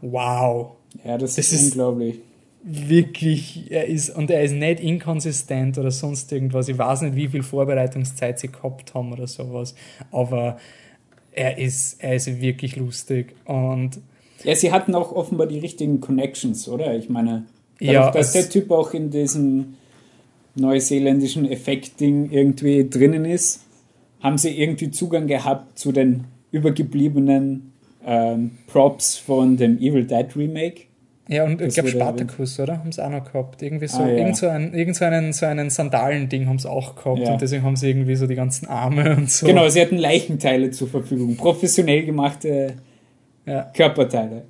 wow. 0.00 0.76
Ja, 1.04 1.18
das, 1.18 1.34
das 1.34 1.52
ist, 1.52 1.72
unglaublich. 1.72 2.16
Wirklich, 2.62 3.70
er 3.70 3.86
ist, 3.86 4.10
und 4.10 4.30
er 4.30 4.42
ist 4.42 4.52
nicht 4.52 4.80
inkonsistent 4.80 5.78
oder 5.78 5.90
sonst 5.90 6.30
irgendwas. 6.32 6.68
Ich 6.68 6.78
weiß 6.78 7.02
nicht, 7.02 7.16
wie 7.16 7.28
viel 7.28 7.42
Vorbereitungszeit 7.42 8.38
sie 8.38 8.48
gehabt 8.48 8.94
haben 8.94 9.12
oder 9.12 9.26
sowas, 9.26 9.74
aber 10.10 10.58
er 11.32 11.58
ist, 11.58 12.02
er 12.02 12.14
ist 12.16 12.40
wirklich 12.40 12.76
lustig 12.76 13.34
und. 13.44 14.00
Ja, 14.44 14.54
sie 14.54 14.70
hatten 14.70 14.94
auch 14.94 15.12
offenbar 15.12 15.48
die 15.48 15.58
richtigen 15.58 16.00
Connections, 16.00 16.68
oder? 16.68 16.96
Ich 16.96 17.08
meine, 17.08 17.46
dadurch, 17.80 17.92
ja, 17.92 18.10
dass 18.10 18.32
der 18.32 18.48
Typ 18.48 18.70
auch 18.70 18.94
in 18.94 19.10
diesem 19.10 19.74
neuseeländischen 20.54 21.50
Effekt-Ding 21.50 22.30
irgendwie 22.30 22.88
drinnen 22.88 23.24
ist, 23.24 23.62
haben 24.20 24.38
sie 24.38 24.50
irgendwie 24.60 24.90
Zugang 24.90 25.26
gehabt 25.26 25.78
zu 25.78 25.92
den 25.92 26.24
übergebliebenen 26.50 27.72
ähm, 28.04 28.52
Props 28.66 29.16
von 29.16 29.56
dem 29.56 29.78
Evil 29.78 30.04
Dead 30.04 30.26
Remake. 30.36 30.87
Ja, 31.28 31.44
und 31.44 31.60
ich 31.60 31.74
glaube 31.74 31.90
Spartacus, 31.90 32.58
oder? 32.58 32.78
Haben 32.78 32.90
sie 32.90 33.04
auch 33.04 33.10
noch 33.10 33.30
gehabt. 33.30 33.60
Irgendwie 33.62 33.86
so, 33.86 34.02
ah, 34.02 34.08
ja. 34.08 34.16
irgend 34.16 34.36
so 34.38 34.48
ein, 34.48 34.72
irgend 34.72 34.96
so 34.96 35.04
einen, 35.04 35.34
so 35.34 35.44
einen 35.44 35.68
Sandalen-Ding 35.68 36.48
haben 36.48 36.58
sie 36.58 36.70
auch 36.70 36.96
gehabt 36.96 37.18
ja. 37.18 37.32
und 37.32 37.42
deswegen 37.42 37.64
haben 37.64 37.76
sie 37.76 37.90
irgendwie 37.90 38.16
so 38.16 38.26
die 38.26 38.34
ganzen 38.34 38.66
Arme 38.66 39.14
und 39.14 39.30
so. 39.30 39.46
Genau, 39.46 39.68
sie 39.68 39.82
hatten 39.82 39.98
Leichenteile 39.98 40.70
zur 40.70 40.88
Verfügung. 40.88 41.36
Professionell 41.36 42.06
gemachte 42.06 42.76
ja. 43.44 43.70
Körperteile. 43.74 44.44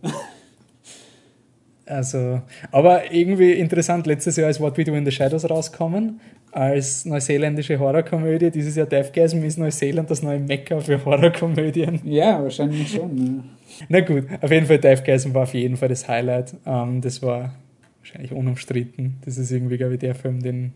Also, 1.85 2.43
aber 2.71 3.13
irgendwie 3.13 3.53
interessant, 3.53 4.07
letztes 4.07 4.37
Jahr 4.37 4.51
ist 4.51 4.61
What 4.61 4.77
We 4.77 4.85
Do 4.85 4.95
in 4.95 5.07
the 5.07 5.11
Shadows 5.11 5.49
rausgekommen, 5.49 6.21
als 6.53 7.07
neuseeländische 7.07 7.79
Horrorkomödie. 7.79 8.51
Dieses 8.51 8.77
Jahr 8.77 8.87
Deathgasm 8.87 9.43
ist 9.43 9.59
Neuseeland 9.59 10.11
das 10.11 10.23
neue 10.23 10.39
Mekka 10.39 10.81
für 10.81 11.03
Horrorkomödien. 11.05 12.01
Ja, 12.05 12.43
wahrscheinlich 12.43 12.93
schon. 12.93 13.17
Ja. 13.17 13.58
Na 13.89 14.01
gut, 14.01 14.27
auf 14.41 14.51
jeden 14.51 14.67
Fall 14.67 14.79
Deathgasm 14.79 15.35
war 15.35 15.45
auf 15.45 15.55
jeden 15.55 15.77
Fall 15.77 15.89
das 15.89 16.09
Highlight. 16.09 16.55
Ähm, 16.67 17.01
das 17.01 17.23
war 17.23 17.55
wahrscheinlich 18.01 18.33
unumstritten. 18.33 19.19
Das 19.25 19.39
ist 19.39 19.51
irgendwie, 19.51 19.77
glaube 19.77 19.95
ich, 19.95 20.01
der 20.01 20.15
Film, 20.15 20.43
den 20.43 20.73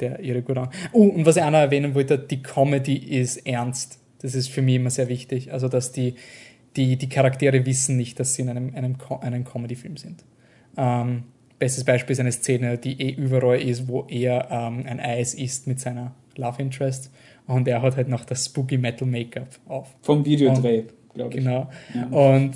der 0.00 0.20
ihre 0.20 0.42
gut 0.42 0.58
an. 0.58 0.68
Oh, 0.92 1.04
und 1.04 1.24
was 1.26 1.36
ich 1.36 1.42
auch 1.42 1.50
noch 1.50 1.58
erwähnen 1.58 1.94
wollte, 1.94 2.18
die 2.18 2.42
Comedy 2.42 2.96
ist 2.96 3.46
ernst. 3.46 3.98
Das 4.20 4.34
ist 4.34 4.48
für 4.48 4.62
mich 4.62 4.76
immer 4.76 4.90
sehr 4.90 5.08
wichtig. 5.08 5.52
Also, 5.52 5.68
dass 5.68 5.92
die, 5.92 6.14
die, 6.76 6.96
die 6.96 7.08
Charaktere 7.08 7.64
wissen 7.66 7.96
nicht, 7.96 8.18
dass 8.18 8.34
sie 8.34 8.42
in 8.42 8.48
einem, 8.48 8.74
einem, 8.74 8.96
einem 9.20 9.44
Comedy-Film 9.44 9.96
sind. 9.96 10.24
Ähm, 10.76 11.24
bestes 11.58 11.84
Beispiel 11.84 12.12
ist 12.12 12.20
eine 12.20 12.32
Szene, 12.32 12.78
die 12.78 13.00
eh 13.00 13.12
überall 13.12 13.60
ist, 13.60 13.88
wo 13.88 14.06
er 14.08 14.48
ähm, 14.50 14.84
ein 14.86 15.00
Eis 15.00 15.34
isst 15.34 15.66
mit 15.66 15.80
seiner 15.80 16.14
Love 16.36 16.62
Interest 16.62 17.10
und 17.46 17.68
er 17.68 17.82
hat 17.82 17.96
halt 17.96 18.08
noch 18.08 18.24
das 18.24 18.46
Spooky 18.46 18.78
Metal 18.78 19.06
Make-up 19.06 19.48
auf. 19.66 19.94
Vom 20.00 20.24
Videodreh, 20.24 20.84
glaube 21.14 21.38
ich. 21.38 21.44
Genau. 21.44 21.70
Ja. 21.94 22.06
Und 22.06 22.54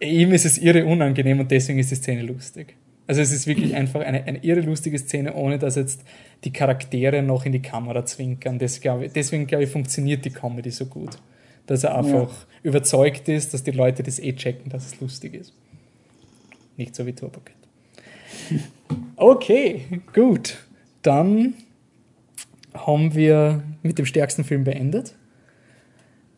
ihm 0.00 0.32
ist 0.32 0.44
es 0.44 0.58
irre 0.58 0.84
unangenehm 0.84 1.40
und 1.40 1.50
deswegen 1.50 1.78
ist 1.78 1.90
die 1.90 1.96
Szene 1.96 2.22
lustig. 2.22 2.76
Also 3.06 3.22
es 3.22 3.32
ist 3.32 3.46
wirklich 3.46 3.74
einfach 3.74 4.00
eine, 4.00 4.24
eine 4.24 4.44
irre 4.44 4.60
lustige 4.60 4.98
Szene, 4.98 5.34
ohne 5.34 5.58
dass 5.58 5.76
jetzt 5.76 6.02
die 6.44 6.52
Charaktere 6.52 7.22
noch 7.22 7.46
in 7.46 7.52
die 7.52 7.62
Kamera 7.62 8.04
zwinkern. 8.04 8.58
Das, 8.58 8.80
glaub 8.80 9.02
ich, 9.02 9.12
deswegen 9.12 9.46
glaube 9.46 9.64
ich, 9.64 9.70
funktioniert 9.70 10.24
die 10.24 10.30
Comedy 10.30 10.70
so 10.70 10.86
gut. 10.86 11.18
Dass 11.66 11.84
er 11.84 11.96
einfach 11.96 12.30
ja. 12.30 12.46
überzeugt 12.62 13.28
ist, 13.28 13.54
dass 13.54 13.62
die 13.62 13.70
Leute 13.70 14.02
das 14.02 14.18
eh 14.18 14.34
checken, 14.34 14.70
dass 14.70 14.86
es 14.86 15.00
lustig 15.00 15.34
ist. 15.34 15.54
Nicht 16.76 16.94
so 16.94 17.06
wie 17.06 17.12
Turbo 17.12 17.40
Cat. 17.40 17.56
Okay, 19.16 19.84
gut. 20.14 20.58
Dann 21.02 21.54
haben 22.74 23.14
wir 23.14 23.62
mit 23.82 23.98
dem 23.98 24.06
stärksten 24.06 24.44
Film 24.44 24.64
beendet. 24.64 25.14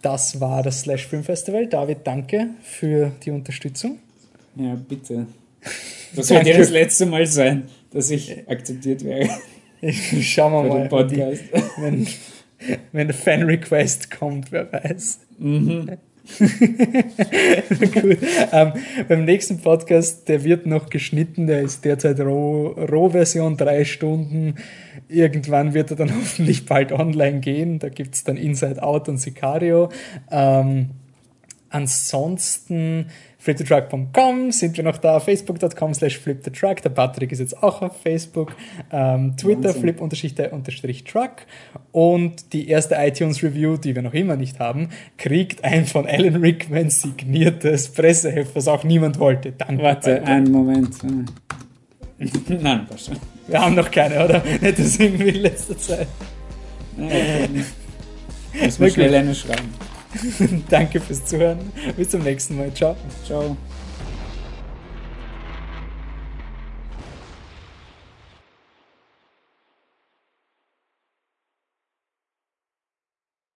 Das 0.02 0.40
war 0.40 0.62
das 0.62 0.80
Slash 0.80 1.06
Film 1.06 1.24
Festival. 1.24 1.66
David, 1.66 1.98
danke 2.04 2.48
für 2.62 3.12
die 3.24 3.30
Unterstützung. 3.30 3.98
Ja, 4.56 4.74
bitte. 4.74 5.26
Das 6.16 6.30
wird 6.30 6.46
ja 6.46 6.56
das 6.56 6.70
letzte 6.70 7.06
Mal 7.06 7.26
sein, 7.26 7.68
dass 7.92 8.10
ich 8.10 8.48
akzeptiert 8.48 9.04
werde. 9.04 9.30
Schauen 10.20 10.52
wir 10.52 10.62
mal. 10.62 10.88
Podcast. 10.88 11.44
Wenn, 11.78 12.06
wenn 12.92 13.08
ein 13.08 13.12
Fan-Request 13.14 14.10
kommt, 14.10 14.52
wer 14.52 14.72
weiß. 14.72 15.20
Mhm. 15.38 15.90
Gut. 16.38 18.18
Ähm, 18.52 18.72
beim 19.08 19.24
nächsten 19.24 19.60
Podcast, 19.60 20.28
der 20.28 20.44
wird 20.44 20.66
noch 20.66 20.90
geschnitten, 20.90 21.46
der 21.46 21.62
ist 21.62 21.84
derzeit 21.84 22.20
Roh-Version, 22.20 23.56
drei 23.56 23.84
Stunden. 23.84 24.54
Irgendwann 25.10 25.74
wird 25.74 25.90
er 25.90 25.96
dann 25.96 26.14
hoffentlich 26.14 26.66
bald 26.66 26.92
online 26.92 27.40
gehen. 27.40 27.78
Da 27.78 27.88
gibt 27.88 28.14
es 28.14 28.24
dann 28.24 28.36
Inside 28.36 28.82
Out 28.82 29.08
und 29.08 29.18
Sicario. 29.18 29.90
Ähm, 30.30 30.90
ansonsten 31.70 33.06
flipthetruck.com 33.40 34.52
sind 34.52 34.76
wir 34.76 34.84
noch 34.84 34.98
da, 34.98 35.18
facebook.com 35.18 35.94
slash 35.94 36.18
flipthetruck, 36.18 36.82
der 36.82 36.90
Patrick 36.90 37.32
ist 37.32 37.38
jetzt 37.38 37.62
auch 37.62 37.80
auf 37.80 37.96
Facebook, 38.02 38.54
ähm, 38.92 39.34
Twitter 39.36 39.72
flip-truck 39.72 41.46
und 41.92 42.52
die 42.52 42.68
erste 42.68 42.96
iTunes-Review, 42.96 43.78
die 43.78 43.94
wir 43.94 44.02
noch 44.02 44.12
immer 44.12 44.36
nicht 44.36 44.60
haben, 44.60 44.90
kriegt 45.16 45.64
ein 45.64 45.86
von 45.86 46.06
Alan 46.06 46.36
Rickman 46.36 46.90
signiertes 46.90 47.88
Presseheft, 47.88 48.54
was 48.54 48.68
auch 48.68 48.84
niemand 48.84 49.18
wollte. 49.18 49.52
Danke. 49.52 49.82
Warte, 49.82 50.22
einen 50.22 50.52
Moment. 50.52 50.96
Nein, 52.48 52.86
passt 52.86 53.10
Wir 53.50 53.60
haben 53.60 53.74
noch 53.74 53.90
keine, 53.90 54.24
oder? 54.24 54.42
Nicht 54.60 54.78
das 54.78 54.98
irgendwie 54.98 55.28
in 55.30 55.42
letzter 55.42 55.76
Zeit. 55.76 56.06
Nein, 56.96 57.66
Muss 58.62 58.78
man 58.78 58.90
schnell 58.90 59.14
eine 59.14 59.34
schreiben. 59.34 59.74
Danke 60.68 61.00
fürs 61.00 61.24
Zuhören. 61.24 61.58
Bis 61.96 62.10
zum 62.10 62.22
nächsten 62.22 62.56
Mal. 62.56 62.72
Ciao. 62.72 62.96
Ciao. 63.26 63.56